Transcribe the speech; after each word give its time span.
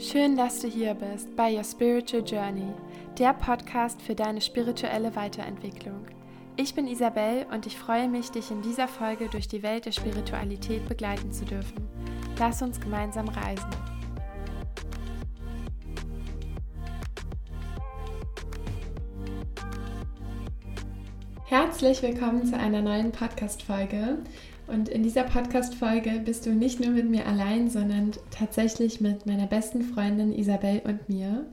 Schön, 0.00 0.36
dass 0.36 0.60
du 0.60 0.68
hier 0.68 0.94
bist 0.94 1.34
bei 1.34 1.52
Your 1.52 1.64
Spiritual 1.64 2.22
Journey, 2.24 2.72
der 3.18 3.32
Podcast 3.32 4.00
für 4.00 4.14
deine 4.14 4.40
spirituelle 4.40 5.16
Weiterentwicklung. 5.16 6.06
Ich 6.56 6.72
bin 6.72 6.86
Isabel 6.86 7.46
und 7.50 7.66
ich 7.66 7.76
freue 7.76 8.08
mich, 8.08 8.30
dich 8.30 8.52
in 8.52 8.62
dieser 8.62 8.86
Folge 8.86 9.28
durch 9.28 9.48
die 9.48 9.64
Welt 9.64 9.86
der 9.86 9.90
Spiritualität 9.90 10.88
begleiten 10.88 11.32
zu 11.32 11.44
dürfen. 11.44 11.88
Lass 12.38 12.62
uns 12.62 12.80
gemeinsam 12.80 13.28
reisen. 13.28 13.70
Herzlich 21.46 22.02
willkommen 22.02 22.46
zu 22.46 22.56
einer 22.56 22.82
neuen 22.82 23.10
Podcast-Folge. 23.10 24.18
Und 24.68 24.90
in 24.90 25.02
dieser 25.02 25.24
Podcast-Folge 25.24 26.20
bist 26.24 26.44
du 26.44 26.50
nicht 26.50 26.78
nur 26.78 26.90
mit 26.90 27.08
mir 27.08 27.26
allein, 27.26 27.70
sondern 27.70 28.12
tatsächlich 28.30 29.00
mit 29.00 29.24
meiner 29.24 29.46
besten 29.46 29.82
Freundin 29.82 30.32
Isabel 30.32 30.82
und 30.84 31.08
mir. 31.08 31.46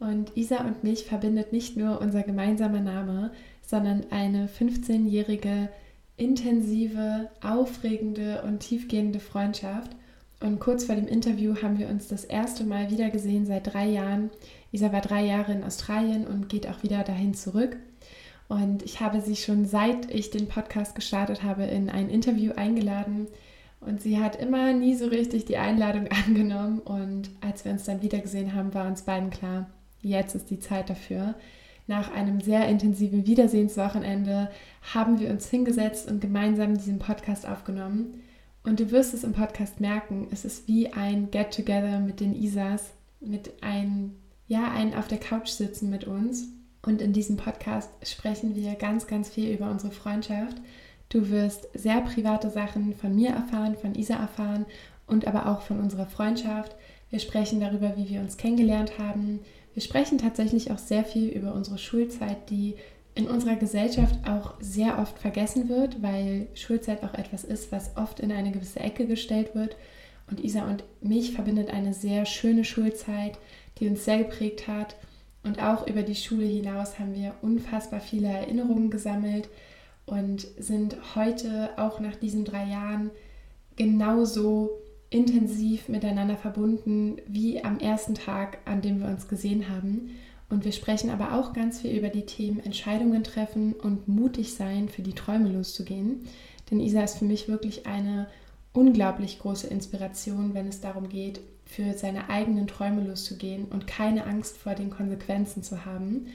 Und 0.00 0.36
Isa 0.36 0.58
und 0.64 0.82
mich 0.82 1.04
verbindet 1.04 1.52
nicht 1.52 1.76
nur 1.76 2.00
unser 2.00 2.24
gemeinsamer 2.24 2.80
Name, 2.80 3.30
sondern 3.64 4.06
eine 4.10 4.48
15-jährige, 4.48 5.68
intensive, 6.16 7.30
aufregende 7.42 8.42
und 8.42 8.60
tiefgehende 8.60 9.20
Freundschaft. 9.20 9.92
Und 10.40 10.58
kurz 10.58 10.84
vor 10.84 10.96
dem 10.96 11.06
Interview 11.06 11.56
haben 11.62 11.78
wir 11.78 11.88
uns 11.88 12.08
das 12.08 12.24
erste 12.24 12.64
Mal 12.64 12.90
wiedergesehen 12.90 13.46
seit 13.46 13.72
drei 13.72 13.86
Jahren. 13.86 14.30
Isa 14.72 14.92
war 14.92 15.00
drei 15.00 15.24
Jahre 15.24 15.52
in 15.52 15.62
Australien 15.64 16.26
und 16.26 16.48
geht 16.48 16.68
auch 16.68 16.82
wieder 16.82 17.04
dahin 17.04 17.34
zurück. 17.34 17.76
Und 18.48 18.82
ich 18.82 19.00
habe 19.00 19.20
sie 19.20 19.36
schon 19.36 19.66
seit 19.66 20.12
ich 20.12 20.30
den 20.30 20.48
Podcast 20.48 20.94
gestartet 20.94 21.42
habe 21.42 21.64
in 21.64 21.90
ein 21.90 22.08
Interview 22.08 22.52
eingeladen. 22.56 23.28
Und 23.80 24.00
sie 24.00 24.18
hat 24.18 24.36
immer 24.36 24.72
nie 24.72 24.94
so 24.94 25.06
richtig 25.06 25.44
die 25.44 25.58
Einladung 25.58 26.08
angenommen. 26.26 26.80
Und 26.80 27.30
als 27.42 27.64
wir 27.64 27.72
uns 27.72 27.84
dann 27.84 28.02
wiedergesehen 28.02 28.54
haben, 28.54 28.72
war 28.72 28.86
uns 28.86 29.02
beiden 29.02 29.30
klar, 29.30 29.68
jetzt 30.00 30.34
ist 30.34 30.50
die 30.50 30.58
Zeit 30.58 30.88
dafür. 30.88 31.34
Nach 31.86 32.10
einem 32.12 32.40
sehr 32.40 32.68
intensiven 32.68 33.26
Wiedersehenswochenende 33.26 34.50
haben 34.94 35.20
wir 35.20 35.30
uns 35.30 35.48
hingesetzt 35.48 36.10
und 36.10 36.20
gemeinsam 36.20 36.74
diesen 36.74 36.98
Podcast 36.98 37.46
aufgenommen. 37.46 38.22
Und 38.62 38.80
du 38.80 38.90
wirst 38.90 39.14
es 39.14 39.24
im 39.24 39.32
Podcast 39.32 39.80
merken, 39.80 40.28
es 40.30 40.44
ist 40.44 40.68
wie 40.68 40.92
ein 40.92 41.30
Get-Together 41.30 42.00
mit 42.00 42.20
den 42.20 42.34
Isas, 42.34 42.90
mit 43.20 43.62
ein, 43.62 44.14
ja, 44.46 44.70
ein 44.70 44.94
auf 44.94 45.08
der 45.08 45.18
Couch 45.18 45.48
sitzen 45.48 45.88
mit 45.88 46.04
uns 46.04 46.48
und 46.82 47.02
in 47.02 47.12
diesem 47.12 47.36
Podcast 47.36 47.90
sprechen 48.02 48.54
wir 48.54 48.74
ganz, 48.74 49.06
ganz 49.06 49.28
viel 49.28 49.52
über 49.52 49.70
unsere 49.70 49.92
Freundschaft. 49.92 50.56
Du 51.08 51.30
wirst 51.30 51.68
sehr 51.74 52.00
private 52.02 52.50
Sachen 52.50 52.94
von 52.94 53.14
mir 53.14 53.30
erfahren, 53.30 53.76
von 53.76 53.94
Isa 53.94 54.14
erfahren 54.14 54.66
und 55.06 55.26
aber 55.26 55.46
auch 55.48 55.62
von 55.62 55.80
unserer 55.80 56.06
Freundschaft. 56.06 56.76
Wir 57.10 57.18
sprechen 57.18 57.60
darüber, 57.60 57.96
wie 57.96 58.08
wir 58.08 58.20
uns 58.20 58.36
kennengelernt 58.36 58.98
haben. 58.98 59.40
Wir 59.74 59.82
sprechen 59.82 60.18
tatsächlich 60.18 60.70
auch 60.70 60.78
sehr 60.78 61.04
viel 61.04 61.28
über 61.28 61.54
unsere 61.54 61.78
Schulzeit, 61.78 62.50
die 62.50 62.76
in 63.14 63.26
unserer 63.26 63.56
Gesellschaft 63.56 64.16
auch 64.28 64.54
sehr 64.60 64.98
oft 64.98 65.18
vergessen 65.18 65.68
wird, 65.68 66.02
weil 66.02 66.46
Schulzeit 66.54 67.02
auch 67.02 67.14
etwas 67.14 67.42
ist, 67.42 67.72
was 67.72 67.96
oft 67.96 68.20
in 68.20 68.30
eine 68.30 68.52
gewisse 68.52 68.80
Ecke 68.80 69.06
gestellt 69.06 69.54
wird. 69.54 69.76
Und 70.30 70.44
Isa 70.44 70.68
und 70.68 70.84
mich 71.00 71.32
verbindet 71.32 71.70
eine 71.70 71.94
sehr 71.94 72.26
schöne 72.26 72.64
Schulzeit, 72.64 73.38
die 73.78 73.88
uns 73.88 74.04
sehr 74.04 74.18
geprägt 74.18 74.68
hat 74.68 74.94
und 75.42 75.62
auch 75.62 75.86
über 75.86 76.02
die 76.02 76.14
Schule 76.14 76.44
hinaus 76.44 76.98
haben 76.98 77.14
wir 77.14 77.34
unfassbar 77.42 78.00
viele 78.00 78.28
Erinnerungen 78.28 78.90
gesammelt 78.90 79.48
und 80.06 80.46
sind 80.58 80.96
heute 81.14 81.70
auch 81.76 82.00
nach 82.00 82.16
diesen 82.16 82.44
drei 82.44 82.64
Jahren 82.64 83.10
genauso 83.76 84.70
intensiv 85.10 85.88
miteinander 85.88 86.36
verbunden 86.36 87.16
wie 87.26 87.64
am 87.64 87.78
ersten 87.78 88.14
Tag, 88.14 88.58
an 88.64 88.82
dem 88.82 89.00
wir 89.00 89.08
uns 89.08 89.28
gesehen 89.28 89.68
haben. 89.68 90.10
Und 90.50 90.64
wir 90.64 90.72
sprechen 90.72 91.10
aber 91.10 91.34
auch 91.34 91.52
ganz 91.52 91.80
viel 91.80 91.96
über 91.96 92.08
die 92.08 92.26
Themen 92.26 92.60
Entscheidungen 92.60 93.22
treffen 93.22 93.74
und 93.74 94.08
mutig 94.08 94.54
sein, 94.54 94.88
für 94.88 95.02
die 95.02 95.14
Träume 95.14 95.50
loszugehen. 95.50 96.26
Denn 96.70 96.80
Isa 96.80 97.02
ist 97.02 97.18
für 97.18 97.24
mich 97.24 97.48
wirklich 97.48 97.86
eine 97.86 98.28
unglaublich 98.72 99.38
große 99.38 99.66
Inspiration, 99.66 100.54
wenn 100.54 100.68
es 100.68 100.80
darum 100.80 101.08
geht, 101.08 101.40
für 101.68 101.92
seine 101.92 102.30
eigenen 102.30 102.66
Träume 102.66 103.02
loszugehen 103.02 103.66
und 103.66 103.86
keine 103.86 104.24
Angst 104.24 104.56
vor 104.56 104.74
den 104.74 104.90
Konsequenzen 104.90 105.62
zu 105.62 105.84
haben. 105.84 106.28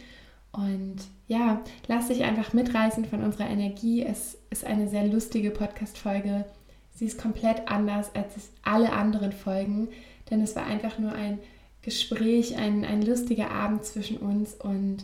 Und 0.52 0.98
ja, 1.28 1.62
lass 1.88 2.08
dich 2.08 2.24
einfach 2.24 2.54
mitreißen 2.54 3.06
von 3.06 3.24
unserer 3.24 3.50
Energie. 3.50 4.06
Es 4.06 4.38
ist 4.52 4.64
eine 4.64 4.88
sehr 4.88 5.08
lustige 5.08 5.50
Podcast-Folge. 5.50 6.46
Sie 6.94 7.06
ist 7.06 7.20
komplett 7.20 7.68
anders 7.68 8.14
als 8.16 8.52
alle 8.62 8.94
anderen 8.94 9.32
Folgen, 9.32 9.90
denn 10.30 10.42
es 10.42 10.56
war 10.56 10.68
einfach 10.68 11.00
nur 11.00 11.12
ein 11.12 11.40
Gespräch, 11.82 12.56
ein, 12.56 12.86
ein 12.86 13.02
lustiger 13.02 13.50
Abend 13.50 13.84
zwischen 13.84 14.18
uns 14.18 14.54
und 14.54 15.04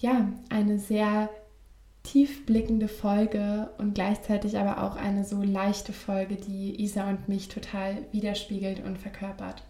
ja, 0.00 0.28
eine 0.50 0.80
sehr 0.80 1.30
tiefblickende 2.04 2.86
Folge 2.86 3.70
und 3.78 3.94
gleichzeitig 3.94 4.56
aber 4.56 4.84
auch 4.84 4.96
eine 4.96 5.24
so 5.24 5.42
leichte 5.42 5.92
Folge, 5.92 6.36
die 6.36 6.80
Isa 6.80 7.08
und 7.08 7.28
mich 7.28 7.48
total 7.48 7.96
widerspiegelt 8.12 8.84
und 8.84 8.98
verkörpert. 8.98 9.62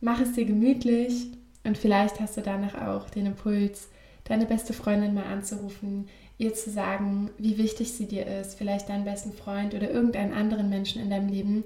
Mach 0.00 0.20
es 0.20 0.34
dir 0.34 0.44
gemütlich 0.44 1.26
und 1.64 1.78
vielleicht 1.78 2.20
hast 2.20 2.36
du 2.36 2.42
danach 2.42 2.86
auch 2.86 3.10
den 3.10 3.26
Impuls, 3.26 3.88
deine 4.24 4.46
beste 4.46 4.72
Freundin 4.72 5.14
mal 5.14 5.24
anzurufen, 5.24 6.08
ihr 6.38 6.54
zu 6.54 6.70
sagen, 6.70 7.30
wie 7.38 7.56
wichtig 7.58 7.92
sie 7.92 8.06
dir 8.06 8.26
ist, 8.26 8.56
vielleicht 8.56 8.88
deinen 8.88 9.04
besten 9.04 9.32
Freund 9.32 9.74
oder 9.74 9.90
irgendeinen 9.90 10.34
anderen 10.34 10.68
Menschen 10.68 11.00
in 11.00 11.10
deinem 11.10 11.28
Leben. 11.28 11.64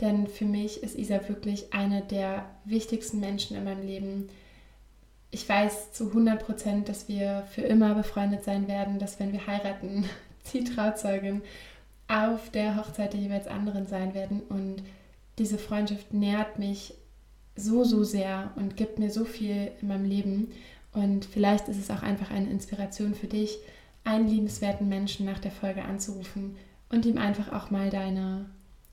Denn 0.00 0.28
für 0.28 0.44
mich 0.44 0.82
ist 0.82 0.96
Isa 0.96 1.28
wirklich 1.28 1.72
eine 1.72 2.02
der 2.02 2.44
wichtigsten 2.64 3.20
Menschen 3.20 3.56
in 3.56 3.64
meinem 3.64 3.84
Leben 3.84 4.28
ich 5.30 5.48
weiß 5.48 5.92
zu 5.92 6.08
100 6.08 6.44
Prozent, 6.44 6.88
dass 6.88 7.08
wir 7.08 7.44
für 7.50 7.62
immer 7.62 7.94
befreundet 7.94 8.44
sein 8.44 8.68
werden, 8.68 8.98
dass 8.98 9.20
wenn 9.20 9.32
wir 9.32 9.46
heiraten, 9.46 10.04
die 10.52 10.64
Trauzeugin 10.64 11.42
auf 12.08 12.50
der 12.50 12.76
Hochzeit 12.76 13.12
der 13.12 13.20
jeweils 13.20 13.46
anderen 13.46 13.86
sein 13.86 14.14
werden. 14.14 14.40
Und 14.48 14.82
diese 15.38 15.58
Freundschaft 15.58 16.14
nährt 16.14 16.58
mich 16.58 16.94
so, 17.54 17.84
so 17.84 18.04
sehr 18.04 18.52
und 18.56 18.76
gibt 18.76 18.98
mir 18.98 19.10
so 19.10 19.24
viel 19.24 19.72
in 19.80 19.88
meinem 19.88 20.04
Leben. 20.04 20.52
Und 20.92 21.26
vielleicht 21.26 21.68
ist 21.68 21.78
es 21.78 21.90
auch 21.90 22.02
einfach 22.02 22.30
eine 22.30 22.48
Inspiration 22.48 23.14
für 23.14 23.26
dich, 23.26 23.58
einen 24.04 24.28
liebenswerten 24.28 24.88
Menschen 24.88 25.26
nach 25.26 25.38
der 25.38 25.50
Folge 25.50 25.84
anzurufen 25.84 26.56
und 26.88 27.04
ihm 27.04 27.18
einfach 27.18 27.52
auch 27.52 27.70
mal 27.70 27.90
deine 27.90 28.46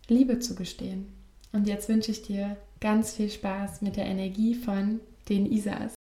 Liebe 0.10 0.40
zu 0.40 0.56
gestehen. 0.56 1.08
Und 1.54 1.68
jetzt 1.68 1.88
wünsche 1.88 2.12
ich 2.12 2.22
dir 2.22 2.58
ganz 2.82 3.14
viel 3.14 3.30
Spaß 3.30 3.82
mit 3.82 3.96
der 3.96 4.06
Energie 4.06 4.56
von 4.56 5.00
den 5.30 5.50
Isas. 5.50 5.95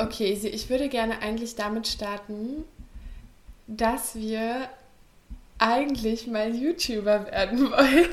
Okay, 0.00 0.32
ich 0.32 0.70
würde 0.70 0.88
gerne 0.88 1.20
eigentlich 1.20 1.56
damit 1.56 1.86
starten, 1.86 2.64
dass 3.66 4.14
wir 4.14 4.66
eigentlich 5.58 6.26
mal 6.26 6.54
YouTuber 6.54 7.26
werden 7.26 7.70
wollen. 7.70 8.08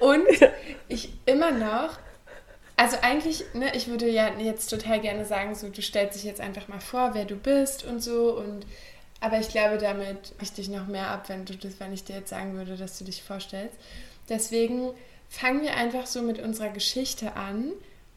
Und 0.00 0.50
ich 0.88 1.12
immer 1.26 1.52
noch, 1.52 1.96
also 2.76 2.96
eigentlich, 3.02 3.44
ne, 3.54 3.74
ich 3.76 3.86
würde 3.86 4.08
ja 4.08 4.36
jetzt 4.36 4.66
total 4.66 5.00
gerne 5.00 5.24
sagen, 5.24 5.54
so 5.54 5.68
du 5.68 5.80
stellst 5.80 6.16
dich 6.16 6.24
jetzt 6.24 6.40
einfach 6.40 6.66
mal 6.66 6.80
vor, 6.80 7.14
wer 7.14 7.26
du 7.26 7.36
bist 7.36 7.84
und 7.84 8.02
so 8.02 8.36
und 8.36 8.66
aber 9.20 9.38
ich 9.38 9.48
glaube, 9.48 9.78
damit 9.78 10.34
ich 10.42 10.52
dich 10.52 10.68
noch 10.68 10.88
mehr 10.88 11.08
ab, 11.08 11.28
wenn 11.28 11.44
du 11.44 11.54
das, 11.54 11.78
wenn 11.78 11.92
ich 11.92 12.02
dir 12.02 12.16
jetzt 12.16 12.30
sagen 12.30 12.56
würde, 12.56 12.76
dass 12.76 12.98
du 12.98 13.04
dich 13.04 13.22
vorstellst. 13.22 13.76
Deswegen 14.28 14.90
fangen 15.30 15.62
wir 15.62 15.76
einfach 15.76 16.06
so 16.06 16.20
mit 16.20 16.40
unserer 16.40 16.70
Geschichte 16.70 17.36
an 17.36 17.72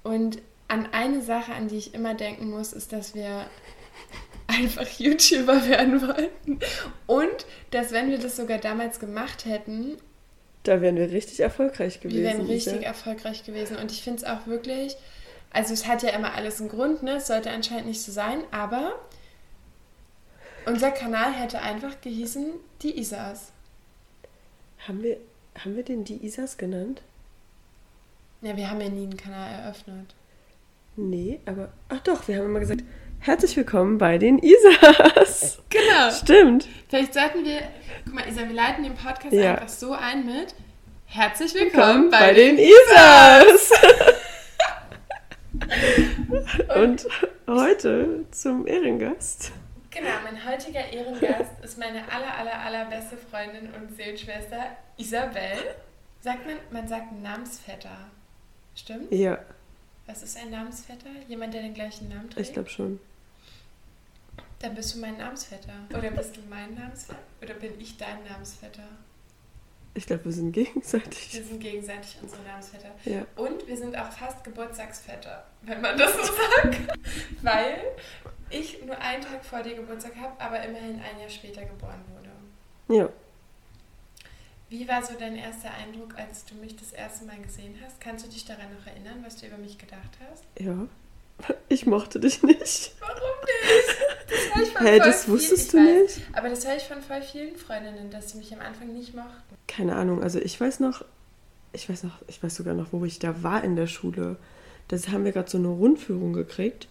und 0.08 0.40
an 0.68 0.88
eine 0.92 1.22
Sache, 1.22 1.54
an 1.54 1.68
die 1.68 1.78
ich 1.78 1.94
immer 1.94 2.14
denken 2.14 2.50
muss, 2.50 2.74
ist, 2.74 2.94
dass 2.94 3.14
wir 3.14 3.46
einfach 4.48 4.88
YouTuber 4.88 5.68
werden 5.68 6.02
wollten. 6.02 6.60
Und 7.06 7.46
dass, 7.72 7.92
wenn 7.92 8.10
wir 8.10 8.18
das 8.18 8.38
sogar 8.38 8.58
damals 8.58 9.00
gemacht 9.00 9.46
hätten, 9.46 9.98
da 10.64 10.82
wären 10.82 10.98
wir 10.98 11.12
richtig 11.12 11.40
erfolgreich 11.40 12.02
gewesen. 12.02 12.18
Wir 12.18 12.24
wären 12.24 12.46
richtig 12.46 12.82
ja. 12.82 12.88
erfolgreich 12.88 13.46
gewesen. 13.46 13.78
Und 13.78 13.92
ich 13.92 14.02
finde 14.02 14.18
es 14.18 14.24
auch 14.26 14.48
wirklich, 14.48 14.98
also 15.52 15.74
es 15.74 15.88
hat 15.88 16.04
ja 16.04 16.10
immer 16.10 16.34
alles 16.34 16.60
einen 16.60 16.70
Grund, 16.70 17.04
ne? 17.04 17.18
Es 17.18 17.28
sollte 17.28 17.52
anscheinend 17.52 17.88
nicht 17.88 18.02
so 18.02 18.12
sein, 18.12 18.40
aber 18.52 19.00
unser 20.66 20.92
Kanal 20.92 21.34
hätte 21.34 21.62
einfach 21.62 22.02
gehießen 22.02 22.52
Die 22.82 23.00
Isas. 23.00 23.52
Haben 24.88 25.04
wir, 25.04 25.18
haben 25.58 25.78
wir 25.78 25.84
den 25.84 26.04
Die 26.04 26.26
Isas 26.26 26.58
genannt? 26.58 27.02
Ja, 28.42 28.56
wir 28.56 28.70
haben 28.70 28.80
ja 28.80 28.90
nie 28.90 29.04
einen 29.04 29.18
Kanal 29.18 29.52
eröffnet. 29.64 30.14
Nee, 30.96 31.40
aber. 31.48 31.70
Ach 31.90 32.00
doch, 32.02 32.28
wir 32.28 32.38
haben 32.38 32.46
immer 32.46 32.60
gesagt, 32.60 32.84
herzlich 33.20 33.58
willkommen 33.58 33.98
bei 33.98 34.20
den 34.20 34.38
Isas. 34.38 35.60
Genau. 35.70 36.12
Stimmt. 36.12 36.68
Vielleicht 36.88 37.16
sollten 37.16 37.44
wir. 37.44 37.62
Guck 38.06 38.14
mal, 38.14 38.28
Isa, 38.28 38.48
wir 38.48 38.54
leiten 38.54 38.84
den 38.84 38.94
Podcast 38.94 39.34
ja. 39.34 39.56
einfach 39.56 39.70
so 39.70 39.92
ein 39.94 40.26
mit 40.26 40.54
Herzlich 41.06 41.56
willkommen, 41.56 42.04
willkommen 42.04 42.12
bei, 42.12 42.20
bei, 42.20 42.34
den, 42.34 42.58
den 42.58 42.68
Isas. 42.68 43.72
Und 46.76 47.08
heute 47.48 48.26
zum 48.30 48.68
Ehrengast. 48.68 49.52
Genau, 49.90 50.10
mein 50.24 50.46
heutiger 50.46 50.86
Ehrengast 50.92 51.52
ist 51.64 51.80
meine 51.80 52.04
aller, 52.12 52.38
aller, 52.38 52.60
allerbeste 52.60 53.18
Freundin 53.18 53.74
und 53.74 53.96
Seelenschwester 53.96 54.78
Isabel. 54.98 55.58
Sagt 56.20 56.46
man, 56.46 56.58
man 56.70 56.88
sagt 56.88 57.20
Namensvetter. 57.20 58.12
Stimmt? 58.78 59.12
Ja, 59.12 59.40
Was 60.06 60.22
ist 60.24 60.38
ein 60.38 60.52
Namensvetter? 60.52 61.10
Jemand, 61.28 61.54
der 61.54 61.64
den 61.64 61.74
gleichen 61.74 62.08
Namen 62.10 62.30
trägt? 62.30 62.48
ich 62.48 62.54
glaube 62.54 62.70
schon. 62.70 63.00
Dann 64.60 64.74
bist 64.76 64.96
du 64.96 65.00
mein 65.00 65.18
Namensvetter. 65.18 65.74
Oder 65.96 66.12
bist 66.12 66.38
du 66.38 66.42
mein 66.50 66.74
Namensvetter? 66.76 67.20
Oder 67.42 67.54
bin 67.56 67.80
ich 67.80 67.98
dein 67.98 68.24
Namensvetter? 68.24 68.84
Ich 69.94 70.06
glaube, 70.06 70.26
wir 70.26 70.32
sind 70.32 70.52
gegenseitig. 70.52 71.34
Wir 71.34 71.44
sind 71.44 71.60
gegenseitig 71.60 72.18
unsere 72.22 72.44
Namensvetter. 72.44 72.92
Ja. 73.06 73.26
Und 73.36 73.68
wir 73.68 73.76
sind 73.78 73.98
auch 73.98 74.12
fast 74.12 74.44
Geburtstagsvetter, 74.44 75.44
wenn 75.64 75.82
man 75.82 75.98
das 75.98 76.14
so 76.14 76.22
sagt. 76.22 76.78
Weil 77.42 77.80
ich 78.52 78.84
nur 78.86 78.98
einen 79.00 79.24
Tag 79.24 79.44
vor 79.44 79.64
dir 79.64 79.76
Geburtstag 79.76 80.16
habe, 80.16 80.40
aber 80.40 80.62
immerhin 80.64 81.02
ein 81.02 81.20
Jahr 81.20 81.30
später 81.30 81.62
geboren 81.66 82.04
wurde. 82.16 82.98
Ja, 83.00 83.10
Wie 84.70 84.88
war 84.88 85.02
so 85.04 85.14
dein 85.18 85.36
erster 85.36 85.70
Eindruck, 85.74 86.18
als 86.18 86.44
du 86.46 86.56
mich 86.56 86.76
das 86.76 86.92
erste 86.92 87.26
Mal 87.26 87.38
gesehen 87.40 87.76
hast? 87.86 88.02
Kannst 88.02 88.26
du 88.26 88.30
dich 88.30 88.44
daran 88.46 88.74
noch 88.78 88.86
erinnern, 88.86 89.24
was 89.26 89.38
du 89.38 89.48
über 89.48 89.58
mich 89.58 89.78
gedacht 89.78 90.18
hast? 90.32 90.44
ja. 90.60 90.88
Ich 91.70 91.86
mochte 91.86 92.20
dich 92.20 92.42
nicht. 92.42 92.94
Warum 93.00 93.16
nicht? 93.46 93.98
Das 94.28 94.56
höre 94.56 94.64
ich 94.64 94.70
von 94.74 94.86
Hä, 94.88 94.98
voll 94.98 95.08
das 95.08 95.26
viel- 95.26 95.34
wusstest 95.36 95.66
ich 95.66 95.72
du 95.72 95.78
weiß, 95.78 96.16
nicht? 96.18 96.28
Aber 96.36 96.50
das 96.50 96.66
höre 96.66 96.76
ich 96.78 96.84
von 96.84 97.02
voll 97.04 97.22
vielen 97.22 97.56
Freundinnen, 97.58 98.10
dass 98.10 98.32
sie 98.32 98.38
mich 98.40 98.52
am 98.54 98.62
Anfang 98.62 98.92
nicht 98.92 99.14
mochten. 99.14 99.56
Keine 99.68 99.96
Ahnung, 99.96 100.24
also 100.24 100.40
ich 100.40 100.60
weiß 100.60 100.80
noch, 100.80 101.06
ich 101.74 101.88
weiß 101.90 102.04
noch, 102.04 102.22
ich 102.28 102.42
weiß 102.42 102.56
sogar 102.56 102.74
noch, 102.74 102.88
wo 102.92 103.06
ich 103.06 103.20
da 103.20 103.44
war 103.44 103.64
in 103.64 103.76
der 103.76 103.86
Schule. 103.86 104.38
Das 104.88 105.10
haben 105.10 105.26
wir 105.26 105.32
gerade 105.32 105.50
so 105.50 105.58
eine 105.60 105.68
Rundführung 105.68 106.34
gekriegt. 106.34 106.88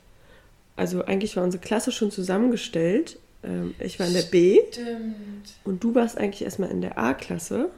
Also 0.77 1.05
eigentlich 1.05 1.35
war 1.37 1.43
unsere 1.43 1.63
Klasse 1.63 1.91
schon 1.91 2.11
zusammengestellt. 2.13 3.19
Ähm, 3.43 3.75
Ich 3.79 3.99
war 3.99 4.07
in 4.07 4.15
der 4.15 4.23
B 4.23 4.61
Stimmt. 4.71 5.55
und 5.65 5.83
du 5.83 5.95
warst 5.95 6.19
eigentlich 6.19 6.43
erstmal 6.43 6.71
in 6.71 6.81
der 6.81 6.99
A-Klasse. 6.99 7.71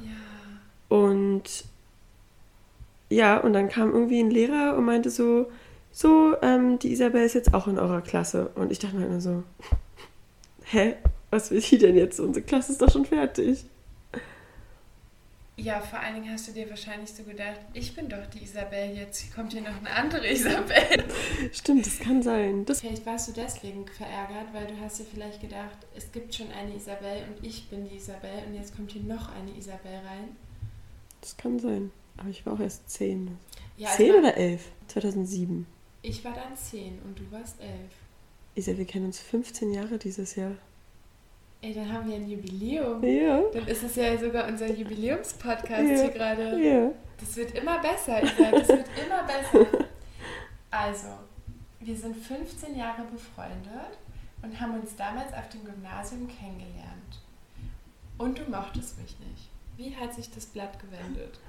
Ja. 0.00 0.96
Und 0.96 1.64
ja, 3.08 3.38
und 3.38 3.52
dann 3.52 3.68
kam 3.68 3.92
irgendwie 3.92 4.20
ein 4.20 4.30
Lehrer 4.30 4.76
und 4.76 4.84
meinte 4.84 5.10
so, 5.10 5.50
so, 5.92 6.34
ähm, 6.42 6.78
die 6.78 6.92
Isabel 6.92 7.24
ist 7.24 7.34
jetzt 7.34 7.54
auch 7.54 7.68
in 7.68 7.78
eurer 7.78 8.02
Klasse. 8.02 8.50
Und 8.54 8.72
ich 8.72 8.78
dachte 8.78 8.96
mir 8.96 9.06
immer 9.06 9.20
so, 9.20 9.44
hä, 10.64 10.94
was 11.30 11.50
will 11.50 11.60
die 11.60 11.78
denn 11.78 11.96
jetzt? 11.96 12.20
Unsere 12.20 12.44
Klasse 12.44 12.72
ist 12.72 12.82
doch 12.82 12.90
schon 12.90 13.04
fertig. 13.04 13.64
Ja, 15.58 15.80
vor 15.80 15.98
allen 15.98 16.16
Dingen 16.16 16.30
hast 16.30 16.48
du 16.48 16.52
dir 16.52 16.68
wahrscheinlich 16.68 17.10
so 17.10 17.22
gedacht, 17.22 17.58
ich 17.72 17.94
bin 17.94 18.10
doch 18.10 18.26
die 18.26 18.42
Isabel 18.42 18.94
jetzt, 18.94 19.34
kommt 19.34 19.52
hier 19.54 19.62
noch 19.62 19.76
eine 19.78 19.90
andere 19.90 20.28
Isabel. 20.30 21.04
Stimmt, 21.50 21.86
das 21.86 21.98
kann 21.98 22.22
sein. 22.22 22.66
Das, 22.66 22.80
Vielleicht 22.82 23.06
warst 23.06 23.28
du 23.28 23.32
deswegen 23.32 23.86
verärgert, 23.88 24.52
weil 24.52 24.66
du 24.66 24.78
hast 24.80 24.98
dir 24.98 25.04
vielleicht 25.06 25.40
gedacht, 25.40 25.78
es 25.96 26.12
gibt 26.12 26.34
schon 26.34 26.52
eine 26.52 26.74
Isabel 26.76 27.24
und 27.28 27.46
ich 27.46 27.68
bin 27.68 27.88
die 27.88 27.96
Isabel 27.96 28.42
und 28.46 28.54
jetzt 28.54 28.76
kommt 28.76 28.92
hier 28.92 29.02
noch 29.02 29.32
eine 29.34 29.50
Isabel 29.56 29.92
rein. 30.06 30.36
das 31.22 31.36
kann 31.38 31.58
sein. 31.58 31.90
Aber 32.18 32.28
ich 32.28 32.44
war 32.44 32.52
auch 32.54 32.60
erst 32.60 32.88
zehn. 32.90 33.36
Ja, 33.78 33.88
also 33.88 34.02
zehn 34.04 34.14
oder 34.14 34.36
elf? 34.36 34.62
2007. 34.88 35.66
Ich 36.02 36.22
war 36.24 36.32
dann 36.34 36.54
zehn 36.56 36.98
und 37.04 37.18
du 37.18 37.30
warst 37.30 37.60
elf. 37.60 37.92
Isa, 38.54 38.76
wir 38.76 38.84
kennen 38.86 39.06
uns 39.06 39.20
15 39.20 39.72
Jahre 39.72 39.98
dieses 39.98 40.34
Jahr. 40.34 40.52
Ey, 41.62 41.74
dann 41.74 41.92
haben 41.92 42.08
wir 42.08 42.16
ein 42.16 42.28
Jubiläum. 42.28 43.02
Ja. 43.02 43.40
Dann 43.52 43.66
ist 43.66 43.82
es 43.82 43.96
ja 43.96 44.16
sogar 44.18 44.46
unser 44.46 44.70
Jubiläumspodcast 44.70 45.68
Ja. 45.82 46.02
hier 46.02 46.10
gerade. 46.10 46.58
Ja. 46.62 46.90
Das 47.18 47.36
wird 47.36 47.52
immer 47.58 47.78
besser, 47.80 48.22
Isa. 48.22 48.50
Das 48.50 48.68
wird 48.68 48.86
immer 49.04 49.24
besser. 49.24 49.66
Also, 50.70 51.06
wir 51.80 51.96
sind 51.96 52.16
15 52.16 52.76
Jahre 52.76 53.02
befreundet 53.10 53.98
und 54.42 54.60
haben 54.60 54.78
uns 54.78 54.94
damals 54.96 55.32
auf 55.32 55.48
dem 55.48 55.64
Gymnasium 55.64 56.28
kennengelernt. 56.28 57.22
Und 58.18 58.38
du 58.38 58.42
mochtest 58.50 58.98
mich 59.00 59.16
nicht. 59.20 59.48
Wie 59.76 59.94
hat 59.96 60.14
sich 60.14 60.30
das 60.30 60.46
Blatt 60.46 60.78
gewendet? 60.78 61.40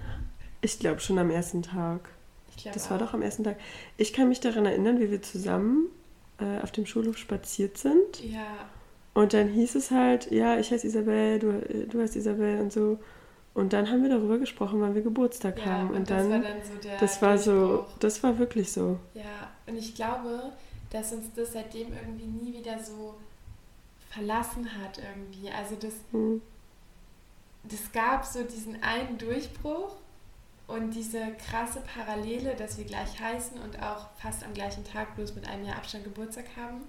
Ich 0.61 0.79
glaube 0.79 0.99
schon 0.99 1.17
am 1.19 1.29
ersten 1.29 1.61
Tag. 1.63 2.09
Ich 2.49 2.63
glaube 2.63 2.73
Das 2.73 2.89
war 2.89 2.97
doch 2.97 3.13
am 3.13 3.21
ersten 3.21 3.43
Tag. 3.43 3.57
Ich 3.97 4.13
kann 4.13 4.29
mich 4.29 4.39
daran 4.39 4.65
erinnern, 4.65 4.99
wie 4.99 5.11
wir 5.11 5.21
zusammen 5.21 5.87
äh, 6.39 6.59
auf 6.61 6.71
dem 6.71 6.85
Schulhof 6.85 7.17
spaziert 7.17 7.77
sind. 7.77 8.23
Ja, 8.23 8.47
Und 9.17 9.33
dann 9.33 9.49
hieß 9.49 9.73
es 9.73 9.89
halt, 9.89 10.29
ja, 10.29 10.59
ich 10.59 10.69
heiße 10.69 10.85
Isabel, 10.85 11.39
du, 11.39 11.87
du 11.87 11.99
heißt 11.99 12.15
Isabel 12.15 12.61
und 12.61 12.71
so. 12.71 12.99
Und 13.55 13.73
dann 13.73 13.89
haben 13.89 14.03
wir 14.03 14.11
darüber 14.11 14.37
gesprochen, 14.37 14.79
wann 14.79 14.93
wir 14.93 15.01
Geburtstag 15.01 15.57
ja 15.57 15.65
haben. 15.65 15.89
und, 15.89 15.95
Und, 15.95 16.09
das 16.11 16.21
dann, 16.21 16.31
war 16.31 16.39
dann 16.51 16.63
so 16.63 16.75
der 16.75 16.97
das 16.99 17.19
war 17.23 17.37
so, 17.39 17.87
das 17.99 18.21
war 18.21 18.37
wirklich 18.37 18.71
so. 18.71 18.99
Ja, 19.15 19.49
und 19.65 19.75
ich 19.75 19.95
glaube, 19.95 20.51
dass 20.91 21.13
uns 21.13 21.33
das 21.35 21.53
seitdem 21.53 21.87
irgendwie 21.93 22.27
nie 22.27 22.59
wieder 22.59 22.77
so 22.77 23.15
verlassen 24.11 24.69
hat 24.79 24.99
irgendwie. 24.99 25.49
Also 25.49 25.73
das, 25.81 25.93
Hm. 26.11 26.39
das 27.63 27.91
gab 27.91 28.23
so 28.23 28.43
diesen 28.43 28.83
einen 28.83 29.17
Durchbruch 29.17 29.95
und 30.67 30.91
diese 30.91 31.21
krasse 31.49 31.81
Parallele, 31.81 32.53
dass 32.55 32.77
wir 32.77 32.85
gleich 32.85 33.19
heißen 33.19 33.57
und 33.61 33.81
auch 33.81 34.09
fast 34.21 34.45
am 34.45 34.53
gleichen 34.53 34.83
Tag 34.83 35.15
bloß 35.15 35.33
mit 35.33 35.49
einem 35.49 35.65
Jahr 35.65 35.77
Abstand 35.77 36.03
Geburtstag 36.03 36.45
haben. 36.55 36.81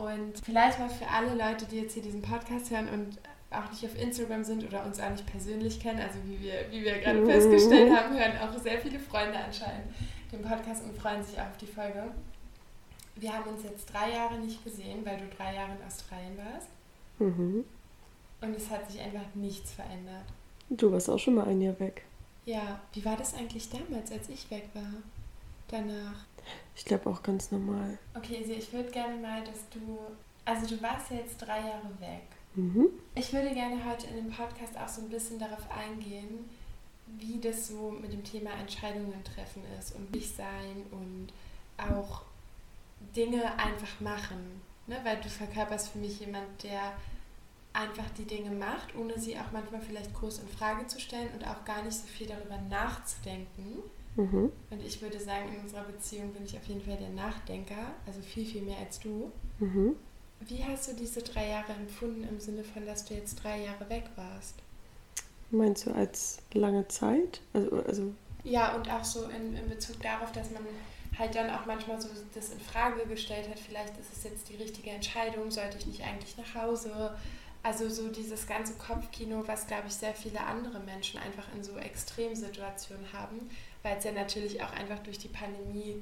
Und 0.00 0.32
vielleicht 0.44 0.78
mal 0.78 0.88
für 0.88 1.06
alle 1.08 1.34
Leute, 1.34 1.66
die 1.66 1.76
jetzt 1.80 1.94
hier 1.94 2.02
diesen 2.02 2.22
Podcast 2.22 2.70
hören 2.70 2.88
und 2.88 3.18
auch 3.50 3.68
nicht 3.70 3.84
auf 3.84 4.00
Instagram 4.00 4.44
sind 4.44 4.64
oder 4.64 4.84
uns 4.84 5.00
auch 5.00 5.10
nicht 5.10 5.26
persönlich 5.26 5.80
kennen, 5.80 6.00
also 6.00 6.18
wie 6.26 6.40
wir, 6.40 6.54
wie 6.70 6.82
wir 6.84 6.98
gerade 7.00 7.20
Mhm. 7.20 7.26
festgestellt 7.26 7.92
haben, 7.94 8.16
hören 8.16 8.38
auch 8.38 8.56
sehr 8.58 8.78
viele 8.78 8.98
Freunde 8.98 9.36
anscheinend 9.38 9.86
den 10.32 10.42
Podcast 10.42 10.84
und 10.84 10.96
freuen 10.96 11.22
sich 11.24 11.36
auch 11.40 11.46
auf 11.50 11.56
die 11.56 11.66
Folge. 11.66 12.04
Wir 13.16 13.32
haben 13.32 13.50
uns 13.50 13.64
jetzt 13.64 13.92
drei 13.92 14.12
Jahre 14.12 14.38
nicht 14.38 14.62
gesehen, 14.64 15.04
weil 15.04 15.18
du 15.18 15.24
drei 15.36 15.54
Jahre 15.54 15.72
in 15.78 15.84
Australien 15.86 16.38
warst. 16.38 16.68
Mhm. 17.18 17.64
Und 18.40 18.56
es 18.56 18.70
hat 18.70 18.90
sich 18.90 19.00
einfach 19.00 19.26
nichts 19.34 19.72
verändert. 19.72 20.24
Du 20.70 20.92
warst 20.92 21.10
auch 21.10 21.18
schon 21.18 21.34
mal 21.34 21.48
ein 21.48 21.60
Jahr 21.60 21.78
weg. 21.80 22.02
Ja, 22.46 22.80
wie 22.94 23.04
war 23.04 23.16
das 23.16 23.34
eigentlich 23.34 23.68
damals, 23.68 24.10
als 24.12 24.28
ich 24.28 24.48
weg 24.50 24.68
war? 24.72 24.92
Danach. 25.68 26.24
Ich 26.76 26.84
glaube 26.84 27.10
auch 27.10 27.22
ganz 27.22 27.50
normal. 27.50 27.98
Okay, 28.14 28.38
also 28.38 28.52
ich 28.52 28.72
würde 28.72 28.90
gerne 28.90 29.16
mal, 29.16 29.42
dass 29.44 29.68
du. 29.70 29.98
Also 30.44 30.74
du 30.74 30.82
warst 30.82 31.10
ja 31.10 31.18
jetzt 31.18 31.38
drei 31.38 31.58
Jahre 31.58 31.90
weg. 32.00 32.22
Mhm. 32.54 32.88
Ich 33.14 33.32
würde 33.32 33.52
gerne 33.52 33.84
heute 33.84 34.06
in 34.08 34.16
dem 34.16 34.30
Podcast 34.30 34.76
auch 34.76 34.88
so 34.88 35.02
ein 35.02 35.08
bisschen 35.08 35.38
darauf 35.38 35.70
eingehen, 35.70 36.48
wie 37.18 37.38
das 37.38 37.68
so 37.68 37.90
mit 37.90 38.12
dem 38.12 38.24
Thema 38.24 38.50
Entscheidungen 38.52 39.22
treffen 39.24 39.62
ist 39.78 39.94
und 39.94 40.10
nicht 40.12 40.34
sein 40.34 40.84
und 40.90 41.28
auch 41.76 42.22
Dinge 43.14 43.58
einfach 43.58 44.00
machen. 44.00 44.60
Ne? 44.86 44.96
Weil 45.04 45.18
du 45.20 45.28
verkörperst 45.28 45.90
für 45.90 45.98
mich 45.98 46.20
jemand, 46.20 46.62
der 46.62 46.94
einfach 47.72 48.08
die 48.18 48.24
Dinge 48.24 48.50
macht, 48.50 48.94
ohne 48.96 49.18
sie 49.18 49.38
auch 49.38 49.52
manchmal 49.52 49.80
vielleicht 49.80 50.12
groß 50.14 50.40
in 50.40 50.48
Frage 50.48 50.86
zu 50.86 51.00
stellen 51.00 51.30
und 51.34 51.46
auch 51.46 51.64
gar 51.64 51.82
nicht 51.82 51.96
so 51.96 52.06
viel 52.06 52.26
darüber 52.26 52.58
nachzudenken. 52.68 53.82
Mhm. 54.16 54.52
Und 54.70 54.82
ich 54.84 55.00
würde 55.00 55.18
sagen, 55.20 55.54
in 55.54 55.60
unserer 55.60 55.84
Beziehung 55.84 56.32
bin 56.32 56.44
ich 56.44 56.56
auf 56.56 56.64
jeden 56.66 56.82
Fall 56.82 56.96
der 56.96 57.10
Nachdenker, 57.10 57.94
also 58.06 58.20
viel, 58.20 58.44
viel 58.44 58.62
mehr 58.62 58.78
als 58.78 59.00
du. 59.00 59.32
Mhm. 59.58 59.96
Wie 60.40 60.64
hast 60.64 60.88
du 60.88 60.94
diese 60.94 61.22
drei 61.22 61.48
Jahre 61.50 61.72
empfunden 61.72 62.24
im 62.24 62.40
Sinne 62.40 62.64
von, 62.64 62.86
dass 62.86 63.04
du 63.04 63.14
jetzt 63.14 63.36
drei 63.42 63.62
Jahre 63.64 63.88
weg 63.88 64.04
warst? 64.16 64.56
Meinst 65.50 65.86
du 65.86 65.92
als 65.92 66.38
lange 66.52 66.86
Zeit? 66.88 67.40
Also, 67.52 67.82
also 67.82 68.14
Ja, 68.44 68.74
und 68.74 68.90
auch 68.90 69.04
so 69.04 69.24
in, 69.28 69.54
in 69.56 69.68
Bezug 69.68 70.00
darauf, 70.02 70.32
dass 70.32 70.50
man 70.50 70.64
halt 71.18 71.34
dann 71.34 71.50
auch 71.50 71.66
manchmal 71.66 72.00
so 72.00 72.08
das 72.34 72.50
in 72.50 72.60
Frage 72.60 73.06
gestellt 73.06 73.48
hat, 73.48 73.58
vielleicht 73.58 73.96
ist 73.98 74.12
es 74.16 74.24
jetzt 74.24 74.48
die 74.48 74.56
richtige 74.56 74.90
Entscheidung, 74.90 75.50
sollte 75.50 75.78
ich 75.78 75.86
nicht 75.86 76.02
eigentlich 76.04 76.36
nach 76.36 76.54
Hause? 76.54 77.16
Also 77.62 77.90
so 77.90 78.08
dieses 78.08 78.46
ganze 78.46 78.74
Kopfkino, 78.74 79.46
was 79.46 79.66
glaube 79.66 79.88
ich 79.88 79.94
sehr 79.94 80.14
viele 80.14 80.40
andere 80.40 80.80
Menschen 80.80 81.20
einfach 81.20 81.44
in 81.54 81.62
so 81.62 81.76
Extremsituationen 81.76 83.12
haben, 83.12 83.50
weil 83.82 83.96
es 83.98 84.04
ja 84.04 84.12
natürlich 84.12 84.62
auch 84.62 84.72
einfach 84.72 84.98
durch 85.00 85.18
die 85.18 85.28
Pandemie 85.28 85.96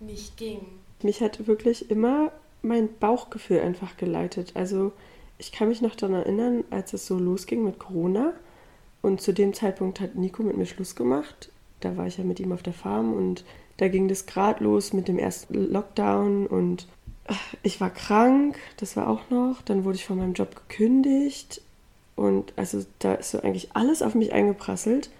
nicht 0.00 0.36
ging. 0.36 0.60
mich 1.02 1.20
hat 1.20 1.46
wirklich 1.46 1.90
immer 1.90 2.32
mein 2.62 2.88
Bauchgefühl 2.98 3.60
einfach 3.60 3.96
geleitet. 3.96 4.52
Also 4.54 4.92
ich 5.38 5.52
kann 5.52 5.68
mich 5.68 5.82
noch 5.82 5.94
daran 5.94 6.16
erinnern, 6.16 6.64
als 6.70 6.92
es 6.92 7.06
so 7.06 7.18
losging 7.18 7.64
mit 7.64 7.78
Corona. 7.78 8.32
Und 9.02 9.20
zu 9.20 9.32
dem 9.32 9.54
Zeitpunkt 9.54 10.00
hat 10.00 10.16
Nico 10.16 10.42
mit 10.42 10.56
mir 10.56 10.66
Schluss 10.66 10.96
gemacht. 10.96 11.50
Da 11.80 11.96
war 11.96 12.06
ich 12.06 12.18
ja 12.18 12.24
mit 12.24 12.40
ihm 12.40 12.52
auf 12.52 12.62
der 12.62 12.72
Farm 12.72 13.12
und 13.12 13.44
da 13.76 13.88
ging 13.88 14.08
das 14.08 14.26
grad 14.26 14.60
los 14.60 14.92
mit 14.92 15.08
dem 15.08 15.18
ersten 15.18 15.70
Lockdown 15.70 16.46
und 16.46 16.88
ach, 17.26 17.54
ich 17.62 17.80
war 17.80 17.90
krank, 17.90 18.58
das 18.78 18.96
war 18.96 19.08
auch 19.08 19.28
noch. 19.30 19.60
Dann 19.62 19.84
wurde 19.84 19.96
ich 19.96 20.06
von 20.06 20.18
meinem 20.18 20.32
Job 20.32 20.56
gekündigt 20.56 21.60
und 22.16 22.54
also 22.56 22.84
da 22.98 23.14
ist 23.14 23.30
so 23.30 23.40
eigentlich 23.40 23.76
alles 23.76 24.02
auf 24.02 24.14
mich 24.14 24.32
eingeprasselt. 24.32 25.10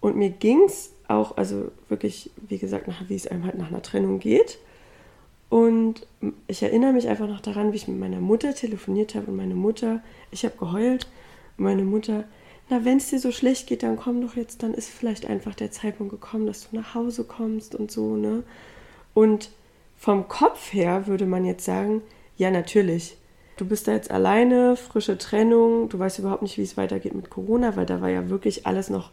Und 0.00 0.16
mir 0.16 0.30
ging 0.30 0.64
es 0.66 0.92
auch, 1.08 1.36
also 1.36 1.70
wirklich, 1.88 2.30
wie 2.48 2.58
gesagt, 2.58 2.86
nach, 2.86 3.08
wie 3.08 3.16
es 3.16 3.26
einem 3.26 3.44
halt 3.44 3.58
nach 3.58 3.68
einer 3.68 3.82
Trennung 3.82 4.20
geht. 4.20 4.58
Und 5.48 6.06
ich 6.46 6.62
erinnere 6.62 6.92
mich 6.92 7.08
einfach 7.08 7.26
noch 7.26 7.40
daran, 7.40 7.72
wie 7.72 7.76
ich 7.76 7.88
mit 7.88 7.98
meiner 7.98 8.20
Mutter 8.20 8.54
telefoniert 8.54 9.14
habe 9.14 9.30
und 9.30 9.36
meine 9.36 9.54
Mutter, 9.54 10.02
ich 10.30 10.44
habe 10.44 10.56
geheult 10.58 11.06
meine 11.56 11.82
Mutter, 11.82 12.24
na, 12.70 12.84
wenn 12.84 12.98
es 12.98 13.08
dir 13.08 13.18
so 13.18 13.32
schlecht 13.32 13.66
geht, 13.66 13.82
dann 13.82 13.96
komm 13.96 14.20
doch 14.20 14.36
jetzt, 14.36 14.62
dann 14.62 14.74
ist 14.74 14.90
vielleicht 14.90 15.26
einfach 15.26 15.54
der 15.54 15.70
Zeitpunkt 15.70 16.12
gekommen, 16.12 16.46
dass 16.46 16.68
du 16.68 16.76
nach 16.76 16.94
Hause 16.94 17.24
kommst 17.24 17.74
und 17.74 17.90
so, 17.90 18.16
ne? 18.16 18.42
Und 19.14 19.50
vom 19.96 20.28
Kopf 20.28 20.72
her 20.72 21.06
würde 21.06 21.26
man 21.26 21.44
jetzt 21.44 21.64
sagen, 21.64 22.02
Ja, 22.38 22.50
natürlich. 22.52 23.16
Du 23.56 23.64
bist 23.66 23.88
da 23.88 23.92
jetzt 23.92 24.12
alleine, 24.12 24.76
frische 24.76 25.18
Trennung, 25.18 25.88
du 25.88 25.98
weißt 25.98 26.20
überhaupt 26.20 26.42
nicht, 26.42 26.56
wie 26.58 26.62
es 26.62 26.76
weitergeht 26.76 27.14
mit 27.14 27.28
Corona, 27.28 27.74
weil 27.74 27.86
da 27.86 28.00
war 28.00 28.08
ja 28.08 28.30
wirklich 28.30 28.66
alles 28.66 28.88
noch 28.88 29.10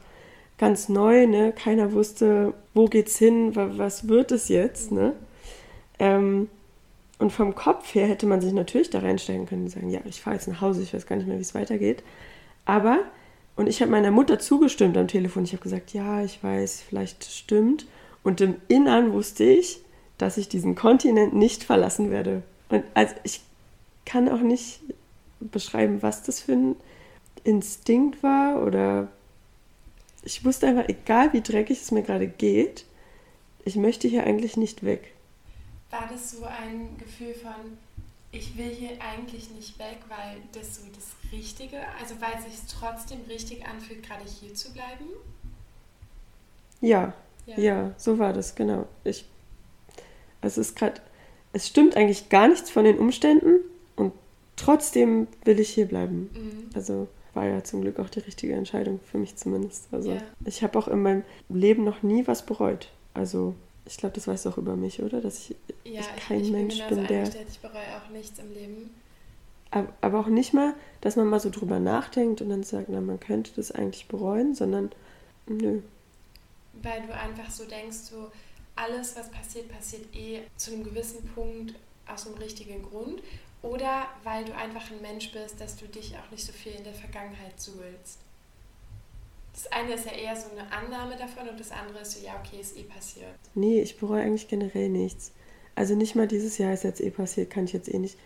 ganz 0.58 0.90
neu, 0.90 1.28
ne? 1.28 1.52
Keiner 1.52 1.92
wusste, 1.92 2.54
wo 2.74 2.86
geht's 2.86 3.18
hin, 3.18 3.56
was 3.56 4.08
wird 4.08 4.32
es 4.32 4.50
jetzt, 4.50 4.92
ne? 4.92 5.14
Ähm, 6.00 6.50
und 7.18 7.32
vom 7.32 7.56
Kopf 7.56 7.96
her 7.96 8.08
hätte 8.08 8.26
man 8.26 8.42
sich 8.42 8.52
natürlich 8.52 8.90
da 8.90 9.00
reinsteigen 9.00 9.46
können 9.46 9.64
und 9.64 9.70
sagen, 9.70 9.90
ja, 9.90 10.02
ich 10.06 10.22
fahre 10.22 10.36
jetzt 10.36 10.48
nach 10.48 10.62
Hause, 10.62 10.82
ich 10.82 10.94
weiß 10.94 11.06
gar 11.06 11.16
nicht 11.16 11.28
mehr, 11.28 11.38
wie 11.38 11.42
es 11.42 11.56
weitergeht. 11.56 12.04
Aber, 12.66 13.00
und 13.56 13.68
ich 13.68 13.82
habe 13.82 13.92
meiner 13.92 14.12
Mutter 14.12 14.38
zugestimmt 14.40 14.98
am 14.98 15.08
Telefon, 15.08 15.46
ich 15.46 15.54
habe 15.54 15.64
gesagt, 15.64 15.94
ja, 15.94 16.24
ich 16.24 16.44
weiß, 16.44 16.84
vielleicht 16.88 17.24
stimmt. 17.24 17.86
Und 18.24 18.42
im 18.42 18.56
Innern 18.68 19.14
wusste 19.14 19.46
ich, 19.46 19.80
dass 20.18 20.38
ich 20.38 20.50
diesen 20.50 20.76
Kontinent 20.76 21.34
nicht 21.34 21.64
verlassen 21.64 22.12
werde. 22.12 22.42
Und 22.70 22.84
also 22.94 23.14
ich 23.24 23.42
kann 24.06 24.28
auch 24.28 24.42
nicht 24.42 24.82
beschreiben, 25.40 26.02
was 26.02 26.24
das 26.24 26.42
für 26.42 26.54
ein 26.54 26.76
Instinkt 27.44 28.24
war 28.24 28.64
oder 28.64 29.08
ich 30.26 30.44
wusste 30.44 30.68
einfach, 30.68 30.90
egal 30.90 31.32
wie 31.34 31.42
dreckig 31.42 31.82
es 31.82 31.92
mir 31.92 32.04
gerade 32.04 32.28
geht, 32.28 32.86
ich 33.64 33.76
möchte 33.76 34.08
hier 34.08 34.26
eigentlich 34.26 34.58
nicht 34.58 34.84
weg. 34.84 35.14
War 35.92 36.10
das 36.12 36.32
so 36.32 36.44
ein 36.44 36.98
Gefühl 36.98 37.34
von, 37.34 37.78
ich 38.32 38.58
will 38.58 38.70
hier 38.70 38.92
eigentlich 39.02 39.50
nicht 39.52 39.80
weg, 39.80 40.00
weil 40.10 40.38
das 40.52 40.76
so 40.76 40.82
das 40.94 41.32
Richtige, 41.32 41.78
also 42.02 42.16
weil 42.20 42.34
es 42.38 42.46
sich 42.46 42.78
trotzdem 42.80 43.20
richtig 43.30 43.66
anfühlt, 43.66 44.04
gerade 44.04 44.26
hier 44.26 44.54
zu 44.54 44.74
bleiben? 44.74 45.06
Ja, 46.82 47.14
ja, 47.46 47.58
ja 47.58 47.94
so 47.98 48.20
war 48.20 48.34
das, 48.34 48.56
genau. 48.56 48.88
Ich, 49.04 49.26
es 50.42 50.58
ist 50.58 50.76
gerade, 50.76 51.02
es 51.54 51.68
stimmt 51.68 51.96
eigentlich 51.96 52.30
gar 52.30 52.48
nichts 52.48 52.70
von 52.70 52.84
den 52.84 53.00
Umständen, 53.00 53.60
und 53.96 54.12
trotzdem 54.56 55.28
will 55.44 55.60
ich 55.60 55.70
hier 55.70 55.86
bleiben. 55.86 56.30
Mhm. 56.34 56.70
Also 56.74 57.08
war 57.36 57.46
ja 57.46 57.64
zum 57.64 57.82
Glück 57.82 58.00
auch 58.00 58.10
die 58.10 58.20
richtige 58.20 58.54
Entscheidung 58.54 59.00
für 59.12 59.18
mich 59.18 59.36
zumindest. 59.36 59.88
Also 59.92 60.14
ja. 60.14 60.22
ich 60.46 60.64
habe 60.64 60.78
auch 60.80 60.88
in 60.88 61.02
meinem 61.02 61.24
Leben 61.50 61.84
noch 61.84 62.02
nie 62.02 62.26
was 62.28 62.46
bereut. 62.46 62.90
Also 63.14 63.56
ich 63.86 63.98
glaube, 63.98 64.16
das 64.16 64.28
weißt 64.28 64.46
du 64.46 64.50
auch 64.50 64.58
über 64.58 64.76
mich, 64.76 65.02
oder? 65.02 65.22
Dass 65.22 65.50
ich, 65.50 65.56
ja, 65.84 66.02
ich 66.02 66.28
kein 66.28 66.42
ich, 66.42 66.52
Mensch 66.52 66.80
bin, 66.88 66.98
bin 66.98 67.08
der. 67.08 67.24
Ich 67.24 67.60
bereue 67.60 67.98
auch 67.98 68.10
nichts 68.12 68.40
im 68.40 68.54
Leben. 68.54 68.90
Aber 70.02 70.20
auch 70.20 70.28
nicht 70.28 70.54
mal, 70.54 70.74
dass 71.02 71.18
man 71.18 71.28
mal 71.28 71.40
so 71.40 71.50
drüber 71.50 71.80
nachdenkt 71.80 72.42
und 72.42 72.50
dann 72.50 72.64
sagt, 72.64 72.88
na, 72.88 73.02
man 73.02 73.20
könnte 73.20 73.52
das 73.56 73.72
eigentlich 73.72 74.08
bereuen, 74.08 74.56
sondern 74.56 74.92
nö. 75.48 75.82
Weil 76.82 77.02
du 77.06 77.14
einfach 77.14 77.52
so 77.52 77.66
denkst, 77.66 77.98
so 77.98 78.32
alles, 78.76 79.16
was 79.18 79.30
passiert, 79.30 79.70
passiert 79.70 80.04
eh 80.16 80.42
zu 80.56 80.74
einem 80.74 80.84
gewissen 80.84 81.28
Punkt 81.36 81.76
aus 82.08 82.26
einem 82.26 82.38
richtigen 82.38 82.84
Grund 82.84 83.22
oder 83.66 84.08
weil 84.24 84.46
du 84.46 84.56
einfach 84.56 84.92
ein 84.92 85.02
Mensch 85.02 85.32
bist, 85.32 85.60
dass 85.60 85.76
du 85.76 85.88
dich 85.88 86.16
auch 86.18 86.32
nicht 86.32 86.46
so 86.46 86.54
viel 86.54 86.74
in 86.74 86.84
der 86.84 86.94
Vergangenheit 86.94 87.60
suhlst. 87.60 88.20
Das 89.54 89.68
eine 89.72 89.94
ist 89.94 90.06
ja 90.06 90.12
eher 90.12 90.36
so 90.36 90.50
eine 90.52 90.70
Annahme 90.72 91.16
davon 91.16 91.48
und 91.48 91.60
das 91.60 91.72
andere 91.72 92.00
ist 92.00 92.12
so, 92.12 92.26
ja, 92.26 92.36
okay, 92.40 92.60
ist 92.60 92.78
eh 92.78 92.84
passiert. 92.84 93.40
Nee, 93.54 93.82
ich 93.82 93.98
bereue 93.98 94.22
eigentlich 94.22 94.48
generell 94.48 94.90
nichts. 94.90 95.32
Also 95.76 95.96
nicht 95.96 96.16
mal 96.16 96.28
dieses 96.28 96.58
Jahr 96.58 96.74
ist 96.74 96.84
jetzt 96.84 97.02
eh 97.02 97.10
passiert, 97.10 97.50
kann 97.50 97.66
ich 97.66 97.74
jetzt 97.74 97.88
eh 97.88 97.98
nicht 97.98 98.18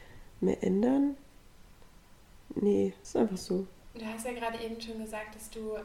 mehr 0.42 0.62
ändern. 0.64 1.16
Nee, 2.56 2.94
ist 3.02 3.16
einfach 3.16 3.38
so. 3.38 3.68
Du 3.94 4.06
hast 4.06 4.26
ja 4.26 4.34
gerade 4.34 4.62
eben 4.64 4.82
schon 4.82 5.00
gesagt, 5.00 5.36
dass 5.36 5.50
du, 5.50 5.78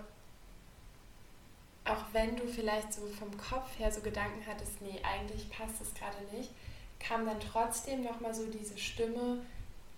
auch 1.85 2.05
wenn 2.13 2.37
du 2.37 2.47
vielleicht 2.47 2.93
so 2.93 3.03
vom 3.07 3.37
Kopf 3.37 3.79
her 3.79 3.93
so 3.93 4.01
Gedanken 4.01 4.45
hattest, 4.47 4.81
nee, 4.81 4.99
eigentlich 5.03 5.51
passt 5.51 5.81
es 5.83 5.93
gerade 5.95 6.17
nicht, 6.37 6.51
kam 7.07 7.27
dann 7.27 7.41
trotzdem 7.41 8.03
nochmal 8.03 8.35
so 8.35 8.45
diese 8.47 8.79
Stimme, 8.79 9.39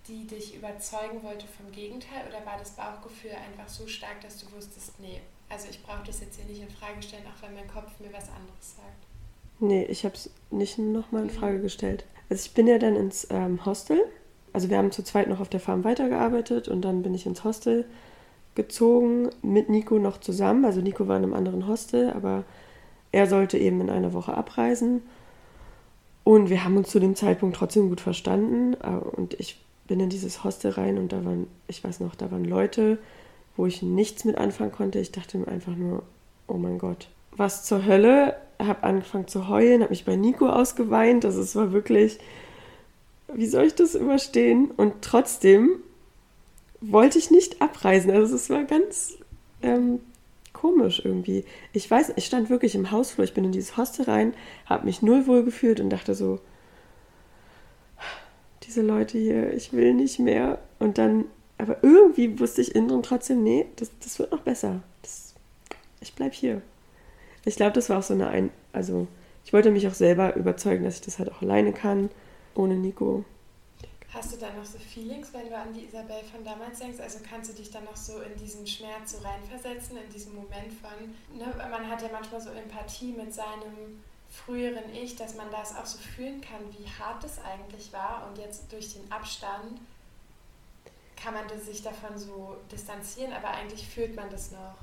die 0.07 0.25
dich 0.27 0.55
überzeugen 0.55 1.23
wollte 1.23 1.47
vom 1.47 1.71
Gegenteil? 1.71 2.23
Oder 2.27 2.45
war 2.45 2.57
das 2.57 2.71
Bauchgefühl 2.71 3.31
einfach 3.31 3.67
so 3.67 3.87
stark, 3.87 4.21
dass 4.21 4.37
du 4.37 4.45
wusstest, 4.55 4.99
nee, 4.99 5.21
also 5.49 5.67
ich 5.69 5.81
brauche 5.83 6.05
das 6.05 6.19
jetzt 6.21 6.37
hier 6.37 6.45
nicht 6.45 6.61
in 6.61 6.69
Frage 6.69 7.01
stellen, 7.01 7.23
auch 7.25 7.41
wenn 7.41 7.55
mein 7.55 7.67
Kopf 7.67 7.99
mir 7.99 8.11
was 8.11 8.29
anderes 8.29 8.75
sagt? 8.75 9.07
Nee, 9.59 9.85
ich 9.85 10.05
habe 10.05 10.15
es 10.15 10.29
nicht 10.51 10.77
nochmal 10.77 11.23
in 11.23 11.33
mhm. 11.33 11.37
Frage 11.37 11.61
gestellt. 11.61 12.05
Also 12.29 12.45
ich 12.45 12.53
bin 12.53 12.67
ja 12.67 12.77
dann 12.77 12.95
ins 12.95 13.27
ähm, 13.31 13.65
Hostel. 13.65 13.99
Also 14.53 14.69
wir 14.69 14.77
haben 14.77 14.91
zu 14.91 15.03
zweit 15.03 15.27
noch 15.27 15.39
auf 15.39 15.49
der 15.49 15.59
Farm 15.59 15.83
weitergearbeitet 15.83 16.67
und 16.67 16.81
dann 16.81 17.03
bin 17.03 17.13
ich 17.13 17.25
ins 17.25 17.43
Hostel 17.43 17.85
gezogen 18.55 19.29
mit 19.41 19.69
Nico 19.69 19.99
noch 19.99 20.19
zusammen. 20.19 20.65
Also 20.65 20.81
Nico 20.81 21.07
war 21.07 21.17
in 21.17 21.23
einem 21.23 21.33
anderen 21.33 21.67
Hostel, 21.67 22.11
aber 22.11 22.43
er 23.11 23.27
sollte 23.27 23.57
eben 23.57 23.81
in 23.81 23.89
einer 23.89 24.13
Woche 24.13 24.33
abreisen. 24.33 25.01
Und 26.27 26.49
wir 26.49 26.65
haben 26.65 26.75
uns 26.75 26.89
zu 26.89 26.99
dem 26.99 27.15
Zeitpunkt 27.15 27.55
trotzdem 27.55 27.87
gut 27.87 28.01
verstanden. 28.01 28.73
Äh, 28.83 28.97
und 29.15 29.39
ich 29.39 29.61
bin 29.87 30.01
in 30.01 30.09
dieses 30.09 30.43
Hostel 30.43 30.71
rein 30.71 30.97
und 30.97 31.13
da 31.13 31.23
waren, 31.23 31.47
ich 31.69 31.81
weiß 31.81 32.01
noch, 32.01 32.15
da 32.15 32.29
waren 32.31 32.43
Leute, 32.43 32.97
wo 33.55 33.65
ich 33.65 33.81
nichts 33.81 34.25
mit 34.25 34.37
anfangen 34.37 34.73
konnte. 34.73 34.99
Ich 34.99 35.13
dachte 35.13 35.37
mir 35.37 35.47
einfach 35.47 35.77
nur, 35.77 36.03
oh 36.47 36.55
mein 36.57 36.79
Gott, 36.79 37.07
was 37.31 37.63
zur 37.63 37.85
Hölle? 37.85 38.35
Habe 38.59 38.83
angefangen 38.83 39.29
zu 39.29 39.47
heulen, 39.47 39.79
habe 39.79 39.91
mich 39.91 40.03
bei 40.03 40.17
Nico 40.17 40.49
ausgeweint. 40.49 41.23
Also 41.23 41.39
es 41.39 41.55
war 41.55 41.71
wirklich, 41.71 42.19
wie 43.33 43.47
soll 43.47 43.63
ich 43.63 43.75
das 43.75 43.95
überstehen? 43.95 44.71
Und 44.75 44.95
trotzdem 44.99 45.79
wollte 46.81 47.19
ich 47.19 47.31
nicht 47.31 47.61
abreisen. 47.61 48.11
Also 48.11 48.35
es 48.35 48.49
war 48.49 48.65
ganz 48.65 49.13
ähm, 49.61 50.01
komisch 50.57 51.01
irgendwie. 51.03 51.45
Ich 51.71 51.89
weiß, 51.89 52.13
ich 52.15 52.25
stand 52.25 52.49
wirklich 52.49 52.73
im 52.73 52.91
Hausflur, 52.91 53.23
ich 53.23 53.33
bin 53.33 53.45
in 53.45 53.51
dieses 53.51 53.77
Hostel 53.77 54.05
rein, 54.05 54.33
habe 54.65 54.85
mich 54.85 55.01
null 55.01 55.27
wohl 55.27 55.43
gefühlt 55.43 55.79
und 55.79 55.89
dachte 55.89 56.15
so, 56.15 56.39
diese 58.63 58.81
Leute 58.81 59.17
hier, 59.17 59.53
ich 59.53 59.71
will 59.71 59.93
nicht 59.93 60.19
mehr. 60.19 60.59
Und 60.79 60.97
dann, 60.97 61.25
aber 61.57 61.77
irgendwie 61.83 62.39
wusste 62.39 62.61
ich 62.61 62.75
innen 62.75 62.87
drin 62.89 63.03
trotzdem, 63.03 63.43
nee, 63.43 63.67
das, 63.75 63.91
das 64.03 64.17
wird 64.19 64.31
noch 64.31 64.41
besser. 64.41 64.81
Das, 65.03 65.35
ich 66.01 66.13
bleib 66.15 66.33
hier. 66.33 66.61
Ich 67.45 67.55
glaube, 67.55 67.73
das 67.73 67.89
war 67.89 67.99
auch 67.99 68.03
so 68.03 68.13
eine, 68.13 68.27
Ein 68.27 68.49
also 68.73 69.07
ich 69.45 69.53
wollte 69.53 69.71
mich 69.71 69.87
auch 69.87 69.93
selber 69.93 70.35
überzeugen, 70.35 70.83
dass 70.83 70.95
ich 70.95 71.01
das 71.01 71.19
halt 71.19 71.31
auch 71.31 71.41
alleine 71.41 71.71
kann, 71.71 72.09
ohne 72.55 72.75
Nico. 72.75 73.23
Hast 74.17 74.33
du 74.33 74.37
da 74.37 74.51
noch 74.51 74.65
so 74.65 74.79
Feelings, 74.79 75.31
wenn 75.31 75.47
du 75.47 75.55
an 75.55 75.71
die 75.71 75.85
Isabel 75.85 76.23
von 76.31 76.43
damals 76.43 76.79
denkst? 76.79 76.99
Also 76.99 77.19
kannst 77.29 77.51
du 77.51 77.53
dich 77.53 77.69
dann 77.69 77.83
noch 77.83 77.95
so 77.95 78.19
in 78.21 78.35
diesen 78.35 78.65
Schmerz 78.65 79.11
so 79.11 79.19
reinversetzen, 79.19 79.95
in 79.95 80.09
diesen 80.09 80.33
Moment 80.33 80.73
von, 80.81 81.37
ne, 81.37 81.45
man 81.69 81.87
hat 81.87 82.01
ja 82.01 82.09
manchmal 82.11 82.41
so 82.41 82.49
Empathie 82.49 83.11
mit 83.11 83.31
seinem 83.31 84.01
früheren 84.27 84.91
Ich, 84.91 85.15
dass 85.15 85.35
man 85.35 85.51
das 85.51 85.75
auch 85.75 85.85
so 85.85 85.99
fühlen 85.99 86.41
kann, 86.41 86.61
wie 86.71 86.89
hart 86.89 87.23
es 87.23 87.37
eigentlich 87.39 87.93
war 87.93 88.27
und 88.27 88.39
jetzt 88.39 88.73
durch 88.73 88.93
den 88.93 89.11
Abstand 89.11 89.79
kann 91.15 91.35
man 91.35 91.43
sich 91.59 91.83
davon 91.83 92.17
so 92.17 92.57
distanzieren, 92.71 93.33
aber 93.33 93.49
eigentlich 93.49 93.87
fühlt 93.87 94.15
man 94.15 94.31
das 94.31 94.51
noch. 94.51 94.77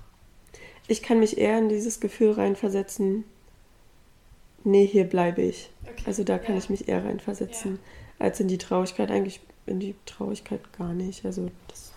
Ich 0.86 1.02
kann 1.02 1.18
mich 1.18 1.38
eher 1.38 1.58
in 1.58 1.68
dieses 1.68 1.98
Gefühl 1.98 2.32
reinversetzen, 2.32 3.24
nee, 4.62 4.86
hier 4.86 5.04
bleibe 5.04 5.42
ich. 5.42 5.70
Okay. 5.82 6.04
Also 6.06 6.22
da 6.22 6.38
kann 6.38 6.54
ja. 6.54 6.58
ich 6.58 6.70
mich 6.70 6.88
eher 6.88 7.04
reinversetzen. 7.04 7.74
Ja 7.82 8.03
als 8.24 8.40
in 8.40 8.48
die 8.48 8.58
Traurigkeit. 8.58 9.10
Eigentlich 9.10 9.40
in 9.66 9.80
die 9.80 9.94
Traurigkeit 10.06 10.60
gar 10.76 10.92
nicht. 10.92 11.24
Also 11.24 11.50
das, 11.68 11.92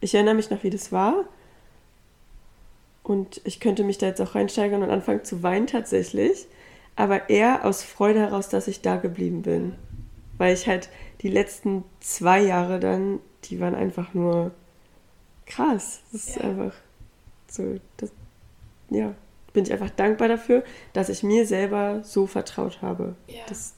ich 0.00 0.14
erinnere 0.14 0.34
mich 0.34 0.50
noch, 0.50 0.62
wie 0.62 0.70
das 0.70 0.92
war. 0.92 1.24
Und 3.02 3.40
ich 3.44 3.60
könnte 3.60 3.84
mich 3.84 3.98
da 3.98 4.06
jetzt 4.06 4.20
auch 4.20 4.34
reinsteigern 4.34 4.82
und 4.82 4.90
anfangen 4.90 5.24
zu 5.24 5.42
weinen 5.42 5.66
tatsächlich. 5.66 6.46
Aber 6.96 7.30
eher 7.30 7.64
aus 7.64 7.82
Freude 7.82 8.20
heraus, 8.20 8.48
dass 8.48 8.68
ich 8.68 8.80
da 8.80 8.96
geblieben 8.96 9.42
bin. 9.42 9.74
Weil 10.38 10.54
ich 10.54 10.66
halt 10.66 10.88
die 11.22 11.28
letzten 11.28 11.84
zwei 12.00 12.42
Jahre 12.42 12.80
dann, 12.80 13.20
die 13.44 13.60
waren 13.60 13.74
einfach 13.74 14.12
nur 14.12 14.50
krass. 15.46 16.00
Das 16.12 16.28
ist 16.28 16.36
ja. 16.36 16.42
einfach 16.42 16.74
so, 17.48 17.78
das, 17.96 18.10
ja, 18.90 19.14
bin 19.52 19.64
ich 19.64 19.72
einfach 19.72 19.90
dankbar 19.90 20.28
dafür, 20.28 20.64
dass 20.92 21.08
ich 21.08 21.22
mir 21.22 21.46
selber 21.46 22.02
so 22.02 22.26
vertraut 22.26 22.82
habe. 22.82 23.14
Ja. 23.26 23.42
Das, 23.48 23.74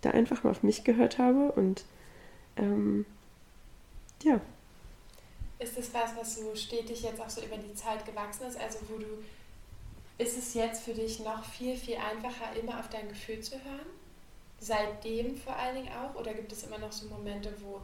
da 0.00 0.10
einfach 0.10 0.42
mal 0.42 0.50
auf 0.50 0.62
mich 0.62 0.84
gehört 0.84 1.18
habe 1.18 1.52
und 1.52 1.84
ähm, 2.56 3.06
ja. 4.22 4.40
Ist 5.58 5.78
es 5.78 5.92
was, 5.92 6.16
was 6.16 6.36
so 6.36 6.54
stetig 6.54 7.02
jetzt 7.02 7.20
auch 7.20 7.28
so 7.28 7.42
über 7.42 7.56
die 7.56 7.74
Zeit 7.74 8.04
gewachsen 8.06 8.46
ist? 8.46 8.58
Also 8.58 8.78
wo 8.88 8.98
du, 8.98 9.06
ist 10.18 10.38
es 10.38 10.54
jetzt 10.54 10.82
für 10.82 10.94
dich 10.94 11.20
noch 11.20 11.44
viel, 11.44 11.76
viel 11.76 11.96
einfacher, 11.96 12.56
immer 12.58 12.80
auf 12.80 12.88
dein 12.88 13.08
Gefühl 13.08 13.40
zu 13.40 13.56
hören? 13.56 13.86
Seitdem 14.58 15.36
vor 15.36 15.56
allen 15.56 15.76
Dingen 15.76 15.92
auch? 15.92 16.18
Oder 16.18 16.34
gibt 16.34 16.52
es 16.52 16.64
immer 16.64 16.78
noch 16.78 16.92
so 16.92 17.06
Momente, 17.08 17.52
wo 17.62 17.80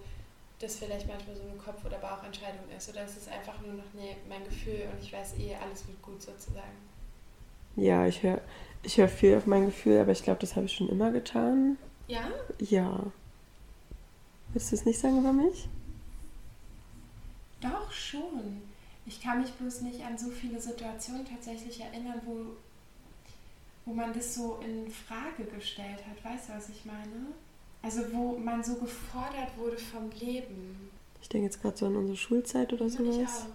das 0.59 0.77
vielleicht 0.77 1.07
manchmal 1.07 1.37
so 1.37 1.43
eine 1.43 1.59
Kopf- 1.59 1.85
oder 1.85 1.99
Bauchentscheidung 1.99 2.65
ist? 2.77 2.89
Oder 2.89 3.05
ist 3.05 3.19
es 3.19 3.29
einfach 3.29 3.61
nur 3.61 3.75
noch, 3.75 3.95
nee, 3.95 4.17
mein 4.29 4.45
Gefühl 4.45 4.89
und 4.93 5.03
ich 5.03 5.13
weiß 5.13 5.35
eh, 5.39 5.55
alles 5.55 5.87
wird 5.87 6.01
gut 6.01 6.23
sozusagen? 6.23 6.77
Ja, 7.77 8.07
ich 8.07 8.23
höre 8.23 8.41
ich 8.83 8.99
hör 8.99 9.09
viel 9.09 9.37
auf 9.37 9.47
mein 9.47 9.67
Gefühl, 9.67 9.99
aber 9.99 10.13
ich 10.13 10.23
glaube, 10.23 10.41
das 10.41 10.55
habe 10.55 10.67
ich 10.67 10.73
schon 10.73 10.89
immer 10.89 11.11
getan. 11.11 11.77
Ja? 12.09 12.31
Ja. 12.61 13.13
Willst 14.53 14.71
du 14.71 14.77
es 14.77 14.85
nicht 14.85 14.99
sagen 14.99 15.19
über 15.19 15.33
mich? 15.33 15.69
Doch, 17.61 17.91
schon. 17.93 18.63
Ich 19.07 19.21
kann 19.21 19.41
mich 19.41 19.53
bloß 19.53 19.83
nicht 19.83 20.03
an 20.03 20.19
so 20.19 20.31
viele 20.31 20.61
Situationen 20.61 21.27
tatsächlich 21.27 21.81
erinnern, 21.81 22.21
wo, 22.25 22.57
wo 23.85 23.95
man 23.95 24.13
das 24.13 24.35
so 24.35 24.59
in 24.65 24.91
Frage 24.91 25.45
gestellt 25.45 26.01
hat. 26.09 26.25
Weißt 26.25 26.49
du, 26.49 26.55
was 26.55 26.69
ich 26.69 26.85
meine? 26.85 27.35
Also 27.83 28.03
wo 28.13 28.37
man 28.37 28.65
so 28.65 28.75
gefordert 28.75 29.57
wurde 29.57 29.79
vom 29.79 30.11
Leben. 30.11 30.91
Ich 31.23 31.29
denke 31.29 31.47
jetzt 31.47 31.63
gerade 31.63 31.77
so 31.77 31.87
an 31.87 31.97
unsere 31.97 32.17
Schulzeit 32.17 32.73
oder 32.73 32.89
sowas. 32.89 33.17
Ich 33.17 33.27
auch. 33.27 33.47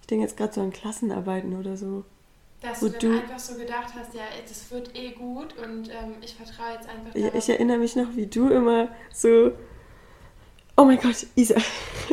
Ich 0.00 0.06
denke 0.08 0.24
jetzt 0.24 0.36
gerade 0.36 0.52
so 0.52 0.60
an 0.60 0.72
Klassenarbeiten 0.72 1.56
oder 1.56 1.76
so. 1.76 2.04
Dass 2.62 2.80
du 2.80 2.90
dann 2.90 3.20
einfach 3.20 3.38
so 3.40 3.54
gedacht 3.56 3.92
hast, 3.98 4.14
ja, 4.14 4.22
das 4.48 4.70
wird 4.70 4.96
eh 4.96 5.10
gut 5.10 5.56
und 5.58 5.88
ähm, 5.88 6.14
ich 6.20 6.34
vertraue 6.34 6.74
jetzt 6.74 6.88
einfach 6.88 7.12
Ja, 7.14 7.30
ich 7.36 7.48
erinnere 7.48 7.78
mich 7.78 7.96
noch, 7.96 8.14
wie 8.14 8.26
du 8.26 8.48
immer 8.50 8.88
so. 9.12 9.50
Oh 10.76 10.84
mein 10.84 10.98
Gott, 10.98 11.26
Isa. 11.34 11.56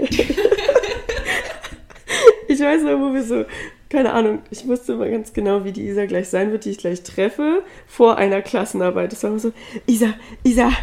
ich 2.48 2.60
weiß 2.60 2.82
noch, 2.82 3.00
wo 3.00 3.14
wir 3.14 3.24
so. 3.24 3.46
Keine 3.90 4.12
Ahnung, 4.14 4.42
ich 4.50 4.68
wusste 4.68 4.94
immer 4.94 5.08
ganz 5.10 5.34
genau, 5.34 5.64
wie 5.66 5.72
die 5.72 5.88
Isa 5.88 6.06
gleich 6.06 6.30
sein 6.30 6.52
wird, 6.52 6.66
die 6.66 6.72
ich 6.72 6.78
gleich 6.80 7.04
treffe, 7.04 7.64
vor 7.88 8.18
einer 8.18 8.42
Klassenarbeit. 8.42 9.12
Das 9.12 9.22
war 9.24 9.30
immer 9.30 9.40
so: 9.40 9.54
Isa, 9.86 10.16
Isa. 10.44 10.72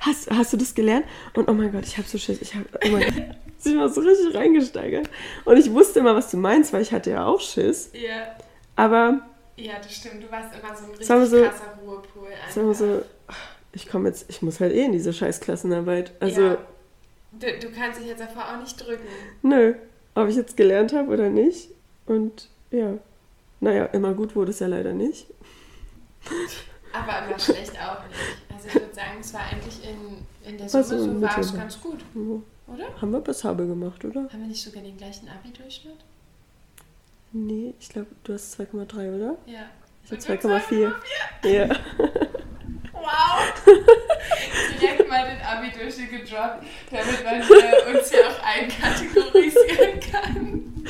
Hast, 0.00 0.30
hast 0.30 0.52
du 0.52 0.58
das 0.58 0.74
gelernt? 0.74 1.06
Und 1.32 1.48
oh 1.48 1.54
mein 1.54 1.72
Gott, 1.72 1.86
ich 1.86 1.96
habe 1.96 2.06
so 2.06 2.18
Schiss. 2.18 2.42
Ich 2.42 2.54
habe 2.54 2.66
oh 2.84 2.88
mein 2.88 3.04
Gott, 3.04 3.36
ich 3.66 3.72
immer 3.72 3.88
so 3.88 4.00
richtig 4.00 4.34
reingesteigert. 4.34 5.08
Und 5.44 5.56
ich 5.56 5.72
wusste 5.72 6.00
immer, 6.00 6.14
was 6.14 6.30
du 6.30 6.36
meinst, 6.36 6.72
weil 6.72 6.82
ich 6.82 6.92
hatte 6.92 7.10
ja 7.10 7.24
auch 7.26 7.40
Schiss. 7.40 7.90
ja, 7.92 8.34
Aber 8.76 9.20
ja, 9.56 9.74
das 9.82 9.94
stimmt. 9.94 10.22
Du 10.22 10.30
warst 10.30 10.48
immer 10.58 10.74
so 10.76 10.84
ein 10.84 10.90
richtig 10.90 11.08
wir 11.08 11.26
so- 11.26 11.42
krasser 11.44 11.78
Ruhepol. 11.84 12.28
Sagen 12.50 12.66
wir 12.66 12.74
so, 12.74 13.02
ich 13.72 13.88
komme 13.88 14.08
jetzt, 14.08 14.26
ich 14.28 14.42
muss 14.42 14.60
halt 14.60 14.72
eh 14.72 14.84
in 14.84 14.92
diese 14.92 15.12
scheiß 15.12 15.40
Klassenarbeit. 15.40 16.12
Also, 16.20 16.40
Ja. 16.42 16.58
Du, 17.32 17.46
du 17.58 17.72
kannst 17.72 17.98
dich 18.00 18.06
jetzt 18.08 18.20
davor 18.20 18.44
auch 18.54 18.60
nicht 18.60 18.76
drücken. 18.84 19.02
nö, 19.42 19.74
ob 20.14 20.28
ich 20.28 20.36
jetzt 20.36 20.56
gelernt 20.56 20.92
habe 20.92 21.10
oder 21.12 21.28
nicht. 21.30 21.68
Und 22.06 22.48
ja, 22.70 22.94
naja, 23.60 23.86
immer 23.86 24.12
gut 24.14 24.36
wurde 24.36 24.50
es 24.52 24.60
ja 24.60 24.68
leider 24.68 24.92
nicht. 24.92 25.26
Aber 26.92 27.26
immer 27.26 27.38
schlecht 27.38 27.72
auch 27.72 28.06
nicht. 28.08 28.20
Also 28.54 28.68
ich 28.68 28.74
würde 28.74 28.94
sagen, 28.94 29.18
es 29.20 29.34
war 29.34 29.40
eigentlich 29.40 29.80
in, 29.82 30.48
in 30.52 30.58
der 30.58 30.68
Summe 30.68 30.84
so 30.84 30.98
so 30.98 31.20
war 31.20 31.30
es 31.30 31.36
mittelbar. 31.38 31.60
ganz 31.60 31.80
gut, 31.80 31.98
oder? 32.66 33.00
Haben 33.00 33.12
wir 33.12 33.20
passabel 33.20 33.66
gemacht, 33.66 34.04
oder? 34.04 34.22
Haben 34.22 34.40
wir 34.40 34.48
nicht 34.48 34.62
sogar 34.62 34.82
den 34.82 34.96
gleichen 34.96 35.28
Abi-Durchschnitt? 35.28 35.98
Nee, 37.32 37.74
ich 37.80 37.88
glaube, 37.88 38.08
du 38.22 38.34
hast 38.34 38.58
2,3, 38.60 39.16
oder? 39.16 39.36
Ja. 39.46 39.68
Ich 40.04 40.10
habe 40.12 40.38
2,4. 40.38 40.92
Ja. 41.48 41.68
Wow! 43.04 43.52
Direkt 44.80 45.08
mal 45.08 45.26
den 45.28 45.42
Abi-Durchschnitt 45.42 46.10
gedroppt, 46.10 46.64
damit 46.90 47.24
man 47.24 47.40
äh, 47.42 47.96
uns 47.96 48.10
hier 48.10 48.28
auch 48.28 48.42
einkategorisieren 48.42 50.00
kann. 50.12 50.86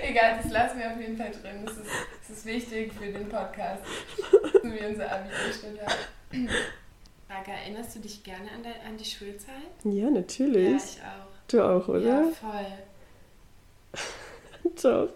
Egal, 0.00 0.40
das 0.42 0.50
lassen 0.52 0.78
wir 0.78 0.90
auf 0.90 0.98
jeden 1.00 1.16
Fall 1.18 1.32
drin. 1.32 1.64
Das 1.66 1.76
ist, 1.76 1.90
das 2.28 2.38
ist 2.38 2.46
wichtig 2.46 2.92
für 2.94 3.12
den 3.12 3.28
Podcast, 3.28 3.82
dass 4.42 4.62
wir 4.62 4.88
unser 4.88 5.12
Abi-Durchschnitt 5.12 5.80
haben. 5.82 6.48
Raga, 7.32 7.52
erinnerst 7.52 7.96
du 7.96 8.00
dich 8.00 8.22
gerne 8.22 8.50
an, 8.54 8.62
de, 8.62 8.72
an 8.86 8.96
die 8.96 9.04
Schulzeit? 9.04 9.54
Ja, 9.84 9.90
Ja, 10.04 10.10
natürlich. 10.10 10.82
ich 10.96 11.00
auch. 11.00 11.26
Du 11.48 11.62
auch, 11.62 11.88
Ja, 11.88 11.94
oder? 11.94 12.28
voll. 12.30 12.66
Doch. 14.82 15.08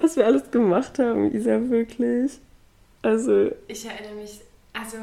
Was 0.00 0.16
wir 0.16 0.26
alles 0.26 0.50
gemacht 0.50 0.98
haben, 0.98 1.32
Isa, 1.34 1.60
wirklich. 1.70 2.32
Also, 3.02 3.50
Ich 3.68 3.84
erinnere 3.84 4.14
mich, 4.14 4.40
also 4.72 4.96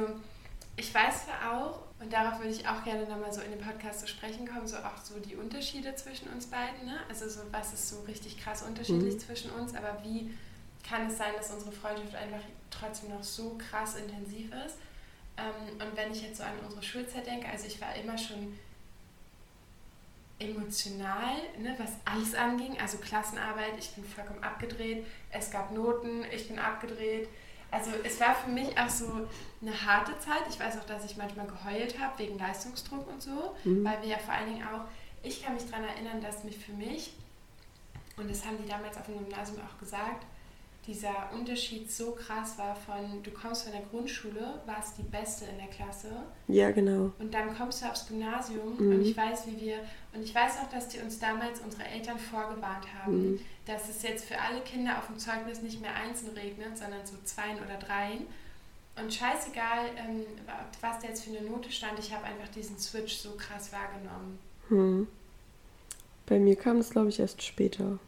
ich 0.76 0.94
weiß 0.94 1.26
zwar 1.26 1.54
auch, 1.54 1.80
und 2.02 2.12
darauf 2.12 2.40
würde 2.40 2.50
ich 2.52 2.68
auch 2.68 2.84
gerne 2.84 3.04
nochmal 3.08 3.32
so 3.32 3.42
in 3.42 3.52
dem 3.52 3.60
Podcast 3.62 4.00
zu 4.02 4.08
sprechen 4.08 4.48
kommen, 4.48 4.68
so 4.68 4.78
auch 4.78 4.98
so 5.04 5.20
die 5.20 5.36
Unterschiede 5.36 5.94
zwischen 5.96 6.28
uns 6.30 6.48
beiden, 6.48 6.86
ne? 6.86 6.98
Also 7.10 7.30
so 7.30 7.42
was 7.52 7.74
ist 7.74 7.90
so 7.90 8.02
richtig 8.08 8.40
krass 8.40 8.64
unterschiedlich 8.64 9.14
Mhm. 9.16 9.20
zwischen 9.20 9.52
uns, 9.52 9.76
aber 9.76 10.00
wie 10.04 10.32
kann 10.88 11.08
es 11.08 11.18
sein, 11.20 11.34
dass 11.38 11.52
unsere 11.52 11.72
Freundschaft 11.72 12.16
einfach 12.16 12.42
trotzdem 12.72 13.10
noch 13.12 13.22
so 13.24 13.56
krass 13.70 13.96
intensiv 13.98 14.50
ist? 14.66 14.78
Ähm, 15.42 15.82
und 15.88 15.98
wenn 15.98 16.12
ich 16.12 16.22
jetzt 16.22 16.38
so 16.38 16.44
an 16.44 16.52
unsere 16.64 16.84
Schulzeit 16.84 17.26
denke, 17.26 17.48
also 17.50 17.66
ich 17.66 17.82
war 17.82 17.96
immer 17.96 18.18
schon 18.18 18.58
emotional, 20.40 21.36
ne, 21.60 21.76
was 21.78 21.92
alles 22.06 22.34
anging, 22.34 22.80
also 22.80 22.98
Klassenarbeit, 22.98 23.74
ich 23.78 23.92
bin 23.92 24.04
vollkommen 24.04 24.44
abgedreht, 24.44 25.06
es 25.32 25.52
gab 25.52 25.72
Noten, 25.72 26.24
ich 26.34 26.48
bin 26.48 26.58
abgedreht. 26.58 27.30
Also 27.70 27.92
es 28.04 28.20
war 28.20 28.36
für 28.36 28.50
mich 28.50 28.78
auch 28.78 28.90
so 28.90 29.28
eine 29.62 29.86
harte 29.86 30.18
Zeit. 30.20 30.42
Ich 30.50 30.60
weiß 30.60 30.78
auch, 30.80 30.86
dass 30.86 31.06
ich 31.06 31.16
manchmal 31.16 31.48
geheult 31.48 31.98
habe 32.00 32.20
wegen 32.20 32.38
Leistungsdruck 32.38 33.08
und 33.08 33.22
so, 33.22 33.56
Mhm. 33.64 33.86
weil 33.86 34.02
wir 34.02 34.10
ja 34.10 34.18
vor 34.18 34.34
allen 34.34 34.54
Dingen 34.54 34.68
auch, 34.68 34.82
ich 35.24 35.44
kann 35.44 35.54
mich 35.54 35.66
daran 35.70 35.86
erinnern, 35.86 36.20
dass 36.22 36.44
mich 36.44 36.58
für 36.58 36.74
mich, 36.74 37.14
und 38.18 38.30
das 38.30 38.46
haben 38.46 38.58
die 38.62 38.68
damals 38.68 38.98
auf 38.98 39.06
dem 39.06 39.20
Gymnasium 39.20 39.60
auch 39.62 39.80
gesagt, 39.80 40.26
dieser 40.88 41.30
Unterschied 41.34 41.92
so 41.92 42.12
krass 42.12 42.58
war 42.58 42.76
von, 42.76 43.22
du 43.22 43.30
kommst 43.32 43.64
von 43.64 43.72
der 43.72 43.84
Grundschule, 43.84 44.62
warst 44.66 44.98
die 44.98 45.04
Beste 45.04 45.46
in 45.46 45.58
der 45.58 45.68
Klasse 45.68 46.10
ja, 46.48 46.72
genau. 46.72 47.12
und 47.20 47.32
dann 47.34 47.56
kommst 47.56 47.82
du 47.82 47.86
aufs 47.86 48.08
Gymnasium 48.08 48.78
Mhm. 48.80 48.92
und 48.96 49.02
ich 49.06 49.16
weiß, 49.16 49.46
wie 49.48 49.62
wir, 49.62 49.78
und 50.14 50.24
ich 50.24 50.34
weiß 50.34 50.58
auch, 50.58 50.70
dass 50.72 50.88
die 50.90 50.98
uns 51.00 51.20
damals 51.20 51.60
unsere 51.60 51.84
Eltern 51.84 52.18
vorgewarnt 52.18 52.86
haben, 53.00 53.34
Mhm. 53.34 53.40
dass 53.68 53.90
es 53.90 54.02
jetzt 54.02 54.26
für 54.26 54.40
alle 54.42 54.62
Kinder 54.62 54.98
auf 54.98 55.06
dem 55.08 55.20
Zeugnis 55.20 55.62
nicht 55.62 55.82
mehr 55.82 55.94
Einsen 55.96 56.30
regnet, 56.30 56.76
sondern 56.78 57.06
so 57.06 57.14
Zweien 57.26 57.58
oder 57.58 57.78
Dreien. 57.78 58.26
Und 59.00 59.14
scheißegal, 59.14 59.86
ähm, 59.98 60.26
was 60.82 61.00
da 61.00 61.08
jetzt 61.08 61.24
für 61.24 61.30
eine 61.38 61.48
Note 61.48 61.72
stand, 61.72 62.00
ich 62.00 62.12
habe 62.14 62.26
einfach 62.26 62.50
diesen 62.50 62.78
Switch 62.80 63.16
so 63.18 63.32
krass 63.38 63.72
wahrgenommen. 63.72 64.40
Hm. 64.70 65.08
Bei 66.26 66.40
mir 66.40 66.56
kam 66.56 66.78
das, 66.78 66.90
glaube 66.90 67.10
ich, 67.10 67.20
erst 67.20 67.42
später. 67.44 68.00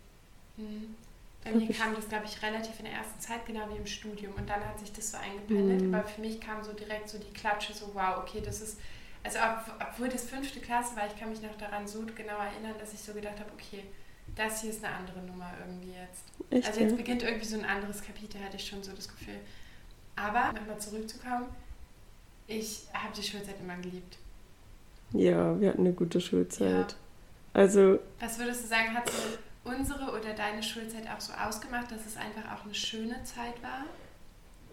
Mhm. 0.58 0.96
Bei 1.44 1.52
mir 1.52 1.68
kam 1.74 1.94
das, 1.94 2.08
glaube 2.08 2.26
ich, 2.26 2.42
relativ 2.42 2.80
in 2.80 2.86
der 2.86 2.94
ersten 2.94 3.20
Zeit, 3.20 3.46
genau 3.46 3.68
wie 3.72 3.78
im 3.78 3.86
Studium. 3.86 4.34
Und 4.34 4.50
dann 4.50 4.64
hat 4.66 4.80
sich 4.80 4.94
das 4.94 5.12
so 5.12 5.18
eingependelt. 5.18 5.82
Mhm. 5.82 5.94
Aber 5.94 6.08
für 6.08 6.22
mich 6.22 6.40
kam 6.40 6.64
so 6.64 6.72
direkt 6.74 7.10
so 7.10 7.18
die 7.18 7.34
Klatsche, 7.34 7.74
so 7.74 7.92
wow, 7.94 8.18
okay, 8.20 8.42
das 8.44 8.62
ist, 8.62 8.80
also 9.24 9.40
ob, 9.40 9.88
obwohl 9.90 10.08
das 10.08 10.24
fünfte 10.24 10.60
Klasse 10.62 10.96
war, 10.96 11.06
ich 11.08 11.20
kann 11.20 11.30
mich 11.30 11.42
noch 11.42 11.58
daran 11.58 11.88
so 11.88 12.02
genau 12.16 12.38
erinnern, 12.38 12.76
dass 12.80 12.94
ich 12.94 13.00
so 13.02 13.14
gedacht 13.14 13.40
habe, 13.40 13.50
okay, 13.54 13.84
das 14.36 14.62
hier 14.62 14.70
ist 14.70 14.84
eine 14.84 14.96
andere 14.96 15.20
Nummer 15.20 15.52
irgendwie 15.60 15.92
jetzt. 15.92 16.24
Echt, 16.50 16.68
also 16.68 16.80
ja? 16.80 16.88
jetzt 16.88 16.98
beginnt 16.98 17.24
irgendwie 17.24 17.46
so 17.46 17.58
ein 17.58 17.66
anderes 17.66 18.02
Kapitel, 18.02 18.42
hatte 18.42 18.56
ich 18.56 18.66
schon 18.66 18.82
so 18.82 18.94
das 18.94 19.10
Gefühl. 19.10 19.40
Aber, 20.16 20.54
nochmal 20.54 20.80
zurückzukommen, 20.80 21.48
ich 22.48 22.84
habe 22.94 23.14
die 23.16 23.24
Schulzeit 23.24 23.60
immer 23.60 23.76
geliebt. 23.78 24.18
Ja, 25.12 25.60
wir 25.60 25.70
hatten 25.70 25.82
eine 25.82 25.94
gute 25.94 26.22
Schulzeit. 26.22 26.92
Ja. 26.92 26.98
Also, 27.54 28.00
Was 28.20 28.40
würdest 28.40 28.64
du 28.64 28.68
sagen, 28.68 28.96
hat 28.96 29.10
so 29.10 29.18
unsere 29.64 30.12
oder 30.12 30.34
deine 30.36 30.62
Schulzeit 30.64 31.08
auch 31.16 31.22
so 31.22 31.34
ausgemacht, 31.34 31.92
dass 31.92 32.06
es 32.06 32.18
einfach 32.18 32.54
auch 32.54 32.66
eine 32.66 32.74
schöne 32.76 33.24
Zeit 33.24 33.62
war? 33.62 33.86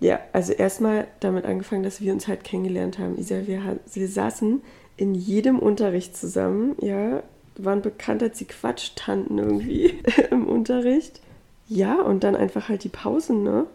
ja, 0.03 0.19
also 0.33 0.55
erstmal 0.55 1.07
damit 1.21 1.45
angefangen, 1.45 1.83
dass 1.83 2.01
wir 2.01 2.11
uns 2.13 2.27
halt 2.27 2.43
kennengelernt 2.43 2.99
haben. 2.99 3.19
Isa, 3.19 3.47
wir, 3.47 3.79
wir 3.93 4.09
saßen 4.09 4.63
in 4.97 5.15
jedem 5.15 5.59
Unterricht 5.59 6.17
zusammen, 6.17 6.75
ja, 6.81 7.23
waren 7.57 7.83
bekannt 7.83 8.23
als 8.23 8.39
die 8.39 8.47
Quatschtanten 8.47 9.37
irgendwie 9.39 10.01
im 10.31 10.47
Unterricht. 10.47 11.21
Ja, 11.69 12.01
und 12.01 12.25
dann 12.25 12.35
einfach 12.35 12.71
halt 12.71 12.83
die 12.85 12.89
Pausen, 12.89 13.43
ne? 13.43 13.67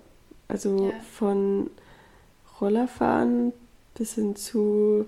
Also 0.48 0.88
Ja. 0.90 1.00
von 1.14 1.70
Rollerfahren 2.60 3.54
bis 3.94 4.16
hin 4.16 4.36
zu, 4.36 5.06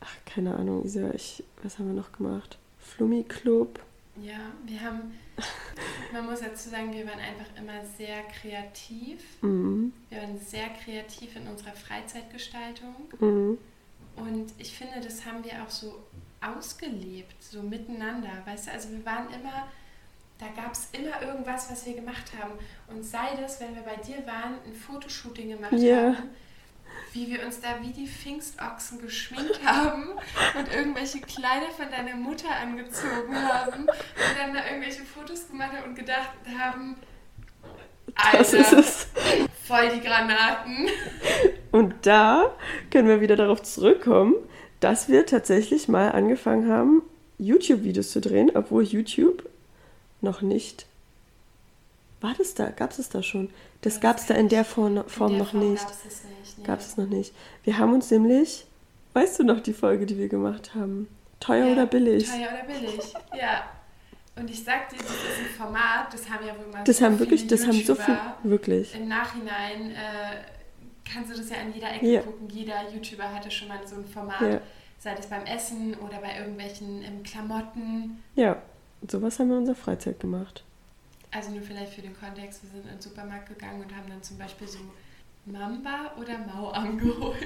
ach, 0.00 0.14
keine 0.26 0.54
Ahnung, 0.56 0.84
Isa, 0.84 1.10
ich, 1.12 1.42
was 1.62 1.78
haben 1.80 1.88
wir 1.88 1.94
noch 1.94 2.12
gemacht? 2.12 2.56
Flummi-Club. 2.78 3.80
Ja, 4.22 4.52
wir 4.64 4.80
haben, 4.80 5.12
man 6.12 6.26
muss 6.26 6.40
dazu 6.40 6.68
sagen, 6.68 6.92
wir 6.92 7.06
waren 7.06 7.18
einfach 7.18 7.46
immer 7.58 7.84
sehr 7.84 8.22
kreativ. 8.40 9.20
Mhm. 9.42 9.92
Wir 10.08 10.18
waren 10.22 10.38
sehr 10.38 10.68
kreativ 10.68 11.34
in 11.36 11.48
unserer 11.48 11.72
Freizeitgestaltung. 11.72 12.94
Mhm. 13.18 13.58
Und 14.16 14.52
ich 14.58 14.76
finde, 14.76 15.00
das 15.00 15.26
haben 15.26 15.42
wir 15.44 15.52
auch 15.64 15.70
so 15.70 16.04
ausgelebt, 16.40 17.42
so 17.42 17.62
miteinander. 17.62 18.30
Weißt 18.44 18.68
du, 18.68 18.70
also 18.72 18.90
wir 18.90 19.04
waren 19.04 19.26
immer, 19.32 19.66
da 20.38 20.46
gab 20.54 20.72
es 20.72 20.88
immer 20.92 21.20
irgendwas, 21.22 21.70
was 21.70 21.84
wir 21.86 21.94
gemacht 21.94 22.30
haben. 22.40 22.52
Und 22.86 23.02
sei 23.04 23.34
das, 23.40 23.60
wenn 23.60 23.74
wir 23.74 23.82
bei 23.82 23.96
dir 23.96 24.24
waren, 24.26 24.54
ein 24.66 24.74
Fotoshooting 24.74 25.48
gemacht 25.48 25.72
Ja. 25.72 26.14
haben, 26.14 26.30
wie 27.14 27.28
wir 27.30 27.44
uns 27.46 27.60
da 27.60 27.68
wie 27.80 27.92
die 27.92 28.06
Pfingstochsen 28.08 29.00
geschminkt 29.00 29.60
haben 29.64 30.08
und 30.58 30.74
irgendwelche 30.74 31.20
Kleider 31.20 31.70
von 31.76 31.88
deiner 31.90 32.16
Mutter 32.16 32.48
angezogen 32.60 33.36
haben 33.36 33.82
und 33.84 34.38
dann 34.38 34.52
da 34.52 34.66
irgendwelche 34.66 35.02
Fotos 35.02 35.48
gemacht 35.48 35.72
haben 35.72 35.90
und 35.90 35.94
gedacht 35.94 36.30
haben, 36.58 36.96
Das 38.32 38.52
ist 38.52 38.66
Alter, 38.66 38.78
es. 38.80 39.06
voll 39.66 39.88
die 39.90 40.00
Granaten. 40.00 40.88
Und 41.72 41.94
da 42.02 42.52
können 42.90 43.08
wir 43.08 43.20
wieder 43.20 43.36
darauf 43.36 43.62
zurückkommen, 43.62 44.34
dass 44.80 45.08
wir 45.08 45.24
tatsächlich 45.26 45.88
mal 45.88 46.10
angefangen 46.12 46.68
haben, 46.70 47.02
YouTube-Videos 47.38 48.10
zu 48.12 48.20
drehen, 48.20 48.50
obwohl 48.54 48.82
YouTube 48.84 49.48
noch 50.20 50.40
nicht. 50.42 50.86
War 52.20 52.34
das 52.38 52.54
da? 52.54 52.70
Gab 52.70 52.90
es 52.92 52.98
es 52.98 53.08
da 53.08 53.22
schon? 53.22 53.50
Das 53.82 53.94
Das 53.94 54.00
gab 54.00 54.18
es 54.18 54.26
da 54.26 54.34
in 54.34 54.48
der 54.48 54.64
Form, 54.64 54.96
In 54.96 55.08
Form 55.08 55.30
der 55.32 55.38
noch 55.40 55.50
Form 55.50 55.70
nicht. 55.72 55.82
Gab 55.82 55.92
es 55.92 55.98
es 56.06 56.24
nicht. 56.24 56.33
Gab 56.64 56.80
es 56.80 56.96
noch 56.96 57.06
nicht. 57.06 57.32
Wir 57.62 57.78
haben 57.78 57.92
uns 57.92 58.10
nämlich, 58.10 58.66
weißt 59.12 59.38
du 59.40 59.44
noch 59.44 59.60
die 59.60 59.72
Folge, 59.72 60.06
die 60.06 60.18
wir 60.18 60.28
gemacht 60.28 60.74
haben? 60.74 61.08
Teuer 61.40 61.66
Ja, 61.66 61.72
oder 61.72 61.86
billig? 61.86 62.26
Teuer 62.28 62.48
oder 62.52 62.64
billig, 62.64 63.00
ja. 63.38 63.64
Und 64.36 64.50
ich 64.50 64.64
sag 64.64 64.88
dir, 64.88 64.96
das 64.96 65.06
ist 65.10 65.38
ein 65.40 65.54
Format, 65.56 66.12
das 66.12 66.28
haben 66.28 66.44
ja 66.46 66.56
wohl 66.58 66.66
mal 66.72 66.82
Das 66.84 66.98
so 66.98 67.04
haben 67.04 67.18
wirklich, 67.20 67.46
das 67.46 67.62
haben 67.66 67.72
so 67.80 67.94
viel, 67.94 68.14
YouTuber. 68.14 68.36
wirklich. 68.42 68.94
Im 68.94 69.06
Nachhinein 69.08 69.92
äh, 69.92 70.42
kannst 71.08 71.32
du 71.32 71.36
das 71.36 71.50
ja 71.50 71.58
an 71.58 71.72
jeder 71.72 71.92
Ecke 71.94 72.06
Ja. 72.06 72.20
gucken. 72.22 72.48
Jeder 72.48 72.90
YouTuber 72.92 73.32
hatte 73.32 73.50
schon 73.50 73.68
mal 73.68 73.78
so 73.86 73.94
ein 73.96 74.04
Format, 74.04 74.40
Ja. 74.40 74.60
sei 74.98 75.14
es 75.18 75.26
beim 75.26 75.44
Essen 75.44 75.94
oder 75.94 76.18
bei 76.18 76.36
irgendwelchen 76.38 77.02
ähm, 77.04 77.22
Klamotten. 77.22 78.22
Ja, 78.34 78.60
sowas 79.08 79.38
haben 79.38 79.48
wir 79.48 79.54
in 79.54 79.60
unserer 79.60 79.76
Freizeit 79.76 80.18
gemacht. 80.18 80.64
Also 81.30 81.50
nur 81.50 81.62
vielleicht 81.62 81.92
für 81.94 82.02
den 82.02 82.18
Kontext, 82.18 82.62
wir 82.64 82.70
sind 82.70 82.82
in 82.84 82.96
den 82.96 83.00
Supermarkt 83.00 83.48
gegangen 83.48 83.82
und 83.82 83.94
haben 83.94 84.08
dann 84.08 84.22
zum 84.22 84.38
Beispiel 84.38 84.66
so 84.66 84.78
Mamba 85.46 86.12
oder 86.18 86.38
Mau 86.38 86.70
angeholt. 86.70 87.36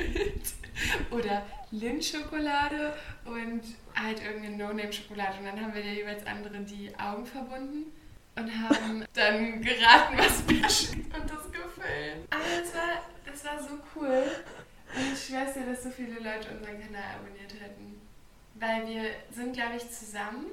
oder 1.10 1.44
Lindschokolade 1.70 2.94
und 3.24 3.62
halt 3.94 4.22
irgendeine 4.22 4.56
No-Name-Schokolade. 4.56 5.38
Und 5.38 5.44
dann 5.46 5.60
haben 5.60 5.74
wir 5.74 5.82
der 5.82 5.94
jeweils 5.94 6.26
anderen 6.26 6.66
die 6.66 6.90
Augen 6.98 7.26
verbunden 7.26 7.92
und 8.36 8.50
haben 8.50 9.04
dann 9.12 9.60
geraten, 9.62 10.16
was 10.16 10.48
wir 10.48 10.68
schmeckt 10.68 11.16
und 11.16 11.30
das 11.30 11.50
gefüllt. 11.50 12.26
Aber 12.30 12.44
das 12.60 12.74
war, 12.74 13.02
das 13.26 13.44
war 13.44 13.62
so 13.62 13.78
cool. 13.96 14.24
Und 14.94 15.12
ich 15.12 15.26
schwör's 15.26 15.54
dir, 15.54 15.66
dass 15.66 15.82
so 15.82 15.90
viele 15.90 16.14
Leute 16.14 16.50
unseren 16.50 16.80
Kanal 16.80 17.02
abonniert 17.20 17.52
hätten. 17.60 18.00
Weil 18.54 18.86
wir 18.86 19.10
sind, 19.30 19.52
glaube 19.52 19.76
ich, 19.76 19.90
zusammen. 19.90 20.46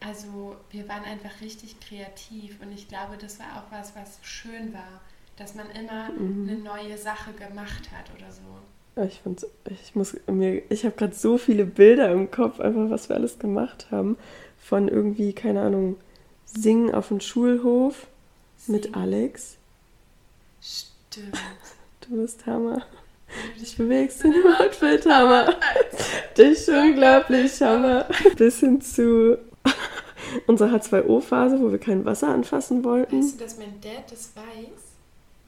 Also 0.00 0.56
wir 0.70 0.88
waren 0.88 1.04
einfach 1.04 1.40
richtig 1.40 1.80
kreativ 1.80 2.60
und 2.60 2.72
ich 2.72 2.86
glaube, 2.86 3.18
das 3.18 3.40
war 3.40 3.56
auch 3.56 3.72
was, 3.72 3.96
was 3.96 4.20
schön 4.22 4.72
war, 4.72 5.00
dass 5.38 5.54
man 5.54 5.66
immer 5.70 6.10
Mhm. 6.10 6.48
eine 6.48 6.58
neue 6.58 6.98
Sache 6.98 7.32
gemacht 7.32 7.88
hat 7.92 8.06
oder 8.16 8.30
so. 8.32 9.02
Ich 9.02 9.20
find's, 9.22 9.46
ich 9.70 9.94
muss 9.94 10.16
mir, 10.26 10.62
ich 10.70 10.84
habe 10.84 10.96
gerade 10.96 11.14
so 11.14 11.38
viele 11.38 11.64
Bilder 11.64 12.10
im 12.10 12.30
Kopf, 12.32 12.58
einfach 12.58 12.90
was 12.90 13.08
wir 13.08 13.16
alles 13.16 13.38
gemacht 13.38 13.86
haben. 13.92 14.16
Von 14.60 14.88
irgendwie, 14.88 15.32
keine 15.32 15.62
Ahnung, 15.62 15.96
Singen 16.44 16.92
auf 16.94 17.08
dem 17.08 17.20
Schulhof 17.20 18.06
mit 18.66 18.84
Singen. 18.84 18.96
Alex. 18.96 19.56
Stimmt. 20.60 21.38
Du 22.10 22.16
bist 22.22 22.46
Hammer. 22.46 22.82
Ich 23.56 23.64
Ich 23.64 23.76
bewegst 23.76 24.24
in 24.24 24.32
dem 24.32 24.46
Outfit, 24.58 25.04
Hammer. 25.04 25.54
Dich 26.38 26.66
unglaublich, 26.68 27.60
Hammer. 27.60 28.06
Bis 28.38 28.60
hin 28.60 28.80
zu 28.80 29.36
unserer 30.46 30.74
H2O-Phase, 30.76 31.60
wo 31.60 31.70
wir 31.70 31.78
kein 31.78 32.06
Wasser 32.06 32.28
anfassen 32.28 32.82
wollten. 32.82 33.18
Weißt 33.22 33.38
du, 33.38 33.44
dass 33.44 33.58
mein 33.58 33.78
Dad 33.82 34.10
das 34.10 34.30
weiß, 34.34 34.87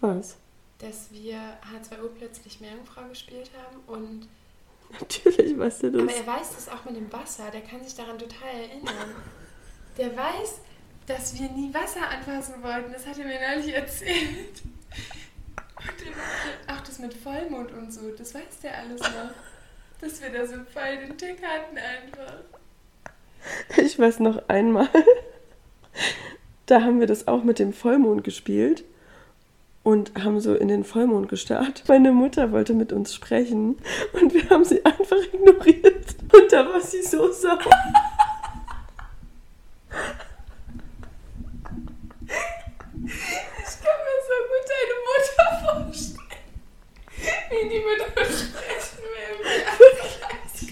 Was? 0.00 0.36
dass 0.80 1.12
wir 1.12 1.36
H2O 1.36 2.08
plötzlich 2.18 2.60
Meerjungfrau 2.60 3.02
gespielt 3.08 3.50
haben 3.54 3.80
und 3.86 4.28
Natürlich 4.98 5.56
weißt 5.56 5.84
du 5.84 5.88
aber 5.88 6.06
das. 6.06 6.14
er 6.16 6.26
weiß 6.26 6.54
das 6.56 6.68
auch 6.68 6.84
mit 6.84 6.96
dem 6.96 7.12
Wasser, 7.12 7.50
der 7.52 7.60
kann 7.60 7.84
sich 7.84 7.94
daran 7.94 8.18
total 8.18 8.48
erinnern. 8.48 9.14
Der 9.96 10.16
weiß, 10.16 10.60
dass 11.06 11.38
wir 11.38 11.48
nie 11.50 11.72
Wasser 11.72 12.08
anfassen 12.08 12.60
wollten, 12.62 12.92
das 12.92 13.06
hat 13.06 13.18
er 13.18 13.24
mir 13.26 13.38
neulich 13.40 13.72
erzählt. 13.72 14.62
Und 15.76 16.74
auch 16.74 16.80
das 16.80 16.98
mit 16.98 17.14
Vollmond 17.14 17.70
und 17.72 17.92
so, 17.92 18.10
das 18.18 18.34
weiß 18.34 18.60
der 18.62 18.78
alles 18.78 19.00
noch. 19.00 19.30
Dass 20.00 20.20
wir 20.20 20.30
da 20.30 20.44
so 20.44 20.54
voll 20.72 20.96
den 21.06 21.16
Tick 21.16 21.40
hatten 21.42 21.78
einfach. 21.78 22.40
Ich 23.76 23.96
weiß 23.98 24.18
noch 24.20 24.48
einmal, 24.48 24.88
da 26.66 26.82
haben 26.82 26.98
wir 26.98 27.06
das 27.06 27.28
auch 27.28 27.44
mit 27.44 27.58
dem 27.58 27.72
Vollmond 27.72 28.24
gespielt 28.24 28.84
und 29.82 30.12
haben 30.22 30.40
so 30.40 30.54
in 30.54 30.68
den 30.68 30.84
Vollmond 30.84 31.28
gestarrt. 31.28 31.84
Meine 31.88 32.12
Mutter 32.12 32.52
wollte 32.52 32.74
mit 32.74 32.92
uns 32.92 33.14
sprechen 33.14 33.76
und 34.12 34.34
wir 34.34 34.48
haben 34.50 34.64
sie 34.64 34.84
einfach 34.84 35.16
ignoriert. 35.32 36.16
Und 36.32 36.52
da 36.52 36.66
war 36.66 36.80
sie 36.80 37.02
so 37.02 37.32
sauer. 37.32 37.58
Ich 43.02 43.76
kann 43.82 44.00
mir 44.04 44.18
so 44.26 44.36
gut 44.50 44.64
deine 44.68 44.96
Mutter 45.08 45.48
vorstellen. 45.64 46.20
Wie 47.50 47.64
die 47.68 47.80
mit 47.80 48.00
uns 48.16 48.40
sprechen 48.40 49.02
will. 49.12 49.38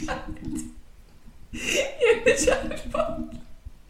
Ihr 1.52 2.16
nicht 2.24 2.50
antwortet. 2.50 3.40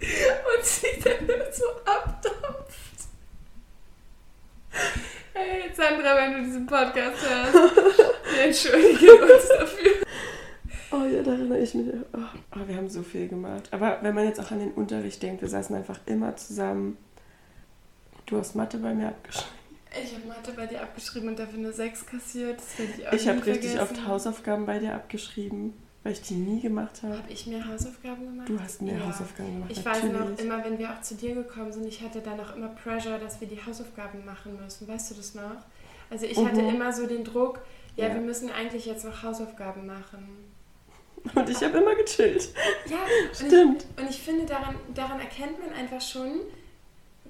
Und 0.01 0.65
sie 0.65 1.01
dann 1.03 1.27
nur 1.27 1.53
so 1.53 1.65
abdampft. 1.85 2.99
Hey 5.33 5.71
Sandra, 5.75 6.17
wenn 6.17 6.28
du 6.39 6.45
diesen 6.45 6.67
Podcast 6.67 7.17
hörst, 7.29 7.55
wir 8.35 8.45
entschuldigen 8.45 9.23
uns 9.23 9.49
dafür. 9.59 9.93
Oh 10.91 11.05
ja, 11.05 11.23
da 11.23 11.33
erinnere 11.33 11.59
ich 11.59 11.75
mich. 11.75 11.87
Oh, 12.15 12.19
oh, 12.57 12.61
wir 12.67 12.77
haben 12.77 12.89
so 12.89 13.03
viel 13.03 13.29
gemacht. 13.29 13.69
Aber 13.73 13.99
wenn 14.01 14.15
man 14.15 14.25
jetzt 14.25 14.41
auch 14.41 14.51
an 14.51 14.61
den 14.61 14.73
Unterricht 14.73 15.23
denkt, 15.23 15.43
wir 15.43 15.49
saßen 15.49 15.77
einfach 15.77 16.01
immer 16.07 16.35
zusammen. 16.37 16.97
Du 18.27 18.39
hast 18.39 18.55
Mathe 18.55 18.79
bei 18.79 18.95
mir 18.95 19.09
abgeschrieben. 19.09 19.53
Ich 20.03 20.15
habe 20.15 20.27
Mathe 20.29 20.53
bei 20.53 20.67
dir 20.67 20.83
abgeschrieben 20.83 21.29
und 21.29 21.39
dafür 21.39 21.59
eine 21.59 21.73
6 21.73 22.07
kassiert. 22.07 22.59
Das 22.59 22.79
werde 22.79 22.93
ich 22.99 23.09
auch 23.09 23.13
Ich 23.13 23.29
habe 23.29 23.47
richtig 23.47 23.81
oft 23.81 24.07
Hausaufgaben 24.07 24.67
bei 24.67 24.79
dir 24.79 24.95
abgeschrieben, 24.95 25.75
weil 26.05 26.13
ich 26.13 26.23
die 26.23 26.35
nie 26.35 26.61
gemacht 26.61 27.03
habe. 27.03 27.19
Habe 27.19 27.33
ich 27.33 27.47
mehr 27.47 27.67
Hausaufgaben 27.67 28.25
gemacht? 28.27 28.49
Du 28.49 28.61
hast 28.61 28.83
mehr 28.83 28.99
Ja. 28.99 29.07
Hausaufgaben 29.07 29.53
gemacht. 29.55 29.71
Ich 29.73 29.85
weiß 29.85 30.05
noch, 30.05 30.13
natürlich. 30.13 30.41
immer 30.41 30.65
wenn 30.65 30.79
wir 30.79 30.91
auch 30.91 31.01
zu 31.01 31.15
dir 31.15 31.35
gekommen 31.35 31.73
sind, 31.73 31.87
ich 31.87 32.03
hatte 32.03 32.21
dann 32.21 32.39
auch 32.41 32.55
immer 32.55 32.69
Pressure, 32.69 33.19
dass 33.19 33.41
wir 33.41 33.49
die 33.49 33.65
Hausaufgaben 33.65 34.25
machen 34.25 34.59
müssen. 34.63 34.87
Weißt 34.89 35.11
du 35.11 35.15
das 35.15 35.35
noch? 35.35 35.65
Also 36.11 36.27
ich 36.27 36.39
hatte 36.39 36.63
Mhm. 36.63 36.69
immer 36.77 36.93
so 36.93 37.07
den 37.07 37.25
Druck, 37.25 37.61
ja, 37.97 38.09
Ja. 38.09 38.15
wir 38.15 38.21
müssen 38.21 38.51
eigentlich 38.51 38.87
jetzt 38.87 39.05
noch 39.05 39.23
Hausaufgaben 39.23 39.87
machen. 39.87 40.47
Und 41.35 41.49
ich 41.51 41.61
habe 41.63 41.79
immer 41.79 41.95
gechillt. 41.97 42.49
Ja, 42.87 42.99
und 43.29 43.37
Stimmt. 43.37 43.87
Ich, 43.97 44.03
und 44.03 44.11
ich 44.11 44.19
finde, 44.23 44.47
daran, 44.47 44.77
daran 44.95 45.21
erkennt 45.21 45.59
man 45.59 45.73
einfach 45.73 46.01
schon, 46.01 46.41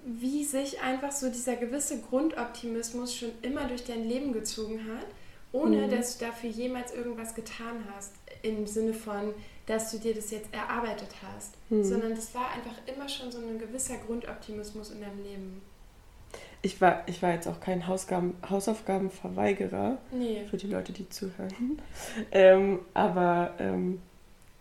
wie 0.04 0.44
sich 0.44 0.80
einfach 0.80 1.10
so 1.10 1.28
dieser 1.30 1.56
gewisse 1.56 2.00
Grundoptimismus 2.02 3.14
schon 3.16 3.30
immer 3.42 3.64
durch 3.64 3.84
dein 3.84 4.04
Leben 4.08 4.32
gezogen 4.32 4.80
hat, 4.94 5.06
ohne 5.52 5.86
Mhm. 5.86 5.90
dass 5.90 6.18
du 6.18 6.26
dafür 6.26 6.50
jemals 6.50 6.94
irgendwas 6.94 7.34
getan 7.34 7.84
hast, 7.94 8.12
im 8.42 8.66
Sinne 8.66 8.92
von, 8.94 9.34
dass 9.66 9.90
du 9.90 9.98
dir 9.98 10.14
das 10.14 10.30
jetzt 10.30 10.52
erarbeitet 10.52 11.08
hast, 11.22 11.54
Mhm. 11.70 11.84
sondern 11.84 12.14
das 12.14 12.34
war 12.34 12.50
einfach 12.52 12.76
immer 12.86 13.08
schon 13.08 13.32
so 13.32 13.38
ein 13.38 13.58
gewisser 13.58 13.96
Grundoptimismus 14.06 14.90
in 14.90 15.00
deinem 15.00 15.22
Leben. 15.22 15.62
Ich 16.62 16.80
war, 16.80 17.02
ich 17.06 17.22
war 17.22 17.32
jetzt 17.32 17.46
auch 17.46 17.60
kein 17.60 17.86
Hausgaben, 17.86 18.34
Hausaufgabenverweigerer 18.48 19.98
Nee. 20.10 20.44
für 20.50 20.56
die 20.56 20.66
Leute, 20.66 20.92
die 20.92 21.08
zuhören. 21.08 21.80
Ähm, 22.32 22.80
aber 22.94 23.54
ähm, 23.58 24.00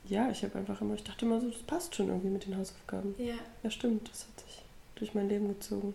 ja, 0.06 0.30
ich 0.30 0.44
habe 0.44 0.58
einfach 0.60 0.80
immer, 0.82 0.94
ich 0.94 1.04
dachte 1.04 1.26
immer 1.26 1.42
so, 1.42 1.50
das 1.50 1.62
passt 1.64 1.96
schon 1.96 2.08
irgendwie 2.08 2.30
mit 2.30 2.46
den 2.46 2.56
Hausaufgaben. 2.58 3.16
Ja, 3.18 3.34
Ja, 3.64 3.70
stimmt, 3.72 4.10
das 4.10 4.22
hat 4.28 4.40
sich 4.46 4.62
durch 4.96 5.14
mein 5.16 5.28
Leben 5.30 5.48
gezogen. 5.48 5.94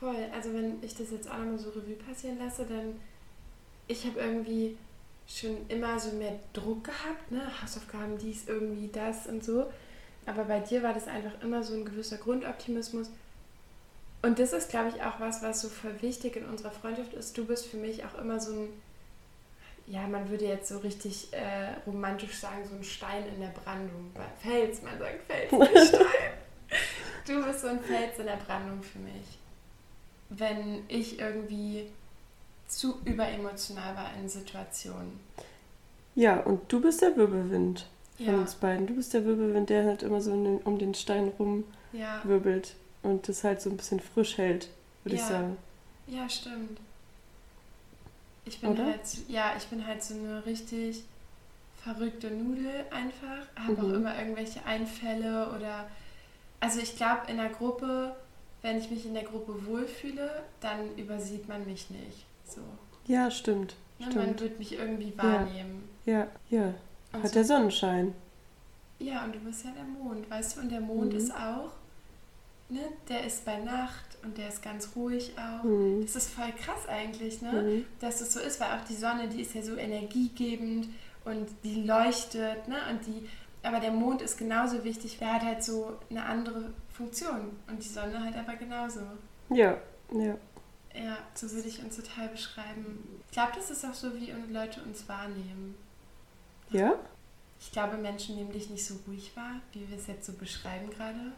voll. 0.00 0.16
Also 0.34 0.52
wenn 0.54 0.82
ich 0.82 0.94
das 0.96 1.10
jetzt 1.10 1.30
auch 1.30 1.38
nochmal 1.38 1.58
so 1.58 1.70
Revue 1.70 1.94
passieren 1.94 2.38
lasse, 2.38 2.64
dann 2.64 2.96
ich 3.88 4.04
habe 4.06 4.20
irgendwie 4.20 4.76
schon 5.28 5.56
immer 5.68 5.98
so 6.00 6.12
mehr 6.16 6.34
Druck 6.52 6.84
gehabt, 6.84 7.30
ne? 7.30 7.40
Hausaufgaben, 7.62 8.18
dies, 8.18 8.48
irgendwie 8.48 8.88
das 8.92 9.26
und 9.26 9.44
so. 9.44 9.66
Aber 10.26 10.44
bei 10.44 10.60
dir 10.60 10.82
war 10.82 10.92
das 10.94 11.06
einfach 11.08 11.32
immer 11.42 11.62
so 11.62 11.74
ein 11.74 11.84
gewisser 11.84 12.16
Grundoptimismus. 12.16 13.10
Und 14.22 14.38
das 14.38 14.52
ist, 14.52 14.70
glaube 14.70 14.90
ich, 14.94 15.02
auch 15.02 15.18
was, 15.18 15.42
was 15.42 15.60
so 15.60 15.68
voll 15.68 16.00
wichtig 16.00 16.36
in 16.36 16.46
unserer 16.46 16.70
Freundschaft 16.70 17.12
ist. 17.14 17.36
Du 17.36 17.44
bist 17.44 17.66
für 17.66 17.76
mich 17.76 18.04
auch 18.04 18.16
immer 18.18 18.38
so 18.38 18.52
ein, 18.52 18.68
ja, 19.88 20.06
man 20.06 20.30
würde 20.30 20.46
jetzt 20.46 20.68
so 20.68 20.78
richtig 20.78 21.32
äh, 21.32 21.72
romantisch 21.86 22.36
sagen, 22.38 22.64
so 22.68 22.76
ein 22.76 22.84
Stein 22.84 23.24
in 23.34 23.40
der 23.40 23.48
Brandung. 23.48 24.12
Fels, 24.40 24.80
man 24.82 24.96
sagt 24.98 25.24
Fels, 25.24 25.50
nicht 25.50 25.88
Stein. 25.88 26.32
Du 27.26 27.44
bist 27.44 27.60
so 27.60 27.66
ein 27.68 27.80
Fels 27.80 28.18
in 28.18 28.26
der 28.26 28.36
Brandung 28.36 28.80
für 28.82 29.00
mich. 29.00 29.38
Wenn 30.30 30.84
ich 30.88 31.18
irgendwie 31.18 31.88
zu 32.68 33.00
überemotional 33.04 33.94
war 33.96 34.10
in 34.18 34.28
Situationen. 34.28 35.20
Ja, 36.14 36.38
und 36.40 36.72
du 36.72 36.80
bist 36.80 37.02
der 37.02 37.16
Wirbelwind 37.16 37.86
von 38.16 38.26
Ja, 38.26 38.34
uns 38.34 38.54
beiden. 38.54 38.86
Du 38.86 38.94
bist 38.94 39.12
der 39.14 39.24
Wirbelwind, 39.24 39.68
der 39.68 39.84
halt 39.84 40.02
immer 40.02 40.20
so 40.20 40.32
um 40.32 40.78
den 40.78 40.94
Stein 40.94 41.32
ja, 41.92 42.20
rumwirbelt 42.20 42.74
und 43.02 43.28
das 43.28 43.44
halt 43.44 43.60
so 43.60 43.70
ein 43.70 43.76
bisschen 43.76 44.00
frisch 44.00 44.38
hält, 44.38 44.68
würde 45.04 45.16
ich 45.16 45.22
Ja. 45.22 45.28
sagen. 45.28 45.56
ja, 46.06 46.28
stimmt. 46.28 46.78
Ich 48.44 48.60
bin 48.60 48.70
Oder? 48.70 48.86
halt, 48.86 49.00
ja, 49.28 49.52
ich 49.56 49.66
bin 49.66 49.86
halt 49.86 50.02
so 50.02 50.14
eine 50.14 50.44
richtig 50.44 51.04
verrückte 51.82 52.30
Nudel 52.30 52.84
einfach. 52.90 53.46
Habe 53.56 53.80
auch 53.82 53.86
Mhm. 53.88 53.94
immer 53.94 54.18
irgendwelche 54.18 54.64
Einfälle 54.66 55.50
oder, 55.54 55.88
also 56.60 56.80
ich 56.80 56.96
glaube 56.96 57.22
in 57.28 57.36
der 57.36 57.50
Gruppe, 57.50 58.16
wenn 58.62 58.78
ich 58.78 58.90
mich 58.90 59.06
in 59.06 59.14
der 59.14 59.24
Gruppe 59.24 59.64
wohlfühle, 59.66 60.42
dann 60.60 60.96
übersieht 60.96 61.48
man 61.48 61.64
mich 61.66 61.90
nicht. 61.90 62.24
So. 62.48 62.60
Ja, 63.06 63.30
stimmt. 63.30 63.74
Ne, 63.98 64.06
man 64.06 64.12
Stimmt. 64.12 64.40
wird 64.40 64.58
mich 64.58 64.72
irgendwie 64.72 65.12
wahrnehmen. 65.16 65.88
Ja, 66.04 66.26
ja. 66.50 66.74
Und 67.12 67.22
Hat 67.22 67.28
so- 67.28 67.34
der 67.34 67.44
Sonnenschein. 67.44 68.12
Ja, 68.98 69.24
und 69.24 69.34
du 69.34 69.38
bist 69.40 69.64
ja 69.64 69.70
der 69.72 69.84
Mond, 69.84 70.28
weißt 70.30 70.56
du? 70.56 70.60
Und 70.62 70.68
der 70.70 70.80
Mond 70.80 71.12
Mhm. 71.12 71.18
ist 71.18 71.32
auch, 71.32 71.70
ne? 72.72 72.80
Der 73.08 73.24
ist 73.24 73.44
bei 73.44 73.58
Nacht 73.58 74.18
und 74.22 74.38
der 74.38 74.48
ist 74.48 74.62
ganz 74.62 74.90
ruhig 74.96 75.32
auch. 75.36 75.64
Mhm. 75.64 76.02
Das 76.02 76.16
ist 76.16 76.30
voll 76.30 76.52
krass 76.52 76.88
eigentlich, 76.88 77.42
ne? 77.42 77.52
Mhm. 77.52 77.84
Dass 78.00 78.20
es 78.20 78.32
so 78.32 78.40
ist, 78.40 78.60
weil 78.60 78.68
auch 78.68 78.84
die 78.84 78.94
Sonne, 78.94 79.28
die 79.28 79.42
ist 79.42 79.54
ja 79.54 79.62
so 79.62 79.76
energiegebend 79.76 80.88
und 81.24 81.48
die 81.64 81.82
leuchtet, 81.82 82.68
ne? 82.68 82.76
Und 82.90 83.06
die 83.06 83.28
aber 83.62 83.78
der 83.78 83.92
Mond 83.92 84.22
ist 84.22 84.36
genauso 84.36 84.82
wichtig, 84.84 85.18
der 85.18 85.34
hat 85.34 85.42
halt 85.42 85.62
so 85.62 85.96
eine 86.10 86.24
andere 86.24 86.72
Funktion 86.92 87.56
und 87.68 87.82
die 87.82 87.88
Sonne 87.88 88.22
halt 88.22 88.36
aber 88.36 88.56
genauso. 88.56 89.00
Ja, 89.50 89.78
ja. 90.12 90.36
Ja, 90.94 91.16
so 91.34 91.50
würde 91.52 91.68
ich 91.68 91.82
uns 91.82 91.96
total 91.96 92.28
beschreiben. 92.28 93.22
Ich 93.26 93.32
glaube, 93.32 93.52
das 93.54 93.70
ist 93.70 93.84
auch 93.84 93.94
so, 93.94 94.14
wie 94.14 94.32
Leute 94.52 94.82
uns 94.82 95.08
wahrnehmen. 95.08 95.74
Ja? 96.70 96.94
Ich 97.60 97.70
glaube, 97.70 97.96
Menschen 97.96 98.36
nehmen 98.36 98.52
dich 98.52 98.68
nicht 98.68 98.84
so 98.84 98.96
ruhig 99.06 99.34
wahr, 99.34 99.60
wie 99.72 99.88
wir 99.88 99.96
es 99.96 100.06
jetzt 100.06 100.26
so 100.26 100.32
beschreiben 100.32 100.90
gerade. 100.90 101.32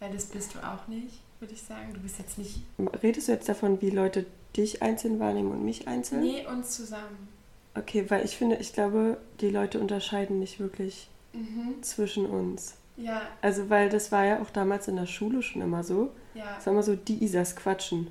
Weil 0.00 0.12
das 0.12 0.26
bist 0.26 0.54
du 0.54 0.58
auch 0.58 0.86
nicht, 0.88 1.20
würde 1.40 1.54
ich 1.54 1.62
sagen. 1.62 1.92
Du 1.94 2.00
bist 2.00 2.18
jetzt 2.18 2.38
nicht. 2.38 2.60
Redest 3.02 3.28
du 3.28 3.32
jetzt 3.32 3.48
davon, 3.48 3.80
wie 3.80 3.90
Leute 3.90 4.26
dich 4.56 4.82
einzeln 4.82 5.18
wahrnehmen 5.20 5.50
und 5.52 5.64
mich 5.64 5.88
einzeln? 5.88 6.22
Nee, 6.22 6.46
uns 6.46 6.70
zusammen. 6.76 7.28
Okay, 7.76 8.04
weil 8.08 8.24
ich 8.24 8.36
finde, 8.36 8.56
ich 8.56 8.72
glaube, 8.72 9.16
die 9.40 9.50
Leute 9.50 9.80
unterscheiden 9.80 10.38
nicht 10.38 10.60
wirklich 10.60 11.08
Mhm. 11.32 11.82
zwischen 11.82 12.26
uns. 12.26 12.74
Ja, 12.96 13.22
Also, 13.42 13.68
weil 13.70 13.88
das 13.88 14.12
war 14.12 14.24
ja 14.24 14.40
auch 14.40 14.50
damals 14.50 14.86
in 14.86 14.94
der 14.94 15.06
Schule 15.06 15.42
schon 15.42 15.62
immer 15.62 15.82
so. 15.82 16.10
ja. 16.34 16.56
Es 16.58 16.66
war 16.66 16.72
immer 16.72 16.84
so, 16.84 16.94
die 16.94 17.24
Isas 17.24 17.56
quatschen. 17.56 18.06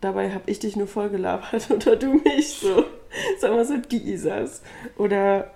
Dabei 0.00 0.32
habe 0.32 0.50
ich 0.50 0.58
dich 0.58 0.76
nur 0.76 0.86
voll 0.86 1.10
gelabert 1.10 1.70
oder 1.70 1.96
du 1.96 2.14
mich 2.14 2.54
so. 2.54 2.84
Sag 3.38 3.50
mal 3.50 3.64
so, 3.66 3.76
die 3.76 4.10
Isas. 4.12 4.62
Oder, 4.96 5.50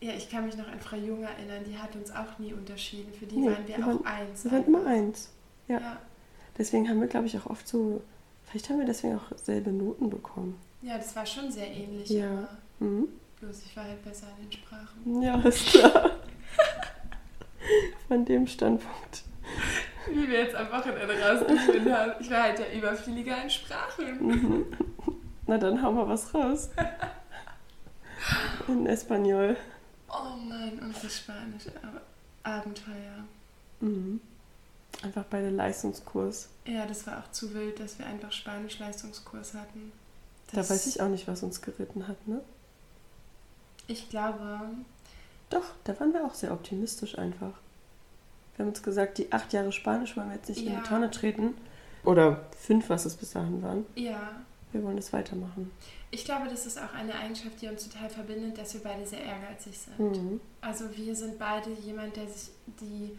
Ja, 0.00 0.12
ich 0.12 0.30
kann 0.30 0.46
mich 0.46 0.56
noch 0.56 0.68
an 0.68 0.78
Frau 0.80 0.96
Jung 0.96 1.24
erinnern, 1.24 1.64
die 1.66 1.76
hat 1.76 1.94
uns 1.96 2.10
auch 2.12 2.38
nie 2.38 2.52
unterschieden. 2.52 3.12
Für 3.12 3.26
die 3.26 3.36
Nee, 3.36 3.46
waren 3.50 3.66
wir 3.66 3.76
wir 3.76 3.84
auch 3.84 3.88
waren- 3.88 4.06
eins. 4.06 4.44
wir 4.44 4.52
waren 4.52 4.66
immer 4.66 4.86
eins. 4.86 5.30
ja. 5.66 5.78
Ja. 5.80 5.96
Deswegen 6.56 6.88
haben 6.88 7.00
wir, 7.00 7.06
glaube 7.08 7.26
ich, 7.26 7.36
auch 7.38 7.46
oft 7.46 7.66
so, 7.68 8.00
vielleicht 8.44 8.68
haben 8.68 8.78
wir 8.80 8.86
deswegen 8.86 9.16
auch 9.16 9.36
selbe 9.36 9.70
Noten 9.70 10.10
bekommen. 10.10 10.58
ja, 10.82 10.96
das 10.96 11.14
war 11.16 11.24
schon 11.26 11.50
sehr 11.50 11.68
ähnlich. 11.70 12.08
Ja. 12.10 12.48
Mhm. 12.80 13.08
Bloß 13.40 13.62
ich 13.66 13.76
war 13.76 13.84
halt 13.84 14.02
besser 14.04 14.26
in 14.38 14.44
den 14.44 14.52
Sprachen. 14.52 15.22
Ja, 15.22 15.38
ist 15.40 15.66
klar. 15.66 16.10
Von 18.08 18.24
dem 18.24 18.46
Standpunkt. 18.46 19.22
Wie 20.10 20.28
wir 20.28 20.40
jetzt 20.44 20.54
am 20.56 20.68
Wochenende 20.72 21.14
rausgefunden 21.20 21.92
haben. 21.96 22.12
Ich 22.20 22.30
war 22.30 22.42
halt 22.44 22.58
der 22.58 22.74
Überflieger 22.74 23.42
in 23.42 23.50
Sprachen. 23.50 24.26
Mhm. 24.26 24.66
Na, 25.46 25.58
dann 25.58 25.80
hauen 25.82 25.94
wir 25.96 26.08
was 26.08 26.32
raus. 26.34 26.70
In 28.68 28.86
Espanol. 28.86 29.56
Oh 30.08 30.36
Mann, 30.36 30.78
unsere 30.80 31.10
spanische 31.10 31.70
Ab- 31.82 32.02
Abenteuer. 32.42 33.24
Mhm. 33.80 34.20
Einfach 35.02 35.24
beide 35.30 35.50
Leistungskurs. 35.50 36.48
Ja, 36.66 36.86
das 36.86 37.06
war 37.06 37.18
auch 37.18 37.30
zu 37.30 37.52
wild, 37.54 37.78
dass 37.78 37.98
wir 37.98 38.06
einfach 38.06 38.32
Spanisch-Leistungskurs 38.32 39.54
hatten. 39.54 39.92
Da 40.52 40.68
weiß 40.68 40.86
ich 40.86 41.00
auch 41.02 41.08
nicht, 41.08 41.28
was 41.28 41.42
uns 41.42 41.60
geritten 41.60 42.08
hat, 42.08 42.26
ne? 42.26 42.40
Ich 43.86 44.08
glaube, 44.08 44.60
Doch, 45.50 45.64
da 45.84 45.98
waren 46.00 46.12
wir 46.12 46.24
auch 46.26 46.34
sehr 46.34 46.52
optimistisch 46.52 47.16
einfach. 47.18 47.52
Wir 48.56 48.64
haben 48.64 48.68
uns 48.70 48.82
gesagt, 48.82 49.16
die 49.18 49.32
acht 49.32 49.52
Jahre 49.52 49.72
Spanisch 49.72 50.14
wollen 50.16 50.28
wir 50.28 50.36
jetzt 50.36 50.48
nicht 50.48 50.60
in 50.66 50.72
Ja. 50.74 50.80
die 50.80 50.88
Tonne 50.88 51.10
treten. 51.10 51.54
Oder 52.04 52.44
fünf, 52.60 52.88
was 52.90 53.04
es 53.06 53.16
bis 53.16 53.30
dahin 53.32 53.62
waren. 53.62 53.86
ja. 53.94 54.30
Wir 54.72 54.82
wollen 54.82 54.96
das 54.96 55.14
weitermachen. 55.14 55.70
Ich 56.10 56.24
glaube, 56.24 56.48
das 56.48 56.64
ist 56.64 56.78
auch 56.78 56.94
eine 56.94 57.14
Eigenschaft, 57.14 57.60
die 57.60 57.68
uns 57.68 57.86
total 57.88 58.08
verbindet, 58.08 58.56
dass 58.56 58.72
wir 58.74 58.82
beide 58.82 59.06
sehr 59.06 59.22
ehrgeizig 59.22 59.78
sind. 59.78 59.98
Mhm. 59.98 60.40
Also 60.62 60.84
wir 60.96 61.14
sind 61.14 61.38
beide 61.38 61.70
jemand, 61.84 62.16
der 62.16 62.26
sich 62.28 62.48
die 62.80 63.10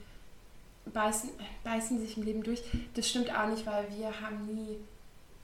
beißen, 0.91 1.30
beißen 1.63 1.99
sich 1.99 2.17
im 2.17 2.23
Leben 2.23 2.41
durch. 2.43 2.63
Das 2.95 3.08
stimmt 3.08 3.30
auch 3.36 3.47
nicht, 3.47 3.65
weil 3.67 3.86
wir 3.95 4.08
haben 4.21 4.47
nie 4.56 4.78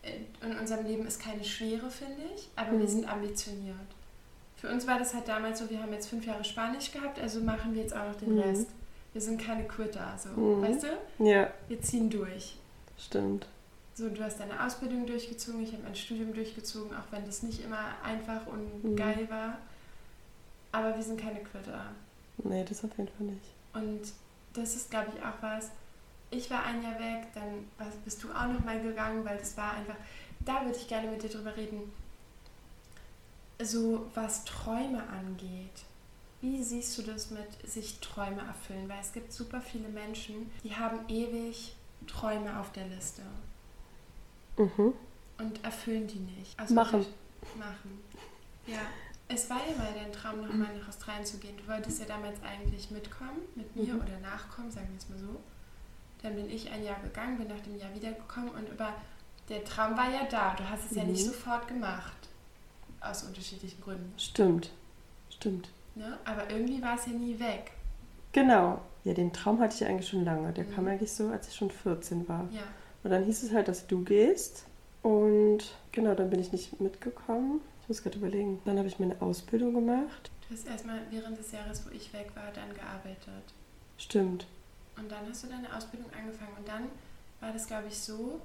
äh, 0.01 0.17
in 0.45 0.57
unserem 0.57 0.85
Leben 0.85 1.05
ist 1.05 1.19
keine 1.21 1.43
Schwere, 1.43 1.89
finde 1.91 2.21
ich, 2.35 2.47
aber 2.55 2.71
wir 2.73 2.79
Mhm. 2.79 2.87
sind 2.87 3.11
ambitioniert. 3.11 3.75
Für 4.57 4.69
uns 4.69 4.87
war 4.87 4.97
das 4.97 5.13
halt 5.13 5.27
damals 5.27 5.59
so, 5.59 5.69
wir 5.69 5.81
haben 5.81 5.91
jetzt 5.93 6.07
fünf 6.07 6.25
Jahre 6.25 6.43
Spanisch 6.43 6.91
gehabt, 6.91 7.19
also 7.19 7.41
machen 7.41 7.73
wir 7.75 7.81
jetzt 7.83 7.95
auch 7.95 8.07
noch 8.07 8.15
den 8.15 8.33
Mhm. 8.35 8.39
Rest. 8.41 8.67
Wir 9.13 9.21
sind 9.21 9.39
keine 9.41 9.65
Quitter, 9.67 10.17
so, 10.17 10.29
Mhm. 10.29 10.61
weißt 10.63 10.83
du? 10.83 11.23
Ja, 11.25 11.51
Wir 11.67 11.81
ziehen 11.81 12.09
durch. 12.09 12.55
stimmt. 12.97 13.47
So, 13.97 14.09
du 14.09 14.21
hast 14.21 14.39
deine 14.41 14.61
Ausbildung 14.61 15.05
durchgezogen, 15.07 15.63
ich 15.63 15.71
habe 15.71 15.83
mein 15.83 15.95
Studium 15.95 16.33
durchgezogen, 16.33 16.93
auch 16.95 17.09
wenn 17.11 17.25
das 17.25 17.43
nicht 17.43 17.63
immer 17.63 17.95
einfach 18.03 18.45
und 18.45 18.83
Mhm. 18.83 18.95
geil 18.97 19.25
war. 19.29 19.57
Aber 20.73 20.93
wir 20.95 21.01
sind 21.01 21.19
keine 21.19 21.39
Quitter. 21.41 21.91
Nee, 22.43 22.65
das 22.67 22.83
auf 22.83 22.91
jeden 22.97 23.09
Fall 23.09 23.27
nicht. 23.27 23.45
Und 23.73 24.01
das 24.53 24.75
ist, 24.75 24.89
glaube 24.91 25.11
ich, 25.15 25.23
auch 25.23 25.41
was. 25.41 25.69
Ich 26.29 26.49
war 26.51 26.65
ein 26.65 26.83
Jahr 26.83 26.99
weg, 26.99 27.27
dann 27.33 27.65
bist 28.03 28.21
du 28.21 28.29
auch 28.31 28.47
noch 28.47 28.65
mal 28.65 28.81
gegangen, 28.81 29.23
weil 29.23 29.37
das 29.37 29.55
war 29.55 29.73
einfach. 29.75 29.95
Da 30.41 30.65
würde 30.65 30.77
ich 30.77 30.87
gerne 30.89 31.07
mit 31.09 31.23
dir 31.23 31.29
drüber 31.29 31.55
reden. 31.55 31.89
So, 33.61 34.07
was 34.13 34.43
Träume 34.43 35.01
angeht. 35.07 35.85
Wie 36.41 36.61
siehst 36.61 36.97
du 36.97 37.03
das 37.03 37.31
mit 37.31 37.47
sich 37.65 37.99
Träume 37.99 38.41
erfüllen? 38.41 38.89
Weil 38.89 38.99
es 38.99 39.13
gibt 39.13 39.31
super 39.31 39.61
viele 39.61 39.87
Menschen, 39.87 40.51
die 40.63 40.75
haben 40.75 40.99
ewig 41.07 41.73
Träume 42.07 42.59
auf 42.59 42.73
der 42.73 42.87
Liste 42.87 43.21
Mhm. 44.57 44.93
und 45.37 45.63
erfüllen 45.63 46.07
die 46.07 46.19
nicht. 46.19 46.57
Machen. 46.71 46.99
unter- 46.99 47.57
Machen. 47.57 47.99
Ja. 48.67 48.79
Es 49.27 49.49
war 49.49 49.57
ja 49.57 49.75
mal 49.77 49.91
dein 49.93 50.11
Traum, 50.11 50.41
nochmal 50.45 50.77
nach 50.77 50.87
Australien 50.87 51.25
zu 51.25 51.37
gehen. 51.37 51.57
Du 51.57 51.67
wolltest 51.71 51.99
ja 51.99 52.05
damals 52.05 52.37
eigentlich 52.43 52.91
mitkommen, 52.91 53.39
mit 53.55 53.75
mir 53.75 53.93
Mhm. 53.95 54.01
oder 54.01 54.19
nachkommen, 54.21 54.69
sagen 54.71 54.87
wir 54.91 54.97
es 54.97 55.09
mal 55.09 55.17
so. 55.17 55.39
Dann 56.21 56.35
bin 56.35 56.49
ich 56.49 56.69
ein 56.71 56.83
Jahr 56.83 56.99
gegangen, 57.01 57.37
bin 57.37 57.47
nach 57.47 57.59
dem 57.61 57.75
Jahr 57.77 57.93
wiedergekommen 57.93 58.49
und 58.49 58.69
über 58.69 58.93
der 59.49 59.63
Traum 59.63 59.97
war 59.97 60.09
ja 60.11 60.25
da. 60.29 60.53
Du 60.55 60.67
hast 60.69 60.91
es 60.91 60.97
ja 60.97 61.03
nicht 61.03 61.25
Mhm. 61.25 61.29
sofort 61.31 61.67
gemacht. 61.67 62.13
Aus 63.01 63.23
unterschiedlichen 63.23 63.81
Gründen. 63.81 64.13
Stimmt. 64.17 64.71
Stimmt. 65.29 65.69
Ne? 65.95 66.17
Aber 66.25 66.49
irgendwie 66.49 66.81
war 66.81 66.95
es 66.95 67.05
ja 67.07 67.11
nie 67.13 67.39
weg. 67.39 67.71
Genau. 68.31 68.81
Ja, 69.03 69.13
den 69.13 69.31
Traum 69.33 69.59
hatte 69.59 69.75
ich 69.75 69.85
eigentlich 69.87 70.09
schon 70.09 70.23
lange. 70.25 70.51
Der 70.53 70.65
kam 70.65 70.85
Mhm. 70.85 70.91
eigentlich 70.91 71.11
so, 71.11 71.29
als 71.29 71.47
ich 71.47 71.55
schon 71.55 71.69
14 71.71 72.27
war. 72.27 72.47
Ja. 72.51 72.63
Und 73.05 73.11
dann 73.11 73.23
hieß 73.23 73.43
es 73.43 73.53
halt, 73.53 73.67
dass 73.67 73.85
du 73.85 74.03
gehst. 74.03 74.65
Und 75.03 75.59
genau, 75.91 76.15
dann 76.15 76.31
bin 76.31 76.39
ich 76.39 76.51
nicht 76.51 76.81
mitgekommen. 76.81 77.61
Ich 77.83 77.87
muss 77.87 78.01
gerade 78.01 78.17
überlegen. 78.17 78.59
Dann 78.65 78.79
habe 78.79 78.87
ich 78.87 78.97
meine 78.97 79.21
Ausbildung 79.21 79.75
gemacht. 79.75 80.31
Du 80.49 80.55
hast 80.55 80.65
erstmal 80.65 81.01
während 81.11 81.37
des 81.37 81.51
Jahres, 81.51 81.85
wo 81.85 81.91
ich 81.91 82.11
weg 82.13 82.31
war, 82.33 82.51
dann 82.51 82.73
gearbeitet. 82.73 83.53
Stimmt. 83.99 84.47
Und 84.97 85.11
dann 85.11 85.19
hast 85.29 85.43
du 85.43 85.47
deine 85.49 85.71
Ausbildung 85.77 86.09
angefangen. 86.19 86.53
Und 86.57 86.67
dann 86.67 86.85
war 87.41 87.53
das, 87.53 87.67
glaube 87.67 87.89
ich, 87.89 87.95
so, 87.99 88.41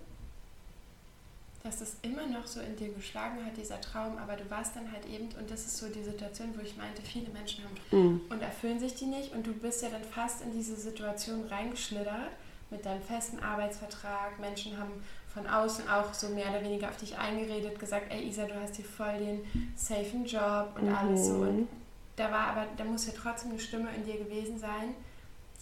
dass 1.63 1.79
das 1.79 1.97
immer 2.03 2.27
noch 2.27 2.47
so 2.47 2.61
in 2.61 2.77
dir 2.77 2.93
geschlagen 2.93 3.43
hat, 3.47 3.57
dieser 3.57 3.81
Traum. 3.81 4.19
Aber 4.19 4.37
du 4.37 4.51
warst 4.51 4.77
dann 4.77 4.93
halt 4.93 5.07
eben, 5.07 5.29
und 5.41 5.51
das 5.51 5.61
ist 5.65 5.79
so 5.79 5.89
die 5.89 6.03
Situation, 6.03 6.49
wo 6.55 6.61
ich 6.61 6.77
meinte, 6.77 7.01
viele 7.01 7.31
Menschen 7.31 7.65
haben 7.65 7.77
Mhm. 7.99 8.21
und 8.29 8.43
erfüllen 8.43 8.79
sich 8.79 8.95
die 8.95 9.07
nicht. 9.07 9.33
Und 9.35 9.47
du 9.47 9.55
bist 9.55 9.81
ja 9.83 9.89
dann 9.89 10.05
fast 10.05 10.43
in 10.43 10.53
diese 10.53 10.77
Situation 10.77 11.47
reingeschlittert 11.47 12.29
mit 12.71 12.85
deinem 12.85 13.03
festen 13.03 13.39
Arbeitsvertrag. 13.43 14.39
Menschen 14.41 14.79
haben 14.79 14.93
von 15.33 15.47
außen 15.47 15.89
auch 15.89 16.13
so 16.13 16.29
mehr 16.29 16.51
oder 16.51 16.63
weniger 16.63 16.89
auf 16.89 16.97
dich 16.97 17.17
eingeredet, 17.17 17.79
gesagt, 17.79 18.13
ey 18.13 18.29
Isa, 18.29 18.45
du 18.47 18.55
hast 18.61 18.77
hier 18.77 18.85
voll 18.85 19.19
den 19.19 19.41
safen 19.77 20.25
Job 20.25 20.71
und 20.81 20.89
alles 20.89 21.27
so. 21.27 21.35
Und 21.35 21.57
Mhm. 21.61 21.69
da 22.17 22.31
war 22.31 22.49
aber, 22.49 22.67
da 22.77 22.85
muss 22.85 23.07
ja 23.07 23.13
trotzdem 23.17 23.51
eine 23.53 23.61
Stimme 23.61 23.89
in 23.97 24.05
dir 24.05 24.19
gewesen 24.19 24.59
sein, 24.59 24.95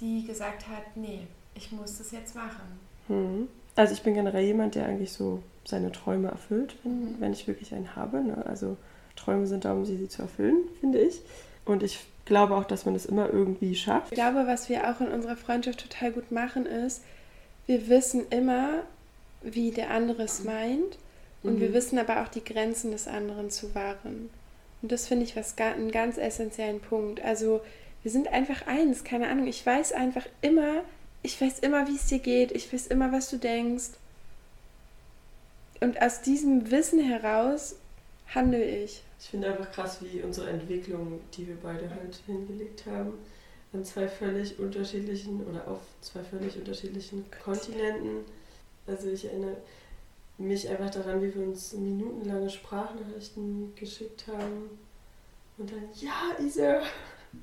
die 0.01 0.25
gesagt 0.27 0.69
hat, 0.69 0.97
nee, 0.97 1.27
ich 1.55 1.73
muss 1.73 1.99
das 1.99 2.11
jetzt 2.13 2.35
machen. 2.35 2.79
Mhm. 3.09 3.49
Also 3.77 3.93
ich 3.95 4.03
bin 4.03 4.15
generell 4.15 4.45
jemand, 4.45 4.75
der 4.75 4.87
eigentlich 4.87 5.13
so 5.13 5.43
seine 5.65 5.93
Träume 5.93 6.29
erfüllt, 6.29 6.77
wenn, 6.83 7.01
Mhm. 7.01 7.17
wenn 7.21 7.33
ich 7.33 7.47
wirklich 7.47 7.75
einen 7.75 7.95
habe. 7.95 8.23
Ne? 8.23 8.43
Also 8.47 8.77
Träume 9.17 9.47
sind 9.47 9.65
da, 9.65 9.73
um 9.73 9.85
sie, 9.85 9.97
sie 9.97 10.09
zu 10.09 10.23
erfüllen, 10.23 10.57
finde 10.81 10.99
ich. 11.01 11.21
Und 11.65 11.83
ich 11.83 12.07
glaube 12.29 12.55
auch, 12.55 12.65
dass 12.65 12.85
man 12.85 12.95
das 12.95 13.07
immer 13.07 13.29
irgendwie 13.33 13.75
schafft. 13.75 14.13
Ich 14.13 14.17
glaube, 14.17 14.47
was 14.47 14.69
wir 14.69 14.89
auch 14.89 15.01
in 15.01 15.09
unserer 15.09 15.37
Freundschaft 15.37 15.81
total 15.81 16.13
gut 16.13 16.31
machen, 16.31 16.65
ist, 16.65 17.03
wir 17.67 17.89
wissen 17.89 18.27
immer, 18.31 18.83
wie 19.43 19.73
der 19.73 19.91
andere 19.91 20.23
es 20.23 20.45
meint 20.45 20.99
und 21.43 21.57
Mhm. 21.57 21.61
wir 21.61 21.75
wissen 21.75 21.99
aber 21.99 22.23
auch 22.23 22.29
die 22.29 22.45
Grenzen 22.45 22.93
des 22.93 23.09
anderen 23.09 23.51
zu 23.51 23.75
wahren. 23.75 24.31
Und 24.81 24.93
das 24.93 25.09
finde 25.09 25.25
ich 25.25 25.35
was 25.37 25.59
einen 25.59 25.91
ganz 25.91 26.19
essentiellen 26.19 26.81
Punkt. 26.81 27.21
Also 27.25 27.61
wir 28.03 28.13
sind 28.13 28.29
einfach 28.29 28.67
eins, 28.67 29.03
keine 29.03 29.29
Ahnung. 29.29 29.47
Ich 29.49 29.65
weiß 29.67 29.93
einfach 29.93 30.25
immer, 30.41 30.83
ich 31.23 31.41
weiß 31.41 31.59
immer, 31.61 31.89
wie 31.89 31.97
es 31.97 32.07
dir 32.07 32.21
geht, 32.21 32.53
ich 32.53 32.73
weiß 32.73 32.87
immer, 32.87 33.11
was 33.11 33.29
du 33.29 33.39
denkst. 33.39 33.91
Und 35.81 36.01
aus 36.01 36.23
diesem 36.23 36.71
Wissen 36.71 37.01
heraus 37.01 37.77
handle 38.35 38.65
ich. 38.65 39.03
Ich 39.21 39.29
finde 39.31 39.49
einfach 39.49 39.71
krass, 39.73 39.99
wie 40.03 40.23
unsere 40.23 40.51
Entwicklung, 40.51 41.21
die 41.35 41.49
wir 41.49 41.57
beide 41.57 41.91
halt 41.91 42.17
hingelegt 42.27 42.85
haben, 42.87 43.15
an 43.73 43.85
zwei 43.85 44.09
völlig 44.09 44.59
unterschiedlichen 44.59 45.45
oder 45.47 45.67
auf 45.67 45.81
zwei 46.01 46.23
völlig 46.23 46.57
unterschiedlichen 46.57 47.25
Kontinenten. 47.43 48.25
Also 48.87 49.09
ich 49.11 49.25
erinnere 49.25 49.57
mich 50.39 50.69
einfach 50.69 50.91
daran, 50.91 51.21
wie 51.21 51.35
wir 51.35 51.43
uns 51.43 51.73
minutenlange 51.73 52.49
Sprachnachrichten 52.49 53.75
geschickt 53.75 54.27
haben. 54.29 54.79
Und 55.59 55.73
dann, 55.73 55.83
ja, 55.97 56.37
Isa, 56.41 56.81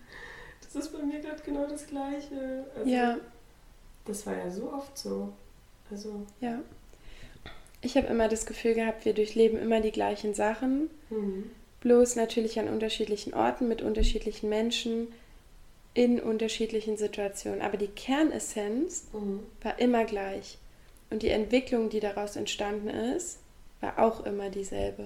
das 0.61 0.75
ist 0.75 0.93
bei 0.93 1.03
mir 1.03 1.19
gerade 1.19 1.41
genau 1.43 1.67
das 1.67 1.85
Gleiche. 1.87 2.65
Also, 2.75 2.89
Ja. 2.89 3.17
Das 4.05 4.25
war 4.25 4.37
ja 4.37 4.49
so 4.49 4.71
oft 4.71 4.97
so. 4.97 5.33
Also, 5.91 6.25
Ja. 6.39 6.59
Ich 7.85 7.95
habe 7.97 8.07
immer 8.07 8.27
das 8.27 8.45
Gefühl 8.47 8.73
gehabt, 8.73 9.05
wir 9.05 9.13
durchleben 9.13 9.59
immer 9.59 9.79
die 9.79 9.91
gleichen 9.91 10.33
Sachen, 10.33 10.89
hm. 11.09 11.43
bloß 11.81 12.15
natürlich 12.15 12.59
an 12.59 12.67
unterschiedlichen 12.67 13.33
Orten 13.33 13.67
mit 13.67 13.81
unterschiedlichen 13.81 14.49
Menschen. 14.49 15.07
in 15.97 16.19
unterschiedlichen 16.19 16.97
Situationen. 16.97 17.61
Aber 17.61 17.77
die 17.77 17.87
Kernessenz 17.87 19.05
Mhm. 19.13 19.39
war 19.61 19.79
immer 19.79 20.03
gleich. 20.03 20.57
Und 21.09 21.23
die 21.23 21.29
Entwicklung, 21.29 21.89
die 21.89 22.01
daraus 22.01 22.35
entstanden 22.35 22.89
ist, 22.89 23.37
war 23.79 23.97
auch 23.99 24.25
immer 24.25 24.49
dieselbe. 24.49 25.05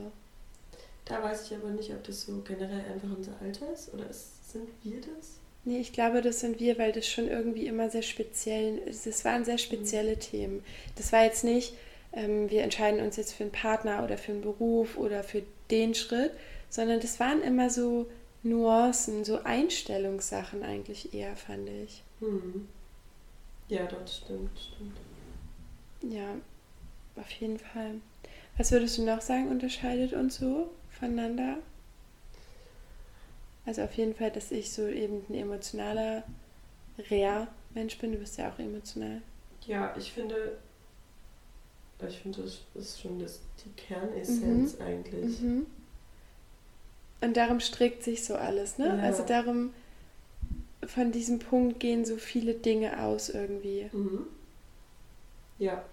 Da 1.05 1.21
weiß 1.21 1.45
ich 1.45 1.55
aber 1.55 1.69
nicht, 1.69 1.91
ob 1.91 2.03
das 2.05 2.23
so 2.23 2.41
generell 2.43 2.83
einfach 2.91 3.15
unser 3.15 3.33
Alter 3.39 3.71
ist 3.71 3.93
oder 3.93 4.09
ist, 4.09 4.51
sind 4.51 4.67
wir 4.83 4.99
das? 5.01 5.37
Nee, 5.63 5.79
ich 5.79 5.93
glaube, 5.93 6.23
das 6.23 6.39
sind 6.39 6.59
wir, 6.59 6.79
weil 6.79 6.91
das 6.91 7.05
schon 7.07 7.27
irgendwie 7.27 7.67
immer 7.67 7.91
sehr 7.91 8.01
speziell 8.01 8.79
ist. 8.79 9.05
Es 9.05 9.23
waren 9.23 9.45
sehr 9.45 9.59
spezielle 9.59 10.17
Themen. 10.17 10.63
Das 10.95 11.11
war 11.11 11.23
jetzt 11.23 11.43
nicht, 11.43 11.75
ähm, 12.13 12.49
wir 12.49 12.63
entscheiden 12.63 13.01
uns 13.01 13.17
jetzt 13.17 13.33
für 13.33 13.43
einen 13.43 13.51
Partner 13.51 14.03
oder 14.03 14.17
für 14.17 14.31
einen 14.31 14.41
Beruf 14.41 14.97
oder 14.97 15.23
für 15.23 15.43
den 15.69 15.93
Schritt, 15.93 16.31
sondern 16.69 16.99
das 16.99 17.19
waren 17.19 17.41
immer 17.41 17.69
so 17.69 18.07
Nuancen, 18.43 19.25
so 19.25 19.43
Einstellungssachen 19.43 20.63
eigentlich 20.63 21.13
eher, 21.13 21.35
fand 21.35 21.69
ich. 21.69 22.03
Mhm. 22.19 22.67
Ja, 23.67 23.85
das 23.85 24.17
stimmt, 24.17 24.49
stimmt. 24.57 26.13
Ja, 26.13 26.35
auf 27.15 27.29
jeden 27.31 27.59
Fall. 27.59 27.95
Was 28.57 28.71
würdest 28.71 28.97
du 28.97 29.03
noch 29.03 29.21
sagen, 29.21 29.49
unterscheidet 29.49 30.13
uns 30.13 30.37
so 30.37 30.69
voneinander? 30.89 31.57
Also 33.65 33.83
auf 33.83 33.93
jeden 33.93 34.15
Fall, 34.15 34.31
dass 34.31 34.51
ich 34.51 34.71
so 34.71 34.87
eben 34.87 35.23
ein 35.29 35.35
emotionaler, 35.35 36.23
rea 37.09 37.47
Mensch 37.73 37.97
bin. 37.99 38.13
Du 38.13 38.17
bist 38.17 38.37
ja 38.37 38.49
auch 38.49 38.57
emotional. 38.57 39.21
Ja, 39.67 39.93
ich 39.97 40.11
finde, 40.11 40.57
ich 42.07 42.19
finde, 42.19 42.41
das 42.43 42.59
ist 42.75 43.01
schon 43.01 43.19
das, 43.19 43.39
die 43.63 43.69
Kernessenz 43.81 44.79
eigentlich. 44.79 45.41
Mhm. 45.41 45.65
Und 47.21 47.35
darum 47.35 47.59
strickt 47.59 48.03
sich 48.03 48.23
so 48.23 48.35
alles, 48.35 48.77
ne? 48.77 48.87
Ja. 48.87 49.03
Also 49.03 49.23
darum, 49.25 49.73
von 50.87 51.11
diesem 51.11 51.39
Punkt 51.39 51.79
gehen 51.79 52.05
so 52.05 52.15
viele 52.15 52.53
Dinge 52.53 53.03
aus 53.03 53.29
irgendwie. 53.29 53.89
Mhm. 53.91 54.27
Ja, 55.57 55.83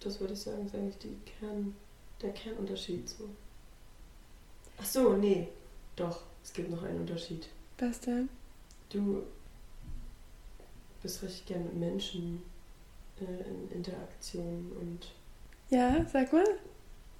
das 0.00 0.20
würde 0.20 0.32
ich 0.32 0.40
sagen, 0.40 0.66
ist 0.66 0.74
eigentlich 0.74 0.98
die 0.98 1.16
Kern, 1.38 1.74
der 2.22 2.32
Kernunterschied 2.32 3.06
so. 3.08 3.28
Ach 4.78 4.86
so, 4.86 5.12
nee, 5.14 5.48
doch, 5.94 6.22
es 6.42 6.52
gibt 6.52 6.70
noch 6.70 6.82
einen 6.82 7.00
Unterschied. 7.00 7.48
Was 7.78 8.00
denn? 8.00 8.28
Du 8.88 9.22
bist 11.02 11.22
richtig 11.22 11.46
gern 11.46 11.64
mit 11.64 11.76
Menschen 11.76 12.42
äh, 13.20 13.48
in 13.48 13.70
Interaktion 13.70 14.72
und 14.80 15.06
Ja, 15.74 16.04
sag 16.12 16.32
mal. 16.32 16.44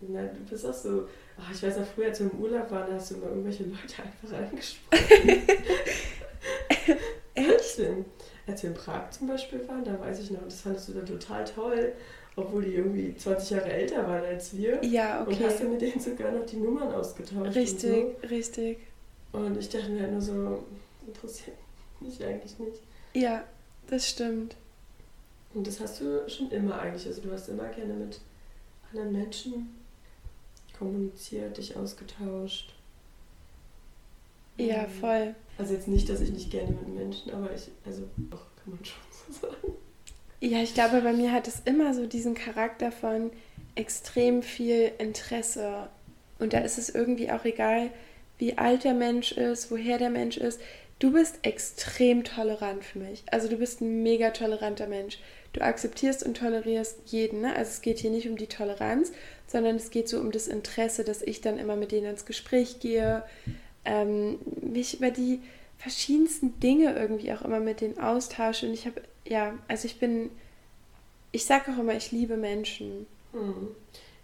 na, 0.01 0.23
du 0.25 0.41
bist 0.49 0.65
auch 0.67 0.75
so, 0.75 1.09
ach, 1.39 1.51
ich 1.53 1.63
weiß 1.63 1.79
noch 1.79 1.87
früher, 1.87 2.07
als 2.09 2.21
wir 2.21 2.31
im 2.31 2.39
Urlaub 2.39 2.71
waren, 2.71 2.89
da 2.89 2.95
hast 2.95 3.11
du 3.11 3.15
immer 3.17 3.27
irgendwelche 3.29 3.65
Leute 3.65 4.03
einfach 4.03 4.39
angesprochen. 4.39 5.43
Echt? 7.35 7.79
denn? 7.79 8.05
Als 8.47 8.63
wir 8.63 8.71
in 8.71 8.77
Prag 8.77 9.11
zum 9.11 9.27
Beispiel 9.29 9.67
waren, 9.67 9.85
da 9.85 9.99
weiß 9.99 10.21
ich 10.21 10.31
noch, 10.31 10.43
das 10.45 10.61
fandest 10.61 10.89
du 10.89 10.93
dann 10.93 11.07
total 11.07 11.45
toll, 11.45 11.93
obwohl 12.37 12.63
die 12.65 12.75
irgendwie 12.75 13.17
20 13.17 13.51
Jahre 13.51 13.73
älter 13.73 14.07
waren 14.07 14.25
als 14.25 14.55
wir. 14.57 14.85
Ja, 14.85 15.23
Und 15.25 15.33
hast 15.41 15.61
du 15.61 15.65
okay. 15.65 15.73
mit 15.73 15.81
denen 15.81 16.01
sogar 16.01 16.31
noch 16.31 16.45
die 16.47 16.57
Nummern 16.57 16.93
ausgetauscht. 16.93 17.55
Richtig, 17.57 18.05
Und, 18.23 18.31
richtig. 18.31 18.79
so. 19.33 19.39
und 19.39 19.57
ich 19.57 19.69
dachte 19.69 19.89
mir 19.91 20.03
halt 20.03 20.13
nur 20.13 20.21
so, 20.21 20.65
interessiert 21.07 21.57
mich 22.01 22.23
eigentlich 22.23 22.59
nicht. 22.59 22.83
Ja, 23.15 23.45
das 23.89 24.09
stimmt. 24.09 24.57
Und 25.55 25.67
das 25.67 25.81
hast 25.81 26.01
du 26.01 26.29
schon 26.29 26.51
immer 26.51 26.79
eigentlich. 26.81 27.07
Also 27.07 27.23
du 27.23 27.33
hast 27.33 27.49
immer 27.49 27.69
gerne 27.69 27.95
mit 27.95 28.21
anderen 28.95 29.13
Menschen 29.13 29.75
kommuniziert, 30.79 31.57
dich 31.57 31.77
ausgetauscht. 31.77 32.73
Ja, 34.57 34.85
Ähm, 34.85 34.91
voll. 35.01 35.35
Also 35.59 35.75
jetzt 35.75 35.89
nicht, 35.89 36.09
dass 36.09 36.21
ich 36.21 36.31
nicht 36.31 36.51
gerne 36.51 36.71
mit 36.71 36.89
Menschen, 36.89 37.33
aber 37.33 37.53
ich, 37.55 37.69
also 37.85 38.03
doch, 38.31 38.47
kann 38.63 38.75
man 38.75 38.85
schon 38.85 39.03
so 39.11 39.41
sagen. 39.47 39.75
Ja, 40.41 40.63
ich 40.63 40.75
glaube, 40.75 41.01
bei 41.01 41.13
mir 41.13 41.33
hat 41.33 41.49
es 41.49 41.63
immer 41.65 41.95
so 41.95 42.07
diesen 42.07 42.35
Charakter 42.35 42.93
von 42.93 43.31
extrem 43.75 44.43
viel 44.43 44.93
Interesse. 44.99 45.89
Und 46.39 46.53
da 46.53 46.59
ist 46.59 46.79
es 46.79 46.91
irgendwie 46.91 47.31
auch 47.31 47.45
egal, 47.45 47.91
wie 48.39 48.59
alt 48.59 48.85
der 48.85 48.95
Mensch 48.95 49.33
ist, 49.33 49.71
woher 49.71 49.99
der 49.99 50.11
Mensch 50.11 50.37
ist. 50.37 50.61
Du 50.99 51.13
bist 51.13 51.39
extrem 51.43 52.25
tolerant 52.25 52.85
für 52.85 52.99
mich. 52.99 53.25
Also 53.31 53.49
du 53.49 53.57
bist 53.57 53.81
ein 53.81 54.03
mega 54.03 54.31
toleranter 54.31 54.87
Mensch. 54.87 55.19
Du 55.55 55.63
akzeptierst 55.63 56.25
und 56.25 56.37
tolerierst 56.37 56.99
jeden. 57.07 57.41
Ne? 57.41 57.55
Also 57.55 57.71
es 57.71 57.81
geht 57.81 57.99
hier 57.99 58.11
nicht 58.11 58.29
um 58.29 58.37
die 58.37 58.49
Toleranz, 58.49 59.13
sondern 59.47 59.77
es 59.77 59.91
geht 59.91 60.09
so 60.09 60.19
um 60.21 60.33
das 60.33 60.49
Interesse, 60.49 61.05
dass 61.05 61.23
ich 61.23 61.41
dann 61.41 61.59
immer 61.59 61.77
mit 61.77 61.93
denen 61.93 62.07
ins 62.07 62.27
Gespräch 62.27 62.81
gehe, 62.81 63.23
ähm, 63.85 64.39
mich 64.61 64.99
über 64.99 65.11
die 65.11 65.41
verschiedensten 65.79 66.59
Dinge 66.59 66.95
irgendwie 66.95 67.33
auch 67.33 67.43
immer 67.43 67.61
mit 67.61 67.81
denen 67.81 67.99
austausche. 67.99 68.67
Und 68.67 68.75
ich 68.75 68.85
habe, 68.85 69.01
ja, 69.27 69.57
also 69.69 69.87
ich 69.87 70.01
bin, 70.01 70.31
ich 71.31 71.45
sage 71.45 71.73
auch 71.73 71.79
immer, 71.79 71.95
ich 71.95 72.11
liebe 72.11 72.37
Menschen. 72.37 73.07
Hm. 73.33 73.69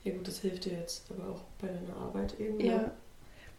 Ja 0.02 0.12
gut, 0.12 0.26
das 0.26 0.40
hilft 0.40 0.64
dir 0.64 0.72
jetzt 0.72 1.04
aber 1.10 1.32
auch 1.32 1.42
bei 1.60 1.68
deiner 1.68 1.96
Arbeit 1.96 2.34
eben. 2.40 2.58
Ja. 2.58 2.76
ne? 2.76 2.90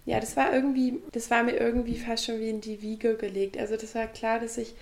Ja, 0.06 0.20
das 0.20 0.36
war 0.36 0.54
irgendwie, 0.54 1.00
das 1.12 1.30
war 1.30 1.44
mir 1.44 1.58
irgendwie 1.58 1.98
fast 1.98 2.26
schon 2.26 2.40
wie 2.40 2.50
in 2.50 2.60
die 2.60 2.82
Wiege 2.82 3.16
gelegt. 3.16 3.58
Also 3.58 3.78
das 3.78 3.94
war 3.96 4.08
klar, 4.08 4.40
dass 4.40 4.58
ich 4.58 4.74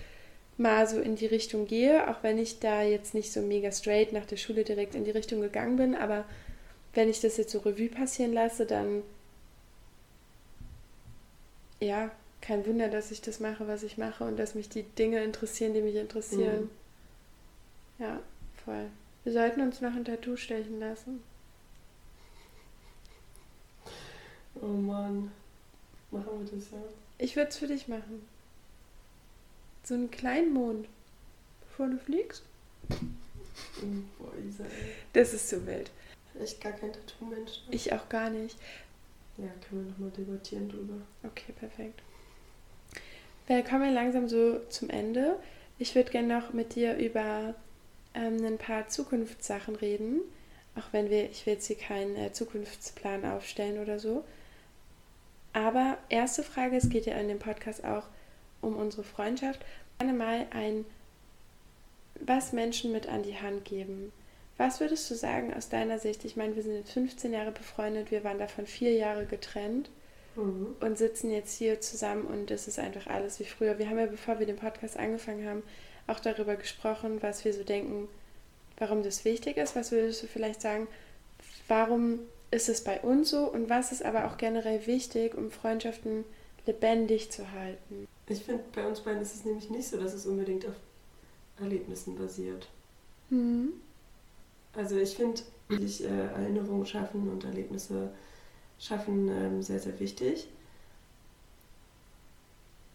mal 0.60 0.86
so 0.86 1.00
in 1.00 1.16
die 1.16 1.26
Richtung 1.26 1.66
gehe, 1.66 2.08
auch 2.08 2.22
wenn 2.22 2.38
ich 2.38 2.60
da 2.60 2.82
jetzt 2.82 3.14
nicht 3.14 3.32
so 3.32 3.40
mega 3.40 3.72
straight 3.72 4.12
nach 4.12 4.26
der 4.26 4.36
Schule 4.36 4.62
direkt 4.62 4.94
in 4.94 5.04
die 5.04 5.10
Richtung 5.10 5.40
gegangen 5.40 5.76
bin, 5.76 5.94
aber 5.94 6.24
wenn 6.92 7.08
ich 7.08 7.20
das 7.20 7.36
jetzt 7.38 7.50
so 7.50 7.60
Revue 7.60 7.88
passieren 7.88 8.32
lasse, 8.32 8.66
dann 8.66 9.02
ja, 11.80 12.10
kein 12.42 12.66
Wunder, 12.66 12.88
dass 12.88 13.10
ich 13.10 13.22
das 13.22 13.40
mache, 13.40 13.66
was 13.66 13.82
ich 13.82 13.96
mache 13.96 14.24
und 14.24 14.36
dass 14.38 14.54
mich 14.54 14.68
die 14.68 14.82
Dinge 14.82 15.24
interessieren, 15.24 15.72
die 15.72 15.80
mich 15.80 15.96
interessieren. 15.96 16.70
Ja, 17.98 18.20
voll. 18.64 18.86
Wir 19.24 19.32
sollten 19.32 19.60
uns 19.62 19.80
noch 19.80 19.94
ein 19.94 20.04
Tattoo 20.04 20.36
stechen 20.36 20.78
lassen. 20.78 21.22
Oh 24.60 24.66
Mann. 24.66 25.30
Machen 26.10 26.44
wir 26.44 26.50
das 26.52 26.70
ja. 26.70 26.78
Ich 27.18 27.36
würde 27.36 27.50
es 27.50 27.56
für 27.56 27.66
dich 27.66 27.88
machen. 27.88 28.26
So 29.84 29.94
einen 29.94 30.10
kleinen 30.10 30.52
Mond, 30.52 30.88
bevor 31.60 31.88
du 31.88 31.98
fliegst. 31.98 32.42
Oh, 32.90 33.86
boah, 34.18 34.32
Isa, 34.48 34.64
ey. 34.64 34.92
Das 35.12 35.34
ist 35.34 35.48
so 35.48 35.66
wild. 35.66 35.90
Echt 36.40 36.60
gar 36.60 36.72
kein 36.72 36.92
Tattoo-Mensch. 36.92 37.62
Ne? 37.68 37.74
Ich 37.74 37.92
auch 37.92 38.08
gar 38.08 38.30
nicht. 38.30 38.56
Ja, 39.36 39.48
können 39.68 39.84
wir 39.84 39.92
nochmal 39.92 40.10
debattieren 40.10 40.68
drüber. 40.68 40.94
Okay, 41.22 41.52
perfekt. 41.58 42.02
Wir 43.46 43.62
kommen 43.62 43.92
langsam 43.92 44.28
so 44.28 44.60
zum 44.68 44.90
Ende. 44.90 45.36
Ich 45.78 45.94
würde 45.94 46.10
gerne 46.10 46.38
noch 46.38 46.52
mit 46.52 46.74
dir 46.74 46.96
über 46.96 47.54
ähm, 48.14 48.44
ein 48.44 48.58
paar 48.58 48.88
Zukunftssachen 48.88 49.76
reden. 49.76 50.20
Auch 50.76 50.92
wenn 50.92 51.10
wir, 51.10 51.30
ich 51.30 51.46
will 51.46 51.54
jetzt 51.54 51.66
hier 51.66 51.76
keinen 51.76 52.16
äh, 52.16 52.32
Zukunftsplan 52.32 53.24
aufstellen 53.24 53.80
oder 53.82 53.98
so. 53.98 54.24
Aber 55.52 55.98
erste 56.08 56.42
Frage, 56.42 56.76
es 56.76 56.90
geht 56.90 57.06
ja 57.06 57.16
in 57.16 57.28
dem 57.28 57.38
Podcast 57.40 57.84
auch 57.84 58.04
um 58.60 58.76
unsere 58.76 59.04
Freundschaft. 59.04 59.60
Gerne 59.98 60.12
mal 60.12 60.46
ein, 60.50 60.84
was 62.20 62.52
Menschen 62.52 62.92
mit 62.92 63.08
an 63.08 63.22
die 63.22 63.38
Hand 63.38 63.64
geben. 63.64 64.12
Was 64.56 64.80
würdest 64.80 65.10
du 65.10 65.14
sagen 65.14 65.54
aus 65.54 65.68
deiner 65.70 65.98
Sicht? 65.98 66.24
Ich 66.24 66.36
meine, 66.36 66.54
wir 66.54 66.62
sind 66.62 66.74
jetzt 66.74 66.92
15 66.92 67.32
Jahre 67.32 67.50
befreundet, 67.50 68.10
wir 68.10 68.24
waren 68.24 68.38
davon 68.38 68.66
vier 68.66 68.92
Jahre 68.92 69.24
getrennt 69.24 69.90
Mhm. 70.36 70.76
und 70.80 70.96
sitzen 70.96 71.30
jetzt 71.30 71.56
hier 71.58 71.80
zusammen 71.80 72.24
und 72.24 72.50
es 72.50 72.68
ist 72.68 72.78
einfach 72.78 73.06
alles 73.08 73.40
wie 73.40 73.44
früher. 73.44 73.78
Wir 73.78 73.88
haben 73.88 73.98
ja, 73.98 74.06
bevor 74.06 74.38
wir 74.38 74.46
den 74.46 74.56
Podcast 74.56 74.96
angefangen 74.96 75.46
haben, 75.48 75.62
auch 76.06 76.20
darüber 76.20 76.56
gesprochen, 76.56 77.22
was 77.22 77.44
wir 77.44 77.52
so 77.52 77.64
denken, 77.64 78.08
warum 78.78 79.02
das 79.02 79.24
wichtig 79.24 79.56
ist. 79.56 79.74
Was 79.76 79.90
würdest 79.90 80.22
du 80.22 80.26
vielleicht 80.26 80.60
sagen, 80.60 80.86
warum 81.68 82.20
ist 82.50 82.68
es 82.68 82.82
bei 82.84 83.00
uns 83.00 83.30
so 83.30 83.44
und 83.44 83.68
was 83.70 83.92
ist 83.92 84.04
aber 84.04 84.26
auch 84.26 84.36
generell 84.36 84.86
wichtig, 84.86 85.34
um 85.36 85.50
Freundschaften 85.50 86.24
lebendig 86.66 87.30
zu 87.32 87.50
halten? 87.52 88.06
Ich 88.30 88.44
finde, 88.44 88.62
bei 88.72 88.86
uns 88.86 89.00
beiden 89.00 89.20
ist 89.20 89.34
es 89.34 89.44
nämlich 89.44 89.70
nicht 89.70 89.88
so, 89.88 89.98
dass 89.98 90.14
es 90.14 90.24
unbedingt 90.24 90.64
auf 90.64 90.74
Erlebnissen 91.58 92.16
basiert. 92.16 92.68
Mhm. 93.28 93.72
Also 94.72 94.96
ich 94.96 95.16
finde, 95.16 95.42
sich 95.68 96.04
äh, 96.04 96.06
Erinnerungen 96.06 96.86
schaffen 96.86 97.28
und 97.28 97.44
Erlebnisse 97.44 98.12
schaffen 98.78 99.28
ähm, 99.28 99.62
sehr, 99.62 99.80
sehr 99.80 99.98
wichtig. 99.98 100.46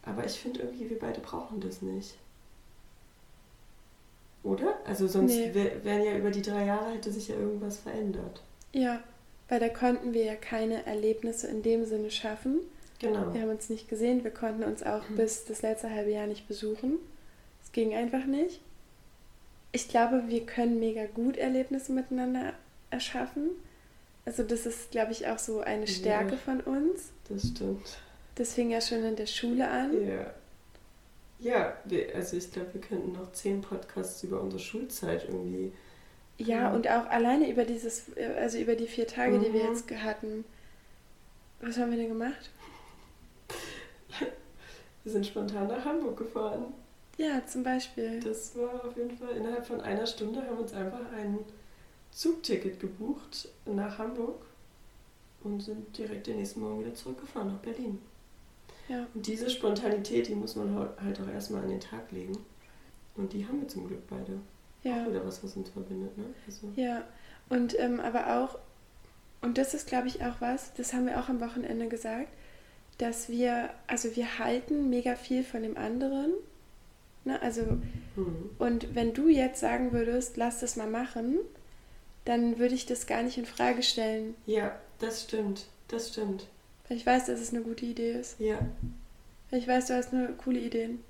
Aber 0.04 0.26
ich 0.26 0.34
finde 0.40 0.62
irgendwie, 0.62 0.90
wir 0.90 1.00
beide 1.00 1.20
brauchen 1.20 1.60
das 1.60 1.82
nicht. 1.82 2.16
Oder? 4.44 4.78
Also 4.86 5.08
sonst 5.08 5.34
Nee. 5.34 5.54
wär, 5.54 5.84
wären 5.84 6.04
ja 6.04 6.18
über 6.18 6.32
die 6.32 6.44
drei 6.44 6.66
Jahre 6.66 6.94
hätte 6.94 7.12
sich 7.12 7.28
ja 7.28 7.36
irgendwas 7.36 7.78
verändert. 7.80 8.42
Ja, 8.72 9.04
weil 9.50 9.60
da 9.60 9.68
konnten 9.70 10.14
wir 10.14 10.24
ja 10.24 10.36
keine 10.36 10.86
Erlebnisse 10.86 11.48
in 11.48 11.62
dem 11.62 11.86
Sinne 11.86 12.10
schaffen. 12.12 12.60
Genau. 13.14 13.34
Wir 13.34 13.42
haben 13.42 13.50
uns 13.50 13.70
nicht 13.70 13.88
gesehen, 13.90 14.24
wir 14.24 14.32
konnten 14.32 14.64
uns 14.64 14.84
auch 14.84 15.08
Mhm. 15.10 15.16
bis 15.18 15.46
das 15.46 15.62
letzte 15.62 15.90
halbe 15.90 16.12
Jahr 16.12 16.28
nicht 16.28 16.48
besuchen. 16.48 16.94
Es 17.64 17.72
ging 17.72 17.94
einfach 17.94 18.26
nicht. 18.26 18.62
Ich 19.72 19.88
glaube, 19.90 20.24
wir 20.28 20.46
können 20.46 20.80
mega 20.80 21.06
gut 21.06 21.38
Erlebnisse 21.38 21.92
miteinander 21.92 22.54
erschaffen. 22.92 23.50
Also 24.26 24.44
das 24.44 24.66
ist, 24.66 24.92
glaube 24.92 25.12
ich, 25.12 25.28
auch 25.28 25.38
so 25.40 25.60
eine 25.60 25.86
Ja. 25.86 25.88
Stärke 25.92 26.38
von 26.38 26.62
uns. 26.62 27.12
Das 27.30 27.48
stimmt. 27.50 27.98
Das 28.36 28.54
fing 28.54 28.70
ja 28.72 28.82
schon 28.82 29.04
in 29.04 29.16
der 29.16 29.28
Schule 29.28 29.68
an. 29.68 30.08
Ja. 30.08 30.34
Ja, 31.40 31.78
wir, 31.84 32.16
also 32.16 32.38
ich 32.38 32.52
glaube, 32.52 32.74
wir 32.74 32.82
könnten 32.82 33.12
noch 33.12 33.32
zehn 33.34 33.62
Podcasts 33.62 34.24
über 34.24 34.42
unsere 34.42 34.62
Schulzeit 34.62 35.26
irgendwie. 35.26 35.74
Ja, 36.38 36.70
Mhm. 36.70 36.76
und 36.76 36.88
auch 36.90 37.08
alleine 37.08 37.50
über 37.50 37.66
dieses, 37.66 38.10
äh, 38.16 38.26
also 38.40 38.58
über 38.58 38.76
die 38.76 38.88
vier 38.88 39.08
Tage, 39.08 39.40
die 39.40 39.54
wir 39.54 39.64
Mhm. 39.66 39.70
jetzt 39.76 39.90
hatten. 40.04 40.46
Was 41.62 41.78
haben 41.78 41.92
wir 41.92 41.98
denn 41.98 42.10
gemacht? 42.10 42.50
Wir 45.04 45.12
sind 45.12 45.26
spontan 45.26 45.68
nach 45.68 45.86
Hamburg 45.86 46.18
gefahren. 46.18 46.74
Ja, 47.18 47.46
zum 47.46 47.64
Beispiel. 47.64 48.20
Das 48.20 48.58
war 48.58 48.86
auf 48.86 48.98
jeden 48.98 49.16
Fall 49.18 49.38
innerhalb 49.38 49.66
von 49.66 49.80
einer 49.82 50.06
Stunde 50.06 50.42
haben 50.42 50.58
wir 50.58 50.64
uns 50.64 50.74
einfach 50.74 51.12
ein 51.16 51.40
Zugticket 52.12 52.80
gebucht 52.80 53.50
nach 53.66 53.98
Hamburg 53.98 54.42
und 55.44 55.62
sind 55.62 55.98
direkt 55.98 56.28
den 56.28 56.38
nächsten 56.38 56.60
Morgen 56.60 56.82
wieder 56.82 56.94
zurückgefahren 56.94 57.50
nach 57.50 57.60
Berlin. 57.60 58.00
Ja. 58.88 59.06
Und 59.14 59.26
diese 59.26 59.50
Spontanität, 59.50 60.28
die 60.28 60.36
muss 60.36 60.56
man 60.56 60.76
halt 60.76 61.20
auch 61.22 61.28
erstmal 61.28 61.64
an 61.64 61.70
den 61.70 61.80
Tag 61.80 62.12
legen. 62.12 62.38
Und 63.16 63.32
die 63.34 63.48
haben 63.48 63.62
wir 63.62 63.68
zum 63.68 63.88
Glück 63.88 64.08
beide. 64.08 64.40
Ja. 64.84 65.04
Auch 65.04 65.10
wieder 65.10 65.26
was, 65.26 65.44
was 65.44 65.56
uns 65.56 65.70
verbindet, 65.70 66.18
ne? 66.18 66.26
Also, 66.46 66.72
Ja, 66.76 67.04
und 67.50 67.78
ähm, 67.80 68.00
aber 68.00 68.42
auch, 68.42 68.60
und 69.42 69.58
das 69.58 69.74
ist, 69.74 69.88
glaube 69.88 70.08
ich, 70.08 70.24
auch 70.24 70.42
was, 70.42 70.74
das 70.74 70.94
haben 70.94 71.08
wir 71.08 71.20
auch 71.20 71.30
am 71.30 71.42
Wochenende 71.42 71.88
gesagt, 71.88 72.28
dass 72.98 73.30
wir, 73.30 73.70
also 73.88 74.16
wir 74.16 74.40
halten 74.40 74.90
mega 74.90 75.16
viel 75.16 75.44
von 75.44 75.64
dem 75.64 75.78
anderen. 75.78 76.32
Ne? 77.26 77.42
Also, 77.42 77.62
hm. 78.16 78.50
und 78.58 78.96
wenn 78.96 79.14
du 79.14 79.28
jetzt 79.28 79.60
sagen 79.60 79.92
würdest, 79.92 80.38
lass 80.38 80.60
das 80.60 80.76
mal 80.76 80.88
machen, 80.90 81.40
dann 82.24 82.58
würde 82.58 82.76
ich 82.76 82.86
das 82.86 83.08
gar 83.08 83.22
nicht 83.24 83.38
in 83.38 83.46
Frage 83.46 83.84
stellen. 83.84 84.36
Ja, 84.46 84.80
das 85.00 85.24
stimmt. 85.24 85.66
Das 85.88 86.10
stimmt. 86.10 86.48
Weil 86.88 86.98
ich 86.98 87.06
weiß, 87.06 87.26
dass 87.26 87.40
es 87.40 87.54
eine 87.54 87.62
gute 87.62 87.86
Idee 87.86 88.14
ist. 88.14 88.40
Ja, 88.40 88.60
Weil 89.50 89.60
ich 89.60 89.68
weiß, 89.68 89.88
du 89.88 89.96
hast 89.96 90.14
eine 90.14 90.30
coole 90.34 90.60
Ideen. 90.60 91.04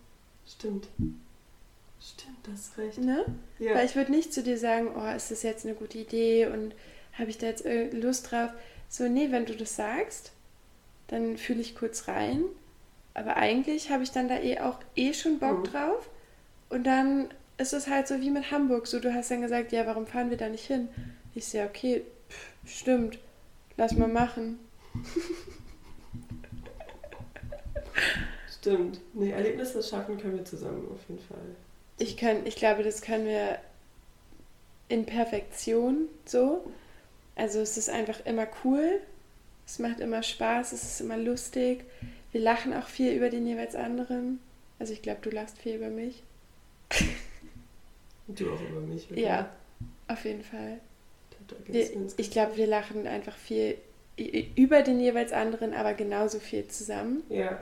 stimmt. 0.47 0.87
Stimmt, 2.01 2.37
das 2.43 2.59
ist 2.67 2.77
recht. 2.77 2.97
Ne? 2.99 3.25
Ja. 3.57 3.73
Weil 3.73 3.85
ich 3.85 3.95
würde 3.95 4.11
nicht 4.11 4.33
zu 4.33 4.43
dir 4.43 4.57
sagen, 4.57 4.89
oh, 4.95 5.15
ist 5.15 5.31
das 5.31 5.43
jetzt 5.43 5.65
eine 5.65 5.75
gute 5.75 5.97
Idee 5.97 6.47
und 6.47 6.75
habe 7.13 7.29
ich 7.29 7.37
da 7.37 7.47
jetzt 7.47 7.65
äh, 7.65 7.89
Lust 7.89 8.31
drauf? 8.31 8.51
So, 8.89 9.07
nee, 9.07 9.31
wenn 9.31 9.45
du 9.45 9.55
das 9.55 9.75
sagst, 9.75 10.31
dann 11.07 11.37
fühle 11.37 11.61
ich 11.61 11.75
kurz 11.75 12.07
rein. 12.07 12.43
Aber 13.13 13.37
eigentlich 13.37 13.89
habe 13.91 14.03
ich 14.03 14.11
dann 14.11 14.27
da 14.27 14.39
eh 14.39 14.59
auch 14.59 14.79
eh 14.95 15.13
schon 15.13 15.39
Bock 15.39 15.59
Mhm. 15.59 15.63
drauf. 15.65 16.09
Und 16.69 16.83
dann 16.85 17.29
ist 17.57 17.73
es 17.73 17.87
halt 17.87 18.07
so 18.07 18.19
wie 18.21 18.29
mit 18.31 18.51
Hamburg. 18.51 18.87
So, 18.87 18.99
du 18.99 19.13
hast 19.13 19.31
dann 19.31 19.41
gesagt, 19.41 19.71
ja, 19.71 19.85
warum 19.85 20.07
fahren 20.07 20.29
wir 20.29 20.37
da 20.37 20.49
nicht 20.49 20.65
hin? 20.65 20.89
Ich 21.33 21.45
sehe, 21.45 21.65
okay, 21.65 22.01
pff, 22.29 22.47
stimmt, 22.69 23.19
lass 23.77 23.93
mal 23.93 24.07
machen. 24.09 24.59
Stimmt. 28.59 28.99
Nee, 29.13 29.31
Erlebnisse 29.31 29.83
schaffen 29.83 30.17
können 30.19 30.37
wir 30.37 30.45
zusammen 30.45 30.87
auf 30.91 30.99
jeden 31.07 31.21
Fall. 31.21 31.37
Ich, 31.97 32.17
kann, 32.17 32.45
ich 32.45 32.55
glaube, 32.55 32.83
das 32.83 33.01
können 33.01 33.25
wir 33.25 33.59
in 34.89 35.05
Perfektion 35.05 36.07
so. 36.25 36.65
Also 37.35 37.59
es 37.59 37.77
ist 37.77 37.89
einfach 37.89 38.25
immer 38.25 38.47
cool. 38.63 38.99
Es 39.65 39.79
macht 39.79 39.99
immer 39.99 40.21
Spaß, 40.23 40.73
es 40.73 40.83
ist 40.83 41.01
immer 41.01 41.17
lustig. 41.17 41.83
Wir 42.31 42.41
lachen 42.41 42.73
auch 42.73 42.87
viel 42.87 43.13
über 43.13 43.29
den 43.29 43.47
jeweils 43.47 43.75
anderen. 43.75 44.39
Also 44.79 44.93
ich 44.93 45.01
glaube, 45.01 45.19
du 45.21 45.29
lachst 45.29 45.57
viel 45.57 45.75
über 45.75 45.89
mich. 45.89 46.21
Und 48.27 48.39
du 48.39 48.51
auch 48.51 48.61
über 48.61 48.81
mich. 48.81 49.09
oder? 49.11 49.19
Ja, 49.19 49.49
auf 50.07 50.25
jeden 50.25 50.43
Fall. 50.43 50.79
Wir, 51.67 51.89
ich 52.17 52.31
glaube, 52.31 52.57
wir 52.57 52.67
lachen 52.67 53.07
einfach 53.07 53.35
viel 53.35 53.77
über 54.55 54.81
den 54.81 54.99
jeweils 54.99 55.31
anderen, 55.33 55.73
aber 55.73 55.93
genauso 55.93 56.39
viel 56.39 56.67
zusammen. 56.67 57.23
Ja. 57.29 57.59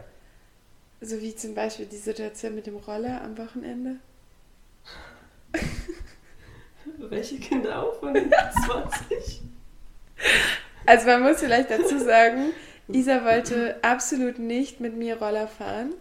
So 1.02 1.20
wie 1.22 1.36
zum 1.36 1.54
Beispiel 1.54 1.86
die 1.86 1.98
Situation 1.98 2.56
mit 2.56 2.66
dem 2.66 2.78
Roller 2.78 3.22
am 3.22 3.38
Wochenende. 3.38 3.98
Welche 6.98 7.38
Kinder 7.40 7.84
auch 7.84 8.00
von 8.00 8.14
den 8.14 8.32
20? 8.66 9.42
Also 10.86 11.08
man 11.08 11.24
muss 11.24 11.40
vielleicht 11.40 11.70
dazu 11.72 11.98
sagen, 12.00 12.52
Isa 12.90 13.24
wollte 13.26 13.78
absolut 13.84 14.40
nicht 14.40 14.80
mit 14.80 14.96
mir 14.96 15.18
Roller 15.22 15.48
fahren. 15.48 15.94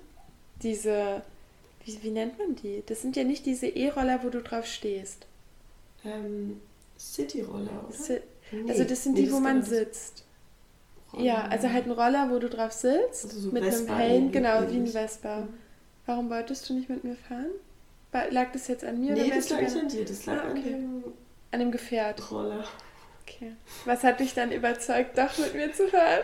Diese, 0.63 1.23
wie, 1.85 2.03
wie 2.03 2.11
nennt 2.11 2.39
man 2.39 2.57
die? 2.57 2.83
Das 2.87 3.03
sind 3.03 3.17
ja 3.17 3.25
nicht 3.25 3.47
diese 3.47 3.67
E-Roller, 3.67 4.21
wo 4.23 4.29
du 4.29 4.41
drauf 4.41 4.67
stehst. 4.67 5.27
Ähm, 6.05 6.61
Cityroller, 6.99 7.85
oder? 7.89 7.93
Si- 7.97 8.21
Nee, 8.55 8.71
Also 8.71 8.85
das 8.85 9.03
sind 9.05 9.15
nee, 9.15 9.23
die, 9.23 9.33
wo 9.33 9.41
man 9.41 9.63
sitzt. 9.63 10.25
Roller. 11.15 11.25
Ja, 11.25 11.47
also 11.49 11.71
halt 11.73 11.87
ein 11.87 11.91
Roller, 11.93 12.29
wo 12.31 12.39
du 12.39 12.51
drauf 12.51 12.73
sitzt. 12.73 13.25
Also 13.25 13.41
so 13.41 13.51
mit 13.51 13.63
einem 13.63 13.73
Vespa 13.73 13.97
hellen, 13.97 14.17
ähnlich- 14.25 14.33
genau, 14.33 14.69
wie 14.71 14.77
ein. 14.77 14.87
Vespa. 14.87 15.37
Mhm. 15.41 15.49
Warum 16.05 16.29
wolltest 16.31 16.69
du 16.69 16.75
nicht 16.75 16.89
mit 16.91 17.03
mir 17.05 17.17
fahren? 17.17 17.47
Lag 18.31 18.53
das 18.53 18.69
jetzt 18.69 18.85
an 18.85 19.01
mir 19.01 19.13
oder 19.15 19.23
Nee, 19.23 19.29
das 19.31 19.37
wärst 19.37 19.51
du 19.51 19.55
lag 19.55 19.63
nicht 19.63 19.77
an 19.79 19.89
dir, 19.89 20.05
das 20.05 20.27
lag 20.27 20.37
Ah, 20.37 20.49
an 20.49 20.51
okay. 20.59 20.63
dem 20.71 21.05
an 21.53 21.61
dem 21.61 21.71
Gefährt? 21.73 22.31
Roller. 22.31 22.65
Okay. 23.23 23.53
Was 23.85 24.03
hat 24.05 24.21
dich 24.21 24.35
dann 24.35 24.53
überzeugt, 24.53 25.17
doch 25.19 25.37
mit 25.39 25.55
mir 25.55 25.73
zu 25.73 25.89
fahren? 25.89 26.23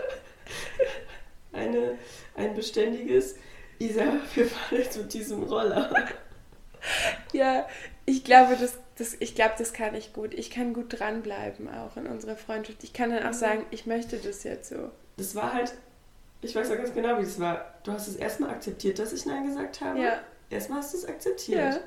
Eine, 1.52 1.98
ein 2.36 2.54
beständiges, 2.54 3.36
Isa, 3.78 4.04
wir 4.34 4.46
fahren 4.46 4.78
jetzt 4.78 4.98
mit 4.98 5.12
diesem 5.14 5.42
Roller. 5.44 6.08
Ja, 7.32 7.66
ich 8.06 8.24
glaube, 8.24 8.56
das, 8.56 8.78
das, 8.96 9.16
ich 9.20 9.34
glaube, 9.34 9.54
das 9.58 9.72
kann 9.72 9.94
ich 9.94 10.12
gut. 10.12 10.34
Ich 10.34 10.50
kann 10.50 10.72
gut 10.74 10.98
dranbleiben 10.98 11.68
auch 11.72 11.96
in 11.96 12.06
unserer 12.06 12.36
Freundschaft. 12.36 12.82
Ich 12.84 12.92
kann 12.92 13.10
dann 13.10 13.22
auch 13.24 13.28
Mhm. 13.30 13.34
sagen, 13.34 13.66
ich 13.70 13.86
möchte 13.86 14.18
das 14.18 14.44
jetzt 14.44 14.70
so. 14.70 14.90
Das 15.16 15.34
war 15.34 15.52
halt, 15.52 15.74
ich 16.40 16.54
weiß 16.54 16.70
auch 16.70 16.76
ganz 16.76 16.92
genau, 16.94 17.18
wie 17.18 17.22
es 17.22 17.40
war. 17.40 17.74
Du 17.84 17.92
hast 17.92 18.06
es 18.08 18.16
erstmal 18.16 18.50
akzeptiert, 18.50 18.98
dass 18.98 19.12
ich 19.12 19.26
Nein 19.26 19.46
gesagt 19.46 19.80
habe. 19.80 19.98
Ja, 20.00 20.20
Erstmal 20.50 20.78
hast 20.78 20.94
du 20.94 20.98
es 20.98 21.04
akzeptiert. 21.04 21.74
ja. 21.74 21.80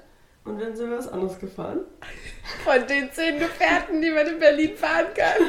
Und 0.44 0.60
dann 0.60 0.76
sind 0.76 0.90
wir 0.90 0.98
was 0.98 1.08
anderes 1.08 1.40
gefahren. 1.40 1.82
Von 2.64 2.88
den 2.88 3.12
zehn 3.12 3.40
Gefährten, 3.40 4.02
die 4.02 4.10
man 4.10 4.26
in 4.26 4.40
Berlin 4.40 4.76
fahren 4.76 5.08
kann. 5.16 5.42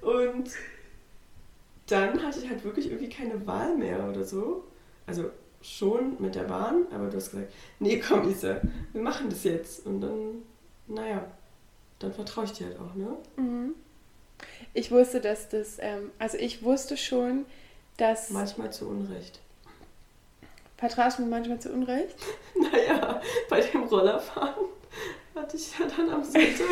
Und 0.02 0.50
dann 1.86 2.22
hatte 2.24 2.40
ich 2.40 2.48
halt 2.48 2.64
wirklich 2.64 2.86
irgendwie 2.86 3.08
keine 3.08 3.46
Wahl 3.46 3.76
mehr 3.76 4.08
oder 4.08 4.24
so. 4.24 4.64
Also 5.06 5.30
schon 5.62 6.20
mit 6.20 6.34
der 6.34 6.44
Bahn, 6.44 6.86
aber 6.92 7.08
du 7.08 7.16
hast 7.16 7.30
gesagt, 7.32 7.52
nee, 7.78 7.98
komm 7.98 8.28
Isa, 8.30 8.60
wir 8.92 9.02
machen 9.02 9.28
das 9.28 9.44
jetzt. 9.44 9.86
Und 9.86 10.00
dann, 10.00 10.42
naja, 10.86 11.26
dann 11.98 12.12
vertraue 12.12 12.44
ich 12.44 12.52
dir 12.52 12.66
halt 12.66 12.78
auch, 12.78 12.94
ne? 12.94 13.16
Mhm. 13.36 13.74
Ich 14.72 14.90
wusste, 14.90 15.20
dass 15.20 15.48
das, 15.48 15.78
ähm, 15.80 16.10
also 16.18 16.38
ich 16.38 16.62
wusste 16.62 16.96
schon, 16.96 17.44
dass. 17.96 18.30
Manchmal 18.30 18.72
zu 18.72 18.88
Unrecht. 18.88 19.40
Vertraust 20.80 21.18
du 21.18 21.22
mir 21.22 21.28
manchmal 21.28 21.60
zu 21.60 21.70
Unrecht? 21.72 22.16
Naja, 22.72 23.20
bei 23.48 23.60
dem 23.60 23.84
Rollerfahren 23.84 24.66
hatte 25.34 25.56
ich 25.56 25.78
ja 25.78 25.86
dann 25.86 26.10
am 26.10 26.24
Sonntag. 26.24 26.66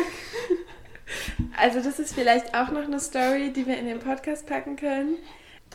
Also, 1.57 1.81
das 1.81 1.99
ist 1.99 2.13
vielleicht 2.13 2.53
auch 2.55 2.69
noch 2.69 2.83
eine 2.83 2.99
Story, 2.99 3.51
die 3.51 3.65
wir 3.65 3.77
in 3.77 3.85
den 3.85 3.99
Podcast 3.99 4.45
packen 4.45 4.75
können. 4.75 5.17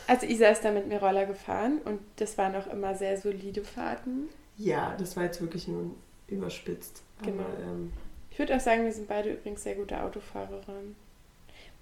Also, 0.07 0.27
Isa 0.27 0.49
ist 0.49 0.65
da 0.65 0.71
mit 0.71 0.87
mir 0.87 1.01
Roller 1.01 1.27
gefahren 1.27 1.79
und 1.85 2.01
das 2.17 2.37
waren 2.39 2.55
auch 2.55 2.67
immer 2.69 2.95
sehr 2.95 3.17
solide 3.19 3.65
Fahrten. 3.65 4.29
Ja, 4.57 4.95
das 4.99 5.17
war 5.17 5.25
jetzt 5.25 5.41
wirklich 5.41 5.67
nur 5.67 5.91
überspitzt. 6.29 7.03
Genau. 7.23 7.43
Aber 7.43 7.63
ähm, 7.63 7.93
Ich 8.31 8.39
würde 8.39 8.55
auch 8.57 8.61
sagen, 8.61 8.85
wir 8.85 8.93
sind 8.93 9.09
beide 9.09 9.33
übrigens 9.33 9.63
sehr 9.63 9.75
gute 9.75 10.01
Autofahrerinnen. 10.01 10.95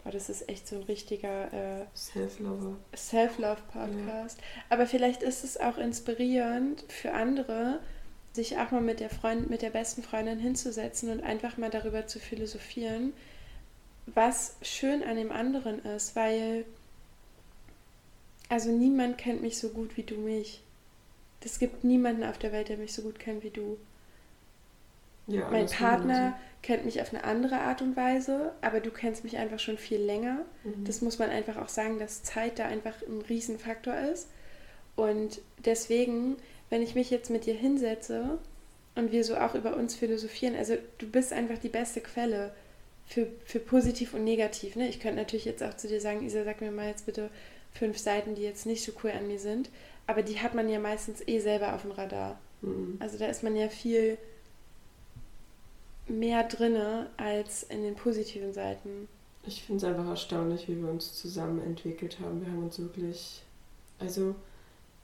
Boah, 0.04 0.10
das 0.10 0.28
ist 0.28 0.48
echt 0.48 0.66
so 0.66 0.76
ein 0.76 0.82
richtiger 0.82 1.52
äh. 1.52 1.84
Self-Love-Podcast. 2.96 4.38
Aber 4.68 4.86
vielleicht 4.86 5.22
ist 5.22 5.44
es 5.44 5.58
auch 5.58 5.78
inspirierend 5.78 6.84
für 6.88 7.12
andere, 7.12 7.78
sich 8.32 8.58
auch 8.58 8.70
mal 8.72 8.80
mit 8.80 9.00
der 9.00 9.10
Freund, 9.10 9.48
mit 9.48 9.62
der 9.62 9.70
besten 9.70 10.02
Freundin 10.02 10.38
hinzusetzen 10.38 11.10
und 11.10 11.22
einfach 11.22 11.56
mal 11.56 11.70
darüber 11.70 12.06
zu 12.06 12.18
philosophieren, 12.18 13.12
was 14.06 14.56
schön 14.62 15.04
an 15.04 15.16
dem 15.16 15.30
anderen 15.30 15.84
ist, 15.84 16.16
weil 16.16 16.64
also 18.48 18.70
niemand 18.70 19.16
kennt 19.16 19.40
mich 19.40 19.56
so 19.56 19.70
gut 19.70 19.96
wie 19.96 20.02
du 20.02 20.16
mich. 20.16 20.62
Es 21.44 21.58
gibt 21.58 21.84
niemanden 21.84 22.22
auf 22.22 22.38
der 22.38 22.52
Welt, 22.52 22.68
der 22.68 22.76
mich 22.76 22.92
so 22.92 23.02
gut 23.02 23.18
kennt 23.18 23.42
wie 23.42 23.50
du. 23.50 23.78
Ja, 25.26 25.48
Mein 25.50 25.66
Partner 25.66 26.38
kennt 26.62 26.84
mich 26.84 27.00
auf 27.00 27.12
eine 27.12 27.24
andere 27.24 27.58
Art 27.58 27.82
und 27.82 27.96
Weise, 27.96 28.52
aber 28.60 28.80
du 28.80 28.90
kennst 28.90 29.24
mich 29.24 29.36
einfach 29.36 29.58
schon 29.58 29.78
viel 29.78 30.00
länger. 30.00 30.44
Mhm. 30.64 30.84
Das 30.84 31.00
muss 31.00 31.18
man 31.18 31.30
einfach 31.30 31.56
auch 31.56 31.68
sagen, 31.68 31.98
dass 31.98 32.22
Zeit 32.22 32.58
da 32.58 32.66
einfach 32.66 32.94
ein 33.02 33.22
Riesenfaktor 33.22 33.96
ist. 34.12 34.28
Und 34.96 35.40
deswegen, 35.64 36.36
wenn 36.70 36.82
ich 36.82 36.94
mich 36.94 37.10
jetzt 37.10 37.30
mit 37.30 37.46
dir 37.46 37.54
hinsetze 37.54 38.38
und 38.94 39.12
wir 39.12 39.24
so 39.24 39.36
auch 39.36 39.54
über 39.54 39.76
uns 39.76 39.94
philosophieren, 39.94 40.56
also 40.56 40.76
du 40.98 41.06
bist 41.06 41.32
einfach 41.32 41.58
die 41.58 41.68
beste 41.68 42.00
Quelle 42.00 42.52
für, 43.06 43.26
für 43.44 43.58
positiv 43.58 44.14
und 44.14 44.24
negativ. 44.24 44.76
Ne? 44.76 44.88
Ich 44.88 45.00
könnte 45.00 45.16
natürlich 45.16 45.44
jetzt 45.44 45.62
auch 45.62 45.76
zu 45.76 45.88
dir 45.88 46.00
sagen, 46.00 46.24
Isa, 46.24 46.44
sag 46.44 46.60
mir 46.60 46.70
mal 46.70 46.88
jetzt 46.88 47.06
bitte 47.06 47.30
fünf 47.72 47.98
Seiten, 47.98 48.34
die 48.34 48.42
jetzt 48.42 48.66
nicht 48.66 48.84
so 48.84 48.92
cool 49.02 49.10
an 49.10 49.28
mir 49.28 49.38
sind. 49.38 49.70
Aber 50.06 50.22
die 50.22 50.40
hat 50.40 50.54
man 50.54 50.68
ja 50.68 50.78
meistens 50.78 51.26
eh 51.26 51.38
selber 51.38 51.74
auf 51.74 51.82
dem 51.82 51.92
Radar. 51.92 52.38
Mhm. 52.60 52.96
Also 53.00 53.18
da 53.18 53.26
ist 53.26 53.42
man 53.42 53.56
ja 53.56 53.68
viel 53.68 54.18
mehr 56.08 56.44
drinne 56.44 57.10
als 57.16 57.62
in 57.64 57.82
den 57.82 57.94
positiven 57.94 58.52
Seiten. 58.52 59.08
Ich 59.44 59.62
finde 59.62 59.84
es 59.84 59.92
einfach 59.92 60.08
erstaunlich, 60.08 60.68
wie 60.68 60.80
wir 60.80 60.90
uns 60.90 61.14
zusammen 61.14 61.60
entwickelt 61.62 62.18
haben. 62.20 62.40
Wir 62.44 62.52
haben 62.52 62.62
uns 62.64 62.78
wirklich, 62.78 63.42
also 63.98 64.34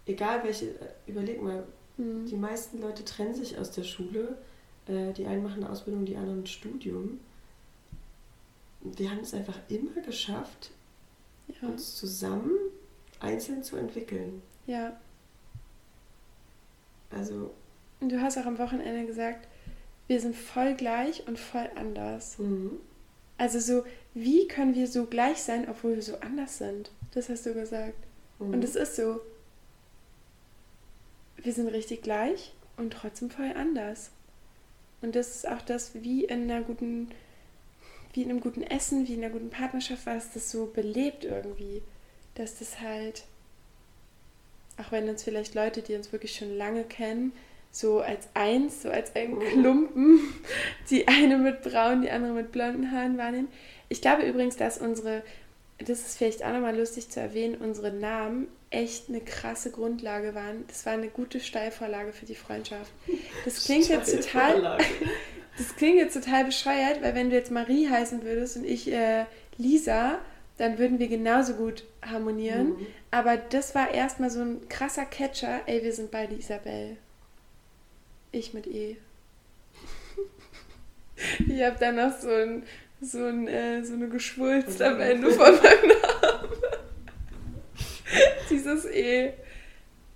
egal 0.06 0.44
welche, 0.44 0.74
überleg 1.06 1.42
mal, 1.42 1.64
Mhm. 1.98 2.26
Die 2.26 2.36
meisten 2.36 2.80
Leute 2.80 3.04
trennen 3.04 3.34
sich 3.34 3.58
aus 3.58 3.70
der 3.72 3.82
Schule. 3.82 4.38
Äh, 4.86 5.12
die 5.12 5.26
einen 5.26 5.42
machen 5.42 5.62
eine 5.62 5.70
Ausbildung, 5.70 6.06
die 6.06 6.16
anderen 6.16 6.42
ein 6.42 6.46
Studium. 6.46 7.20
Wir 8.80 9.10
haben 9.10 9.20
es 9.20 9.34
einfach 9.34 9.58
immer 9.68 10.00
geschafft, 10.02 10.70
ja. 11.48 11.68
uns 11.68 11.96
zusammen 11.96 12.52
einzeln 13.20 13.62
zu 13.62 13.76
entwickeln. 13.76 14.40
Ja. 14.66 14.96
Also. 17.10 17.50
Und 18.00 18.10
du 18.12 18.20
hast 18.20 18.38
auch 18.38 18.46
am 18.46 18.58
Wochenende 18.58 19.06
gesagt, 19.06 19.48
wir 20.08 20.20
sind 20.20 20.34
voll 20.34 20.74
gleich 20.74 21.26
und 21.28 21.38
voll 21.38 21.70
anders. 21.76 22.38
Mhm. 22.38 22.80
Also 23.36 23.60
so, 23.60 23.84
wie 24.14 24.48
können 24.48 24.74
wir 24.74 24.88
so 24.88 25.06
gleich 25.06 25.38
sein, 25.38 25.68
obwohl 25.68 25.94
wir 25.94 26.02
so 26.02 26.18
anders 26.18 26.58
sind? 26.58 26.90
Das 27.12 27.28
hast 27.28 27.46
du 27.46 27.54
gesagt. 27.54 27.94
Mhm. 28.40 28.54
Und 28.54 28.64
es 28.64 28.74
ist 28.74 28.96
so. 28.96 29.20
Wir 31.36 31.52
sind 31.52 31.68
richtig 31.68 32.02
gleich 32.02 32.52
und 32.76 32.92
trotzdem 32.92 33.30
voll 33.30 33.52
anders. 33.54 34.10
Und 35.00 35.14
das 35.14 35.36
ist 35.36 35.48
auch 35.48 35.62
das, 35.62 35.94
wie 35.94 36.24
in 36.24 36.50
einer 36.50 36.62
guten, 36.62 37.10
wie 38.12 38.22
in 38.22 38.30
einem 38.30 38.40
guten 38.40 38.62
Essen, 38.62 39.06
wie 39.06 39.14
in 39.14 39.22
einer 39.22 39.32
guten 39.32 39.50
Partnerschaft, 39.50 40.06
was 40.06 40.32
das 40.32 40.50
so 40.50 40.66
belebt 40.66 41.24
irgendwie. 41.24 41.82
Dass 42.34 42.58
das 42.58 42.80
halt, 42.80 43.24
auch 44.78 44.90
wenn 44.90 45.08
uns 45.08 45.22
vielleicht 45.22 45.54
Leute, 45.54 45.82
die 45.82 45.94
uns 45.94 46.10
wirklich 46.10 46.34
schon 46.34 46.56
lange 46.56 46.82
kennen, 46.82 47.32
so 47.70 48.00
als 48.00 48.28
eins, 48.34 48.82
so 48.82 48.90
als 48.90 49.14
ein 49.14 49.34
mhm. 49.34 49.40
Klumpen, 49.40 50.20
die 50.90 51.08
eine 51.08 51.38
mit 51.38 51.62
braunen, 51.62 52.02
die 52.02 52.10
andere 52.10 52.32
mit 52.32 52.52
blonden 52.52 52.90
Haaren 52.92 53.18
wahrnehmen. 53.18 53.48
Ich 53.88 54.00
glaube 54.00 54.22
übrigens, 54.22 54.56
dass 54.56 54.78
unsere, 54.78 55.22
das 55.78 56.00
ist 56.00 56.18
vielleicht 56.18 56.44
auch 56.44 56.52
nochmal 56.52 56.76
lustig 56.76 57.08
zu 57.08 57.20
erwähnen, 57.20 57.56
unsere 57.56 57.92
Namen 57.92 58.48
echt 58.70 59.08
eine 59.08 59.20
krasse 59.20 59.70
Grundlage 59.70 60.34
waren. 60.34 60.64
Das 60.68 60.84
war 60.84 60.92
eine 60.92 61.08
gute 61.08 61.40
Steilvorlage 61.40 62.12
für 62.12 62.26
die 62.26 62.34
Freundschaft. 62.34 62.90
Das 63.44 63.64
klingt 63.64 63.88
jetzt 63.88 64.14
total. 64.14 64.78
Das 65.56 65.74
klingt 65.74 65.96
jetzt 65.96 66.14
total 66.14 66.44
bescheuert, 66.44 67.02
weil 67.02 67.14
wenn 67.14 67.30
du 67.30 67.36
jetzt 67.36 67.50
Marie 67.50 67.88
heißen 67.88 68.22
würdest 68.22 68.58
und 68.58 68.64
ich 68.64 68.92
äh, 68.92 69.24
Lisa, 69.56 70.18
dann 70.56 70.78
würden 70.78 70.98
wir 70.98 71.08
genauso 71.08 71.54
gut 71.54 71.84
harmonieren. 72.02 72.70
Mhm. 72.70 72.86
Aber 73.10 73.36
das 73.36 73.74
war 73.74 73.92
erstmal 73.92 74.30
so 74.30 74.40
ein 74.40 74.68
krasser 74.68 75.04
Catcher. 75.04 75.60
Ey, 75.66 75.82
wir 75.82 75.92
sind 75.92 76.10
beide 76.10 76.34
Isabel. 76.34 76.96
Ich 78.32 78.54
mit 78.54 78.66
E. 78.66 78.96
ich 81.48 81.62
habe 81.62 81.76
dann 81.78 81.96
noch 81.96 82.18
so, 82.18 82.28
ein, 82.30 82.62
so, 83.00 83.24
ein, 83.24 83.48
äh, 83.48 83.82
so 83.84 83.94
eine 83.94 84.08
Geschwulst 84.08 84.80
am 84.82 85.00
Ende 85.00 85.30
von 85.30 85.54
meinem 85.54 85.88
Namen. 85.88 86.52
Dieses 88.50 88.84
E. 88.84 89.32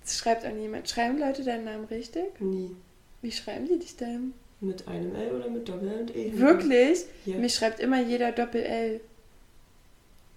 Das 0.03 0.19
schreibt 0.19 0.45
auch 0.45 0.53
niemand. 0.53 0.89
Schreiben 0.89 1.19
Leute 1.19 1.45
deinen 1.45 1.65
Namen 1.65 1.85
richtig? 1.87 2.41
Nie. 2.41 2.75
Wie 3.23 3.33
schreiben 3.33 3.67
die 3.67 3.79
dich 3.79 3.97
denn? 3.97 4.35
Mit 4.61 4.87
einem 4.87 5.15
L 5.15 5.33
oder 5.33 5.49
mit 5.49 5.69
Doppel 5.69 5.93
und 6.01 6.15
E? 6.15 6.33
Wirklich? 6.39 7.05
Ja. 7.25 7.37
Mich 7.39 7.55
schreibt 7.55 7.81
immer 7.81 8.01
jeder 8.01 8.33
Doppel 8.33 8.63
L. 8.63 9.01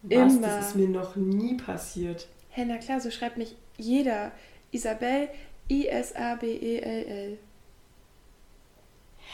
Was? 0.03 0.33
Immer. 0.33 0.47
Das 0.47 0.67
ist 0.69 0.75
mir 0.75 0.87
noch 0.87 1.15
nie 1.15 1.55
passiert. 1.55 2.27
Hä, 2.49 2.61
hey, 2.61 2.65
na 2.67 2.77
klar, 2.77 3.01
so 3.01 3.11
schreibt 3.11 3.37
mich 3.37 3.55
jeder. 3.77 4.31
Isabel 4.71 5.29
I-S-A-B-E-L-L. 5.69 7.37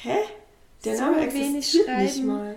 Hä? 0.01 0.17
Der 0.85 0.95
so 0.95 1.03
Name 1.03 1.33
wenig 1.33 1.71
schreiben. 1.71 2.03
Nicht 2.03 2.23
mal. 2.23 2.55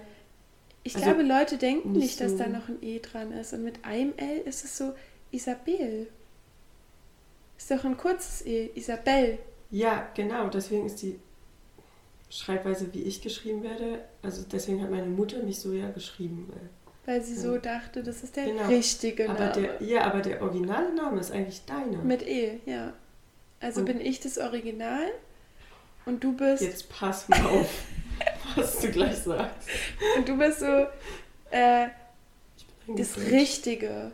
Ich 0.82 0.94
also, 0.96 1.06
glaube, 1.06 1.22
Leute 1.22 1.56
denken 1.56 1.92
nicht, 1.92 2.02
nicht 2.02 2.20
dass 2.20 2.32
so. 2.32 2.38
da 2.38 2.48
noch 2.48 2.68
ein 2.68 2.82
E 2.82 2.98
dran 2.98 3.32
ist. 3.32 3.52
Und 3.52 3.64
mit 3.64 3.84
einem 3.84 4.12
L 4.16 4.38
ist 4.44 4.64
es 4.64 4.76
so 4.76 4.94
Isabel. 5.30 6.08
Ist 7.56 7.70
doch 7.70 7.84
ein 7.84 7.96
kurzes 7.96 8.44
E. 8.46 8.70
Isabel. 8.74 9.38
Ja, 9.70 10.08
genau. 10.14 10.48
Deswegen 10.48 10.86
ist 10.86 11.02
die 11.02 11.18
Schreibweise, 12.34 12.92
wie 12.92 13.02
ich 13.02 13.22
geschrieben 13.22 13.62
werde, 13.62 14.00
also 14.22 14.44
deswegen 14.50 14.82
hat 14.82 14.90
meine 14.90 15.06
Mutter 15.06 15.42
mich 15.42 15.60
so 15.60 15.72
ja 15.72 15.90
geschrieben. 15.90 16.52
Weil, 17.06 17.22
sie 17.22 17.34
ja. 17.34 17.40
so 17.40 17.58
dachte, 17.58 18.02
das 18.02 18.24
ist 18.24 18.34
der 18.34 18.46
genau. 18.46 18.66
richtige 18.66 19.28
aber 19.28 19.50
Name. 19.50 19.52
Der, 19.52 19.82
ja, 19.82 20.04
aber 20.04 20.20
der 20.20 20.42
originale 20.42 20.92
Name 20.94 21.20
ist 21.20 21.30
eigentlich 21.30 21.64
deiner. 21.64 21.98
Mit 21.98 22.26
E, 22.26 22.60
ja. 22.66 22.92
Also 23.60 23.80
und 23.80 23.86
bin 23.86 24.00
ich 24.00 24.20
das 24.20 24.38
Original 24.38 25.06
und 26.06 26.22
du 26.22 26.36
bist. 26.36 26.62
Jetzt 26.62 26.88
pass 26.88 27.28
mal 27.28 27.44
auf, 27.46 27.68
was 28.56 28.78
du 28.80 28.90
gleich 28.90 29.16
sagst. 29.16 29.68
Und 30.16 30.28
du 30.28 30.36
bist 30.36 30.60
so 30.60 30.86
äh, 31.50 31.88
das 32.88 33.18
Richtige. 33.18 34.12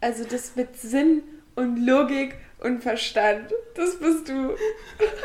Also 0.00 0.24
das 0.24 0.56
mit 0.56 0.76
Sinn 0.76 1.22
und 1.54 1.84
Logik 1.84 2.36
und 2.60 2.82
Verstand. 2.82 3.52
Das 3.74 3.98
bist 3.98 4.28
du. 4.28 4.56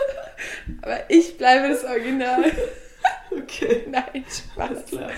aber 0.81 1.09
ich 1.09 1.37
bleibe 1.37 1.69
das 1.69 1.83
Original. 1.83 2.51
Okay. 3.33 3.85
Nein, 3.87 4.25
Spaß. 4.29 4.87
Klar. 4.87 5.09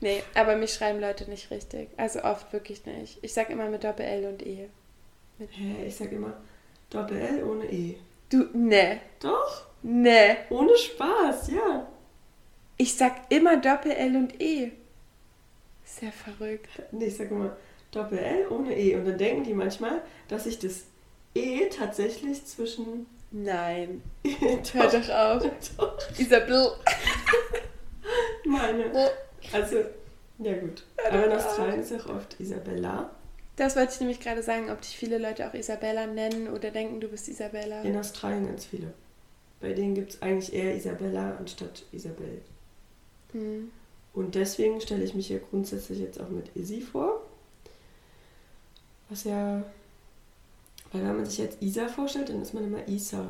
Nee, 0.00 0.24
aber 0.34 0.56
mich 0.56 0.74
schreiben 0.74 1.00
Leute 1.00 1.30
nicht 1.30 1.52
richtig. 1.52 1.88
Also 1.96 2.24
oft 2.24 2.52
wirklich 2.52 2.84
nicht. 2.84 3.18
Ich 3.22 3.32
sag 3.32 3.48
immer 3.48 3.68
mit 3.68 3.84
Doppel-L 3.84 4.24
und 4.26 4.44
E. 4.44 4.68
Hä, 5.38 5.46
hey, 5.50 5.86
ich 5.86 5.94
sag 5.94 6.10
immer 6.10 6.36
Doppel-L 6.90 7.44
ohne 7.44 7.66
E. 7.66 7.96
Du, 8.28 8.48
ne. 8.52 9.00
Doch? 9.20 9.69
Ne. 9.82 10.36
Ohne 10.50 10.76
Spaß, 10.76 11.50
ja. 11.52 11.86
Ich 12.76 12.94
sag 12.94 13.30
immer 13.30 13.56
Doppel-L 13.56 14.16
und 14.16 14.40
E. 14.40 14.72
Sehr 15.84 16.12
verrückt. 16.12 16.68
Nee, 16.92 17.06
ich 17.06 17.16
sag 17.16 17.30
immer 17.30 17.56
Doppel-L 17.90 18.48
ohne 18.48 18.76
E. 18.76 18.96
Und 18.96 19.06
dann 19.06 19.18
denken 19.18 19.44
die 19.44 19.54
manchmal, 19.54 20.02
dass 20.28 20.46
ich 20.46 20.58
das 20.58 20.84
E 21.34 21.66
tatsächlich 21.68 22.44
zwischen. 22.46 23.06
Nein. 23.30 24.02
Hör 24.72 24.88
doch 24.88 25.08
auf. 25.10 25.42
doch. 25.76 26.18
Isabel. 26.18 26.72
Meine. 28.44 29.10
Also, 29.52 29.84
ja 30.38 30.54
gut. 30.54 30.84
Aber 31.06 31.26
in 31.26 31.32
Australien 31.32 31.80
ist 31.80 31.92
auch 31.92 32.16
oft 32.16 32.38
Isabella. 32.40 33.10
Das 33.56 33.76
wollte 33.76 33.92
ich 33.92 34.00
nämlich 34.00 34.20
gerade 34.20 34.42
sagen, 34.42 34.70
ob 34.70 34.80
dich 34.80 34.96
viele 34.96 35.18
Leute 35.18 35.46
auch 35.46 35.54
Isabella 35.54 36.06
nennen 36.06 36.48
oder 36.48 36.70
denken, 36.70 37.00
du 37.00 37.08
bist 37.08 37.28
Isabella. 37.28 37.82
In 37.82 37.96
Australien 37.96 38.46
ganz 38.46 38.64
viele. 38.64 38.92
Bei 39.60 39.72
denen 39.72 39.94
gibt 39.94 40.14
es 40.14 40.22
eigentlich 40.22 40.52
eher 40.52 40.74
Isabella 40.74 41.36
anstatt 41.36 41.84
Isabel. 41.92 42.40
Mhm. 43.32 43.70
Und 44.12 44.34
deswegen 44.34 44.80
stelle 44.80 45.04
ich 45.04 45.14
mich 45.14 45.28
hier 45.28 45.38
grundsätzlich 45.38 46.00
jetzt 46.00 46.20
auch 46.20 46.28
mit 46.28 46.54
Izzy 46.56 46.80
vor. 46.80 47.20
Was 49.08 49.24
ja, 49.24 49.62
weil 50.92 51.02
wenn 51.02 51.16
man 51.16 51.26
sich 51.26 51.38
jetzt 51.38 51.60
Isa 51.62 51.88
vorstellt, 51.88 52.28
dann 52.28 52.42
ist 52.42 52.54
man 52.54 52.64
immer 52.64 52.86
Isa. 52.88 53.26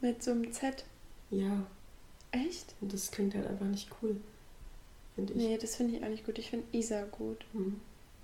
Mit 0.00 0.22
so 0.22 0.32
einem 0.32 0.52
Z? 0.52 0.84
Ja. 1.30 1.66
Echt? 2.30 2.74
Und 2.80 2.92
das 2.92 3.10
klingt 3.10 3.34
halt 3.34 3.46
einfach 3.46 3.66
nicht 3.66 3.88
cool, 4.02 4.16
finde 5.14 5.32
ich. 5.32 5.38
Nee, 5.38 5.58
das 5.58 5.76
finde 5.76 5.96
ich 5.96 6.04
auch 6.04 6.08
nicht 6.08 6.26
gut. 6.26 6.38
Ich 6.38 6.50
finde 6.50 6.66
Isa 6.72 7.04
gut. 7.04 7.44
Mhm. 7.52 7.80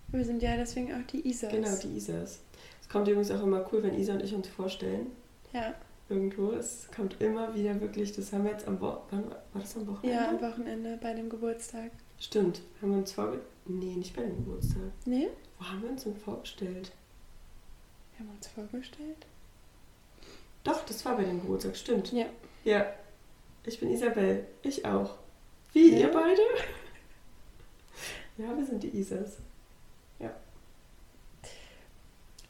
Wir 0.09 0.25
sind 0.25 0.43
ja 0.43 0.57
deswegen 0.57 0.93
auch 0.93 1.07
die 1.11 1.27
Isas. 1.29 1.51
Genau, 1.51 1.75
die 1.77 1.97
Isas. 1.97 2.41
Es 2.81 2.89
kommt 2.89 3.09
übrigens 3.09 3.31
auch 3.31 3.43
immer 3.43 3.69
cool, 3.73 3.83
wenn 3.83 3.99
Isa 3.99 4.13
und 4.13 4.23
ich 4.23 4.35
uns 4.35 4.47
vorstellen. 4.47 5.07
Ja. 5.53 5.75
Irgendwo. 6.15 6.53
Es 6.53 6.89
kommt 6.95 7.21
immer 7.21 7.53
wieder 7.55 7.81
wirklich, 7.81 8.13
das 8.13 8.33
haben 8.33 8.45
wir 8.45 8.53
jetzt 8.53 8.69
am 8.69 8.81
Wochenende. 8.81 9.31
War 9.53 9.61
das 9.61 9.77
am 9.77 9.87
Wochenende? 9.89 10.17
Ja, 10.17 10.29
am 10.29 10.41
Wochenende 10.41 10.97
bei 11.03 11.13
dem 11.13 11.29
Geburtstag. 11.29 11.91
Stimmt. 12.21 12.61
Haben 12.81 12.93
wir 12.93 12.99
uns 12.99 13.13
vorgestellt? 13.13 13.51
Nee, 13.67 13.97
nicht 13.97 14.15
bei 14.15 14.23
dem 14.23 14.37
Geburtstag. 14.37 14.93
Nee? 15.07 15.29
Wo 15.59 15.65
haben 15.65 15.83
wir 15.83 15.91
uns 15.91 16.05
denn 16.05 16.17
vorgestellt? 16.17 16.93
Wir 18.13 18.27
haben 18.27 18.37
uns 18.37 18.47
vorgestellt? 18.47 19.27
Doch, 20.63 20.85
das 20.87 21.05
war 21.05 21.17
bei 21.17 21.25
dem 21.25 21.41
Geburtstag, 21.41 21.77
stimmt. 21.77 22.13
Ja. 22.13 22.27
Ja. 22.65 22.87
Ich 23.65 23.81
bin 23.81 23.91
Isabel. 23.91 24.47
Ich 24.63 24.85
auch. 24.85 25.17
Wie, 25.73 25.91
ja. 25.91 25.99
ihr 25.99 26.13
beide? 26.13 26.41
ja, 28.39 28.57
wir 28.57 28.65
sind 28.65 28.83
die 28.85 28.97
Isas. 28.97 29.39
Ja. 30.21 30.33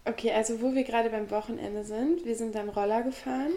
Okay, 0.06 0.32
also 0.32 0.60
wo 0.60 0.74
wir 0.74 0.84
gerade 0.84 1.08
beim 1.08 1.30
Wochenende 1.30 1.84
sind, 1.84 2.24
wir 2.24 2.36
sind 2.36 2.54
dann 2.54 2.68
Roller 2.68 3.02
gefahren. 3.02 3.52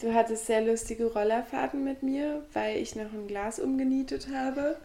Du 0.00 0.14
hattest 0.14 0.46
sehr 0.46 0.62
lustige 0.62 1.12
Rollerfahrten 1.12 1.84
mit 1.84 2.02
mir, 2.02 2.46
weil 2.54 2.78
ich 2.78 2.96
noch 2.96 3.12
ein 3.12 3.26
Glas 3.26 3.58
umgenietet 3.58 4.28
habe. 4.32 4.78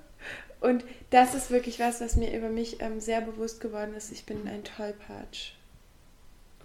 Und 0.60 0.84
das 1.10 1.34
ist 1.34 1.52
wirklich 1.52 1.80
was, 1.80 2.02
was 2.02 2.18
mir 2.18 2.36
über 2.36 2.50
mich 2.50 2.82
ähm, 2.82 3.00
sehr 3.00 3.22
bewusst 3.22 3.62
geworden 3.62 3.94
ist. 3.94 4.12
Ich 4.12 4.26
bin 4.26 4.46
ein 4.48 4.66
Tollpatsch. 4.66 5.52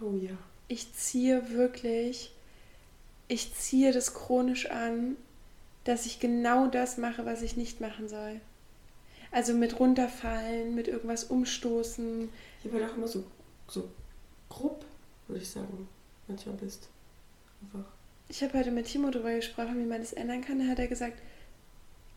Oh 0.00 0.16
ja. 0.16 0.36
Ich 0.66 0.92
ziehe 0.94 1.50
wirklich, 1.50 2.34
ich 3.28 3.54
ziehe 3.54 3.92
das 3.92 4.14
chronisch 4.14 4.70
an, 4.70 5.16
dass 5.84 6.06
ich 6.06 6.18
genau 6.18 6.66
das 6.66 6.96
mache, 6.98 7.26
was 7.26 7.42
ich 7.42 7.56
nicht 7.56 7.80
machen 7.80 8.08
soll. 8.08 8.40
Also 9.30 9.52
mit 9.54 9.78
runterfallen, 9.78 10.74
mit 10.74 10.88
irgendwas 10.88 11.24
umstoßen. 11.24 12.28
Ich 12.64 12.72
war 12.72 12.80
doch 12.80 12.96
immer 12.96 13.08
so, 13.08 13.24
so 13.68 13.88
grob, 14.50 14.84
würde 15.28 15.40
ich 15.40 15.48
sagen, 15.48 15.88
manchmal 16.28 16.56
bist. 16.56 16.88
Einfach. 17.62 17.88
Ich 18.28 18.42
habe 18.42 18.58
heute 18.58 18.70
mit 18.70 18.86
Timo 18.86 19.10
darüber 19.10 19.34
gesprochen, 19.34 19.78
wie 19.78 19.88
man 19.88 20.00
das 20.00 20.12
ändern 20.12 20.42
kann. 20.42 20.58
Da 20.58 20.66
hat 20.66 20.78
er 20.78 20.86
gesagt, 20.86 21.18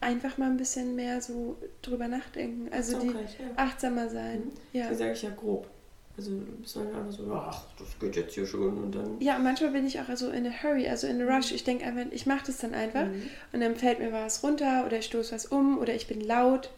einfach 0.01 0.37
mal 0.37 0.49
ein 0.49 0.57
bisschen 0.57 0.95
mehr 0.95 1.21
so 1.21 1.57
drüber 1.81 2.07
nachdenken. 2.07 2.71
Also 2.71 2.99
die 2.99 3.07
ja. 3.07 3.15
achtsamer 3.55 4.09
sein. 4.09 4.39
Mhm. 4.39 4.51
Ja. 4.73 4.89
Wie 4.91 4.95
sage 4.95 5.13
ich 5.13 5.21
ja 5.21 5.29
grob. 5.29 5.67
Also 6.15 6.29
bist 6.59 6.75
du 6.75 6.81
dann 6.81 6.95
einfach 6.95 7.11
so, 7.11 7.33
ach, 7.33 7.63
das 7.79 7.87
geht 7.99 8.15
jetzt 8.15 8.35
hier 8.35 8.45
schon 8.45 8.77
und 8.83 8.93
dann. 8.93 9.19
Ja, 9.19 9.39
manchmal 9.39 9.71
bin 9.71 9.87
ich 9.87 9.99
auch 9.99 10.15
so 10.15 10.29
in 10.29 10.45
a 10.45 10.51
hurry, 10.51 10.87
also 10.87 11.07
in 11.07 11.19
a 11.21 11.35
rush. 11.35 11.51
Ich 11.51 11.63
denke 11.63 11.85
einfach, 11.85 12.11
ich 12.11 12.27
mache 12.27 12.45
das 12.45 12.57
dann 12.57 12.75
einfach 12.75 13.05
Mhm. 13.05 13.29
und 13.51 13.61
dann 13.61 13.75
fällt 13.75 13.97
mir 13.97 14.11
was 14.11 14.43
runter 14.43 14.85
oder 14.85 14.99
ich 14.99 15.05
stoße 15.05 15.33
was 15.33 15.47
um 15.47 15.79
oder 15.79 15.95
ich 15.95 16.05
bin 16.05 16.21
laut, 16.21 16.69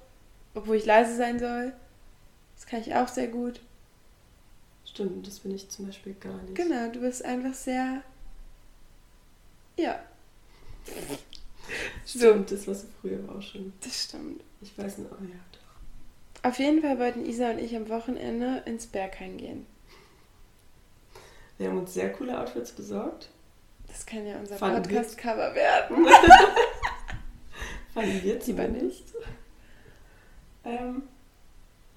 obwohl 0.54 0.78
ich 0.78 0.86
leise 0.86 1.16
sein 1.18 1.40
soll. 1.40 1.74
Das 2.56 2.66
kann 2.66 2.80
ich 2.80 2.96
auch 2.96 3.10
sehr 3.10 3.28
gut. 3.28 3.60
Stimmt, 4.96 5.28
das 5.28 5.40
bin 5.40 5.54
ich 5.54 5.70
zum 5.70 5.86
Beispiel 5.86 6.14
gar 6.16 6.42
nicht. 6.44 6.56
Genau, 6.56 6.90
du 6.90 7.02
bist 7.02 7.24
einfach 7.24 7.54
sehr. 7.54 8.02
Ja, 9.78 10.00
Stimmt, 12.06 12.52
das 12.52 12.68
war 12.68 12.76
so 12.76 12.88
früher 13.02 13.20
auch 13.30 13.42
schon. 13.42 13.74
das 13.84 14.04
stimmt. 14.04 14.42
Ich 14.62 14.78
weiß 14.78 15.00
noch, 15.00 15.12
oh 15.12 15.24
ja, 15.24 15.40
doch. 15.52 16.50
Auf 16.50 16.60
jeden 16.60 16.82
Fall 16.82 17.00
wollten 17.00 17.26
Isa 17.26 17.52
und 17.52 17.60
ich 17.60 17.76
am 17.76 17.90
Wochenende 17.90 18.64
ins 18.66 18.88
Berghain 18.88 19.38
gehen. 19.38 19.66
Wir 21.58 21.70
haben 21.70 21.80
uns 21.80 21.94
sehr 21.94 22.12
coole 22.12 22.40
Outfits 22.40 22.72
besorgt. 22.72 23.30
Das 23.88 24.06
kann 24.06 24.26
ja 24.26 24.38
unser. 24.38 24.58
Podcast-Cover 24.58 25.56
werden. 25.56 26.08
Fanden 27.94 28.24
wir 28.24 28.34
Lieber 28.34 28.42
zumindest. 28.42 29.14
Ähm, 30.66 31.04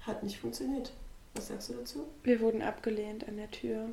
hat 0.01 0.23
nicht 0.23 0.39
funktioniert. 0.39 0.93
Was 1.35 1.47
sagst 1.47 1.69
du 1.69 1.73
dazu? 1.73 2.07
Wir 2.23 2.39
wurden 2.41 2.61
abgelehnt 2.61 3.27
an 3.27 3.37
der 3.37 3.49
Tür. 3.51 3.89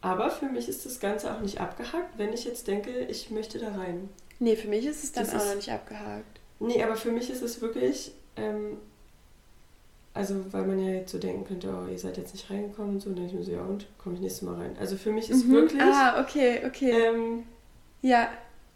Aber 0.00 0.30
für 0.30 0.46
mich 0.46 0.68
ist 0.68 0.86
das 0.86 1.00
Ganze 1.00 1.34
auch 1.34 1.40
nicht 1.40 1.60
abgehakt, 1.60 2.18
wenn 2.18 2.32
ich 2.32 2.44
jetzt 2.44 2.66
denke, 2.68 2.90
ich 3.06 3.30
möchte 3.30 3.58
da 3.58 3.72
rein. 3.72 4.08
Nee, 4.38 4.56
für 4.56 4.68
mich 4.68 4.84
ist 4.86 5.02
es 5.04 5.12
dann 5.12 5.24
Das 5.24 5.34
auch 5.34 5.38
ist- 5.38 5.48
noch 5.48 5.56
nicht 5.56 5.70
abgehakt. 5.72 6.40
Nee, 6.60 6.82
aber 6.82 6.96
für 6.96 7.10
mich 7.10 7.28
ist 7.30 7.42
es 7.42 7.60
wirklich, 7.60 8.12
ähm, 8.36 8.78
also 10.14 10.52
weil 10.52 10.64
man 10.66 10.78
ja 10.78 10.90
jetzt 10.94 11.12
so 11.12 11.18
denken 11.18 11.44
könnte, 11.44 11.68
oh, 11.68 11.90
ihr 11.90 11.98
seid 11.98 12.16
jetzt 12.16 12.32
nicht 12.34 12.48
reingekommen 12.50 12.94
und 12.94 13.00
so, 13.00 13.10
dann 13.10 13.16
denke 13.16 13.32
ich 13.32 13.38
mir 13.38 13.44
so, 13.44 13.52
ja 13.52 13.62
und, 13.62 13.86
komme 13.98 14.14
ich 14.14 14.20
nächstes 14.22 14.42
Mal 14.42 14.54
rein. 14.54 14.76
Also 14.78 14.96
für 14.96 15.10
mich 15.12 15.28
ist 15.30 15.44
Mhm. 15.46 15.52
wirklich, 15.52 15.82
Ah, 15.82 16.20
okay, 16.22 16.62
okay. 16.66 16.90
ähm, 16.90 17.42
ja, 18.02 18.28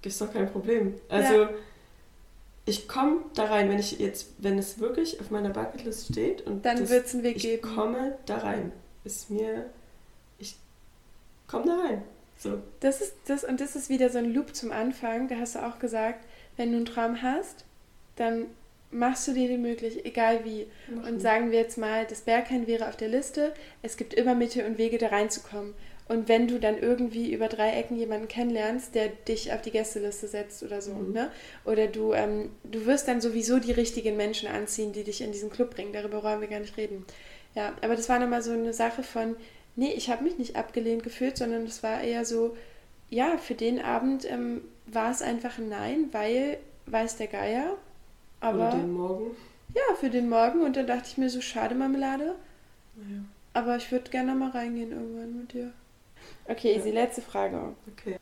ist 0.02 0.20
doch 0.20 0.32
kein 0.32 0.50
Problem. 0.50 0.94
Also 1.08 1.48
ich 2.66 2.88
komme 2.88 3.18
da 3.34 3.44
rein, 3.46 3.68
wenn 3.68 3.78
ich 3.78 3.98
jetzt, 3.98 4.28
wenn 4.38 4.58
es 4.58 4.78
wirklich 4.78 5.20
auf 5.20 5.30
meiner 5.30 5.50
Bucketlist 5.50 6.12
steht 6.12 6.42
und 6.42 6.64
dann 6.64 6.88
wird 6.88 7.06
es 7.06 7.14
einen 7.14 7.22
Weg 7.22 7.36
ich 7.36 7.42
geben. 7.42 7.74
komme 7.74 8.18
da 8.26 8.38
rein. 8.38 8.72
Ist 9.04 9.30
mir, 9.30 9.66
ich 10.38 10.56
komme 11.48 11.66
da 11.66 11.78
rein. 11.80 12.02
So. 12.38 12.58
Das 12.80 13.00
ist 13.00 13.14
das 13.26 13.44
und 13.44 13.60
das 13.60 13.76
ist 13.76 13.88
wieder 13.88 14.08
so 14.08 14.18
ein 14.18 14.32
Loop 14.32 14.54
zum 14.54 14.72
Anfang. 14.72 15.28
Da 15.28 15.36
hast 15.36 15.54
du 15.56 15.66
auch 15.66 15.78
gesagt, 15.78 16.24
wenn 16.56 16.70
du 16.70 16.76
einen 16.76 16.86
Traum 16.86 17.22
hast, 17.22 17.64
dann 18.16 18.46
machst 18.90 19.28
du 19.28 19.32
dir 19.32 19.48
die 19.48 19.56
möglich, 19.56 20.04
egal 20.04 20.44
wie. 20.44 20.66
Und 21.06 21.20
sagen 21.20 21.50
wir 21.50 21.58
jetzt 21.58 21.78
mal, 21.78 22.06
das 22.06 22.22
Berghain 22.22 22.66
wäre 22.66 22.88
auf 22.88 22.96
der 22.96 23.08
Liste. 23.08 23.54
Es 23.82 23.96
gibt 23.96 24.14
immer 24.14 24.34
Mittel 24.34 24.66
und 24.66 24.78
Wege, 24.78 24.98
da 24.98 25.08
reinzukommen. 25.08 25.74
Und 26.10 26.28
wenn 26.28 26.48
du 26.48 26.58
dann 26.58 26.76
irgendwie 26.76 27.32
über 27.32 27.46
drei 27.46 27.70
Ecken 27.70 27.96
jemanden 27.96 28.26
kennenlernst, 28.26 28.96
der 28.96 29.08
dich 29.28 29.52
auf 29.52 29.62
die 29.62 29.70
Gästeliste 29.70 30.26
setzt 30.26 30.62
oder 30.64 30.82
so, 30.82 30.92
Mhm. 30.92 31.12
ne? 31.12 31.30
Oder 31.64 31.86
du, 31.86 32.12
ähm, 32.12 32.50
du 32.64 32.84
wirst 32.84 33.06
dann 33.06 33.20
sowieso 33.20 33.60
die 33.60 33.70
richtigen 33.70 34.16
Menschen 34.16 34.48
anziehen, 34.48 34.92
die 34.92 35.04
dich 35.04 35.20
in 35.20 35.30
diesen 35.30 35.50
Club 35.50 35.70
bringen. 35.74 35.92
Darüber 35.92 36.22
wollen 36.24 36.40
wir 36.40 36.48
gar 36.48 36.58
nicht 36.58 36.76
reden. 36.76 37.04
Ja, 37.54 37.72
aber 37.82 37.94
das 37.94 38.08
war 38.08 38.18
nochmal 38.18 38.42
so 38.42 38.50
eine 38.52 38.72
Sache 38.72 39.02
von, 39.04 39.36
nee, 39.76 39.92
ich 39.92 40.10
habe 40.10 40.24
mich 40.24 40.36
nicht 40.36 40.56
abgelehnt 40.56 41.04
gefühlt, 41.04 41.36
sondern 41.36 41.64
es 41.64 41.82
war 41.84 42.00
eher 42.02 42.24
so, 42.24 42.56
ja, 43.08 43.38
für 43.38 43.54
den 43.54 43.80
Abend 43.80 44.28
ähm, 44.28 44.62
war 44.86 45.12
es 45.12 45.22
einfach 45.22 45.58
ein 45.58 45.68
Nein, 45.68 46.08
weil 46.12 46.58
weiß 46.86 47.16
der 47.18 47.28
Geier. 47.28 47.76
Aber 48.40 48.68
Oder 48.68 48.78
den 48.78 48.92
Morgen. 48.92 49.36
ja, 49.74 49.94
für 49.94 50.10
den 50.10 50.28
Morgen. 50.28 50.62
Und 50.62 50.76
dann 50.76 50.86
dachte 50.88 51.08
ich 51.08 51.18
mir 51.18 51.30
so, 51.30 51.40
schade 51.40 51.74
Marmelade. 51.76 52.34
Naja, 52.96 53.22
Aber 53.52 53.76
ich 53.76 53.92
würde 53.92 54.10
gerne 54.10 54.34
mal 54.34 54.50
reingehen 54.50 54.90
irgendwann 54.92 55.36
mit 55.38 55.52
dir. 55.52 55.72
Okay, 56.50 56.80
die 56.84 56.90
letzte 56.90 57.22
Frage. 57.22 57.74
okay. 57.92 58.16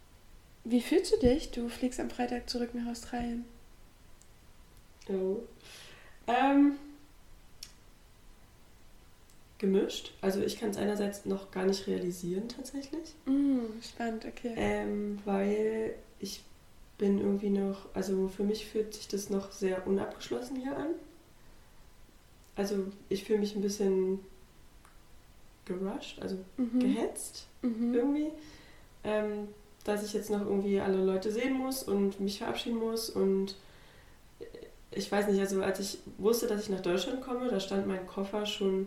Wie 0.65 0.81
fühlst 0.83 1.13
du 1.13 1.19
dich? 1.19 1.51
Du 1.51 1.69
fliegst 1.69 1.99
am 1.99 2.11
Freitag 2.11 2.49
zurück 2.51 2.75
nach 2.75 2.87
Australien. 2.91 3.47
Oh. 5.09 5.39
Ähm, 6.27 6.77
gemischt. 9.59 10.13
Also 10.21 10.43
ich 10.43 10.61
kann 10.61 10.71
es 10.71 10.77
einerseits 10.77 11.25
noch 11.25 11.51
gar 11.51 11.65
nicht 11.65 11.87
realisieren 11.87 12.49
tatsächlich, 12.49 13.15
Mm, 13.25 13.81
spannend, 13.83 14.27
okay. 14.27 14.53
ähm, 14.57 15.19
weil 15.25 15.95
ich 16.21 16.43
bin 16.99 17.19
irgendwie 17.19 17.51
noch, 17.51 17.87
also 17.95 18.29
für 18.29 18.43
mich 18.43 18.67
fühlt 18.67 18.93
sich 18.93 19.09
das 19.09 19.31
noch 19.31 19.53
sehr 19.53 19.87
unabgeschlossen 19.87 20.57
hier 20.57 20.77
an. 20.77 20.91
Also 22.57 22.87
ich 23.09 23.25
fühle 23.25 23.39
mich 23.39 23.55
ein 23.55 23.63
bisschen 23.63 24.19
gerusht, 25.69 26.19
also 26.21 26.37
Mhm. 26.57 26.81
gehetzt 26.81 27.47
Mhm. 27.63 27.95
irgendwie, 27.95 28.31
ähm, 29.05 29.49
dass 29.85 30.05
ich 30.05 30.13
jetzt 30.13 30.31
noch 30.31 30.41
irgendwie 30.41 30.81
alle 30.81 31.05
Leute 31.05 31.31
sehen 31.31 31.53
muss 31.55 31.83
und 31.83 32.19
mich 32.21 32.39
verabschieden 32.39 32.79
muss 32.79 33.09
und 33.11 33.55
ich 34.91 35.11
weiß 35.13 35.29
nicht, 35.29 35.41
also 35.41 35.63
als 35.63 35.81
ich 35.81 35.99
wusste, 36.17 36.47
dass 36.47 36.63
ich 36.63 36.71
nach 36.71 36.81
Deutschland 36.81 37.21
komme, 37.21 37.49
da 37.49 37.61
stand 37.61 37.87
mein 37.87 38.07
Koffer 38.07 38.47
schon 38.47 38.87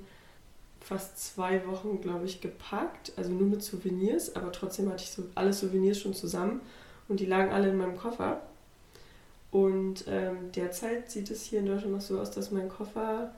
fast 0.81 1.35
zwei 1.35 1.65
Wochen, 1.67 2.01
glaube 2.01 2.25
ich, 2.25 2.41
gepackt, 2.41 3.13
also 3.15 3.31
nur 3.31 3.47
mit 3.47 3.63
Souvenirs, 3.63 4.35
aber 4.35 4.51
trotzdem 4.51 4.89
hatte 4.89 5.03
ich 5.03 5.11
so 5.11 5.23
alle 5.35 5.53
Souvenirs 5.53 5.99
schon 5.99 6.13
zusammen 6.15 6.61
und 7.07 7.19
die 7.19 7.27
lagen 7.27 7.51
alle 7.51 7.69
in 7.69 7.77
meinem 7.77 7.95
Koffer. 7.97 8.41
Und 9.51 10.05
ähm, 10.07 10.51
derzeit 10.55 11.11
sieht 11.11 11.29
es 11.29 11.43
hier 11.43 11.59
in 11.59 11.65
Deutschland 11.67 11.93
noch 11.93 12.01
so 12.01 12.19
aus, 12.19 12.31
dass 12.31 12.51
mein 12.51 12.69
Koffer 12.69 13.31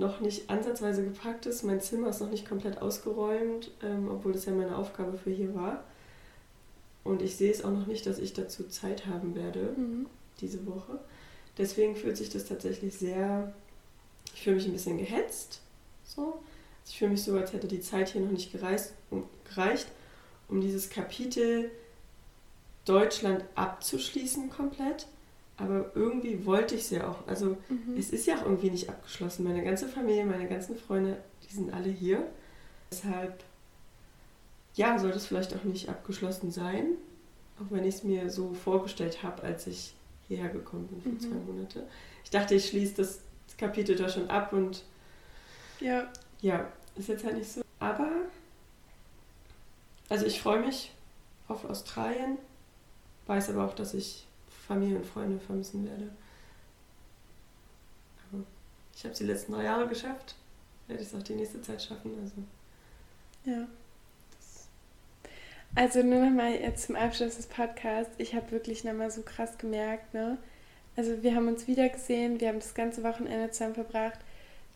noch 0.00 0.20
nicht 0.20 0.50
ansatzweise 0.50 1.04
gepackt 1.04 1.46
ist. 1.46 1.62
Mein 1.62 1.80
Zimmer 1.80 2.08
ist 2.08 2.20
noch 2.20 2.30
nicht 2.30 2.48
komplett 2.48 2.82
ausgeräumt, 2.82 3.70
ähm, 3.82 4.08
obwohl 4.10 4.32
das 4.32 4.46
ja 4.46 4.52
meine 4.52 4.76
Aufgabe 4.76 5.16
für 5.18 5.30
hier 5.30 5.54
war. 5.54 5.84
Und 7.04 7.22
ich 7.22 7.36
sehe 7.36 7.50
es 7.52 7.64
auch 7.64 7.70
noch 7.70 7.86
nicht, 7.86 8.04
dass 8.06 8.18
ich 8.18 8.32
dazu 8.32 8.66
Zeit 8.68 9.06
haben 9.06 9.34
werde 9.34 9.74
Mhm. 9.76 10.06
diese 10.40 10.66
Woche. 10.66 10.98
Deswegen 11.58 11.94
fühlt 11.96 12.16
sich 12.16 12.30
das 12.30 12.46
tatsächlich 12.46 12.96
sehr. 12.96 13.52
Ich 14.34 14.42
fühle 14.42 14.56
mich 14.56 14.66
ein 14.66 14.72
bisschen 14.72 14.98
gehetzt. 14.98 15.60
So. 16.04 16.40
Ich 16.86 16.98
fühle 16.98 17.12
mich 17.12 17.22
so, 17.22 17.36
als 17.36 17.52
hätte 17.52 17.68
die 17.68 17.80
Zeit 17.80 18.08
hier 18.10 18.20
noch 18.22 18.30
nicht 18.32 18.50
gereist, 18.52 18.94
um, 19.10 19.24
gereicht, 19.48 19.86
um 20.48 20.60
dieses 20.60 20.90
Kapitel 20.90 21.70
Deutschland 22.84 23.44
abzuschließen 23.54 24.50
komplett. 24.50 25.06
Aber 25.62 25.90
irgendwie 25.94 26.46
wollte 26.46 26.74
ich 26.74 26.82
es 26.82 26.90
ja 26.90 27.06
auch. 27.08 27.26
Also 27.28 27.56
Mhm. 27.68 27.96
es 27.98 28.10
ist 28.10 28.26
ja 28.26 28.36
auch 28.38 28.46
irgendwie 28.46 28.70
nicht 28.70 28.88
abgeschlossen. 28.88 29.44
Meine 29.44 29.62
ganze 29.62 29.88
Familie, 29.88 30.24
meine 30.24 30.48
ganzen 30.48 30.76
Freunde, 30.76 31.18
die 31.48 31.54
sind 31.54 31.72
alle 31.74 31.90
hier. 31.90 32.26
Deshalb, 32.90 33.44
ja, 34.74 34.98
sollte 34.98 35.18
es 35.18 35.26
vielleicht 35.26 35.54
auch 35.54 35.64
nicht 35.64 35.88
abgeschlossen 35.88 36.50
sein. 36.50 36.86
Auch 37.58 37.70
wenn 37.70 37.84
ich 37.84 37.96
es 37.96 38.04
mir 38.04 38.30
so 38.30 38.54
vorgestellt 38.54 39.22
habe, 39.22 39.42
als 39.42 39.66
ich 39.66 39.92
hierher 40.28 40.48
gekommen 40.48 40.86
bin 40.88 41.02
für 41.02 41.08
Mhm. 41.10 41.20
zwei 41.20 41.52
Monate. 41.52 41.86
Ich 42.24 42.30
dachte, 42.30 42.54
ich 42.54 42.68
schließe 42.68 42.94
das 42.96 43.20
Kapitel 43.58 43.96
da 43.96 44.08
schon 44.08 44.30
ab 44.30 44.52
und 44.54 44.82
Ja, 45.80 46.10
ja, 46.40 46.70
ist 46.96 47.08
jetzt 47.08 47.24
halt 47.24 47.36
nicht 47.36 47.50
so. 47.52 47.60
Aber, 47.80 48.08
also 50.08 50.24
ich 50.26 50.40
freue 50.40 50.60
mich 50.60 50.92
auf 51.48 51.64
Australien, 51.64 52.38
weiß 53.26 53.50
aber 53.50 53.64
auch, 53.66 53.74
dass 53.74 53.94
ich 53.94 54.26
Familie 54.70 54.98
und 54.98 55.06
Freunde 55.06 55.40
vermissen 55.40 55.84
werde. 55.84 56.10
Aber 58.30 58.44
ich 58.94 59.02
habe 59.02 59.12
es 59.12 59.18
die 59.18 59.24
letzten 59.24 59.52
drei 59.52 59.64
Jahre 59.64 59.88
geschafft, 59.88 60.36
werde 60.86 61.02
ich 61.02 61.08
es 61.08 61.14
auch 61.14 61.22
die 61.24 61.34
nächste 61.34 61.60
Zeit 61.60 61.82
schaffen. 61.82 62.12
Also 62.22 62.34
ja. 63.50 63.66
Also 65.74 66.02
nur 66.02 66.20
nochmal 66.24 66.52
jetzt 66.54 66.86
zum 66.86 66.94
Abschluss 66.96 67.36
des 67.36 67.46
Podcasts. 67.46 68.12
Ich 68.18 68.34
habe 68.34 68.50
wirklich 68.52 68.84
nochmal 68.84 69.10
so 69.10 69.22
krass 69.22 69.58
gemerkt, 69.58 70.14
ne? 70.14 70.38
Also 70.96 71.22
wir 71.22 71.34
haben 71.34 71.48
uns 71.48 71.66
wieder 71.66 71.88
gesehen, 71.88 72.40
wir 72.40 72.48
haben 72.48 72.58
das 72.60 72.74
ganze 72.74 73.02
Wochenende 73.02 73.50
zusammen 73.50 73.74
verbracht. 73.74 74.18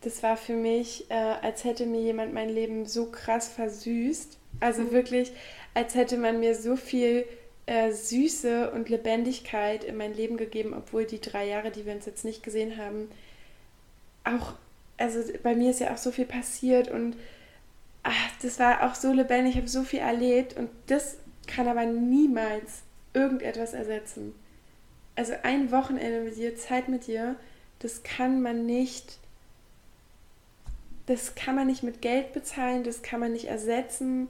Das 0.03 0.23
war 0.23 0.37
für 0.37 0.55
mich, 0.55 1.11
äh, 1.11 1.15
als 1.15 1.65
hätte 1.65 1.87
mir 1.87 2.01
jemand 2.01 2.33
mein 2.35 2.49
Leben 2.49 2.87
so 2.87 3.07
krass 3.11 3.49
versüßt. 3.49 4.39
Also 4.61 4.83
Mhm. 4.83 4.91
wirklich, 4.93 5.33
als 5.75 5.95
hätte 5.95 6.17
man 6.17 6.41
mir 6.41 6.55
so 6.55 6.77
viel 6.77 7.27
äh, 7.67 7.93
Süße 7.93 8.71
und 8.71 8.89
Lebendigkeit 8.89 9.85
in 9.85 9.97
mein 9.97 10.15
Leben 10.15 10.37
gegeben, 10.37 10.75
obwohl 10.75 11.05
die 11.05 11.21
drei 11.21 11.47
Jahre, 11.47 11.71
die 11.71 11.87
wir 11.87 11.95
uns 11.95 12.07
jetzt 12.07 12.25
nicht 12.25 12.43
gesehen 12.43 12.77
haben, 12.77 13.11
auch, 14.25 14.55
also 14.97 15.21
bei 15.43 15.55
mir 15.55 15.71
ist 15.71 15.81
ja 15.81 15.93
auch 15.93 15.99
so 15.99 16.11
viel 16.11 16.27
passiert 16.27 16.91
und 16.91 17.17
ach, 18.03 18.31
das 18.43 18.59
war 18.59 18.83
auch 18.85 18.95
so 18.95 19.13
lebendig, 19.13 19.53
ich 19.53 19.59
habe 19.59 19.69
so 19.69 19.83
viel 19.83 20.01
erlebt 20.01 20.57
und 20.57 20.71
das 20.87 21.17
kann 21.47 21.69
aber 21.69 21.85
niemals 21.85 22.83
irgendetwas 23.13 23.73
ersetzen. 23.73 24.35
Also 25.17 25.35
ein 25.43 25.71
Wochenende 25.71 26.21
mit 26.21 26.37
dir, 26.37 26.57
Zeit 26.57 26.89
mit 26.89 27.07
dir, 27.07 27.37
das 27.79 28.03
kann 28.03 28.43
man 28.43 28.67
nicht, 28.67 29.19
das 31.07 31.35
kann 31.35 31.55
man 31.55 31.67
nicht 31.67 31.83
mit 31.83 32.03
Geld 32.03 32.33
bezahlen, 32.33 32.83
das 32.83 33.03
kann 33.03 33.21
man 33.21 33.33
nicht 33.33 33.47
ersetzen. 33.47 34.29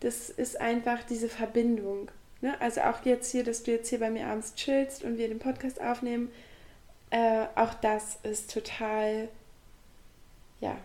Das 0.00 0.28
ist 0.28 0.60
einfach 0.60 1.02
diese 1.04 1.28
Verbindung. 1.28 2.10
Ne? 2.46 2.60
Also 2.60 2.82
auch 2.82 3.04
jetzt 3.04 3.32
hier, 3.32 3.42
dass 3.42 3.64
du 3.64 3.72
jetzt 3.72 3.88
hier 3.88 3.98
bei 3.98 4.08
mir 4.08 4.28
abends 4.28 4.54
chillst 4.54 5.02
und 5.02 5.18
wir 5.18 5.26
den 5.26 5.40
Podcast 5.40 5.80
aufnehmen, 5.80 6.30
äh, 7.10 7.46
auch 7.56 7.74
das 7.74 8.20
ist 8.22 8.52
total, 8.52 9.28
ja, 10.60 10.78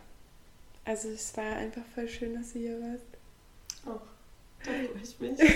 Also 0.86 1.10
es 1.10 1.38
war 1.38 1.58
einfach 1.58 1.84
voll 1.94 2.08
schön, 2.08 2.34
dass 2.34 2.54
du 2.54 2.60
hier 2.60 2.82
warst. 2.82 3.06
Auch. 3.86 4.02
Da 4.66 4.72
freue 4.72 5.04
ich 5.04 5.20
mich. 5.20 5.40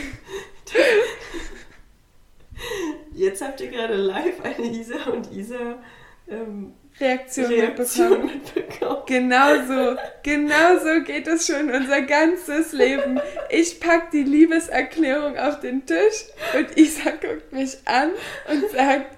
Jetzt 3.12 3.42
habt 3.42 3.60
ihr 3.62 3.72
gerade 3.72 3.96
live 3.96 4.42
eine 4.42 4.68
Isa 4.68 5.10
und 5.10 5.32
Isa 5.32 5.82
ähm, 6.28 6.74
Reaktion, 7.00 7.46
Reaktion 7.48 8.26
mitbekommen. 8.26 8.66
mitbekommen. 8.66 9.02
Genau 9.06 9.56
so, 9.68 9.98
genau 10.24 10.80
so 10.80 11.04
geht 11.04 11.28
es 11.28 11.46
schon 11.46 11.70
unser 11.70 12.02
ganzes 12.04 12.72
Leben. 12.72 13.20
Ich 13.50 13.80
packe 13.82 14.08
die 14.14 14.24
Liebeserklärung 14.24 15.38
auf 15.38 15.60
den 15.60 15.86
Tisch 15.86 16.26
und 16.58 16.78
Isa 16.78 17.12
guckt 17.12 17.52
mich 17.52 17.78
an 17.86 18.12
und 18.50 18.70
sagt, 18.72 19.18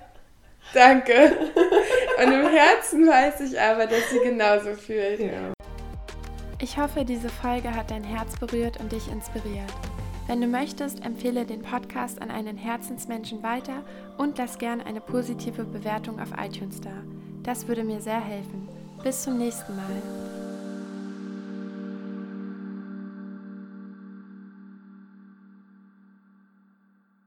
danke. 0.74 1.38
Und 2.18 2.34
im 2.34 2.48
Herzen 2.48 3.08
weiß 3.08 3.42
ich 3.42 3.60
aber, 3.60 3.86
dass 3.86 4.10
sie 4.10 4.20
genauso 4.24 4.74
fühlt. 4.74 5.20
Ja. 5.20 5.54
Ich 6.60 6.78
hoffe, 6.78 7.06
diese 7.06 7.30
Folge 7.30 7.76
hat 7.76 7.92
dein 7.92 8.04
Herz 8.04 8.40
berührt 8.40 8.80
und 8.80 8.92
dich 8.92 9.08
inspiriert. 9.12 9.72
Wenn 10.26 10.42
du 10.42 10.48
möchtest, 10.48 11.06
empfehle 11.06 11.46
den 11.46 11.62
Podcast 11.62 12.22
an 12.22 12.32
einen 12.32 12.58
Herzensmenschen 12.58 13.44
weiter 13.44 13.84
und 14.18 14.38
lass 14.40 14.58
gern 14.58 14.82
eine 14.82 15.00
positive 15.00 15.64
Bewertung 15.64 16.20
auf 16.20 16.30
iTunes 16.38 16.82
da. 16.82 17.04
Das 17.48 17.66
würde 17.66 17.82
mir 17.86 18.02
sehr 18.02 18.20
helfen. 18.20 18.68
Bis 19.02 19.24
zum 19.24 19.38
nächsten 19.38 19.74
Mal. 19.74 20.37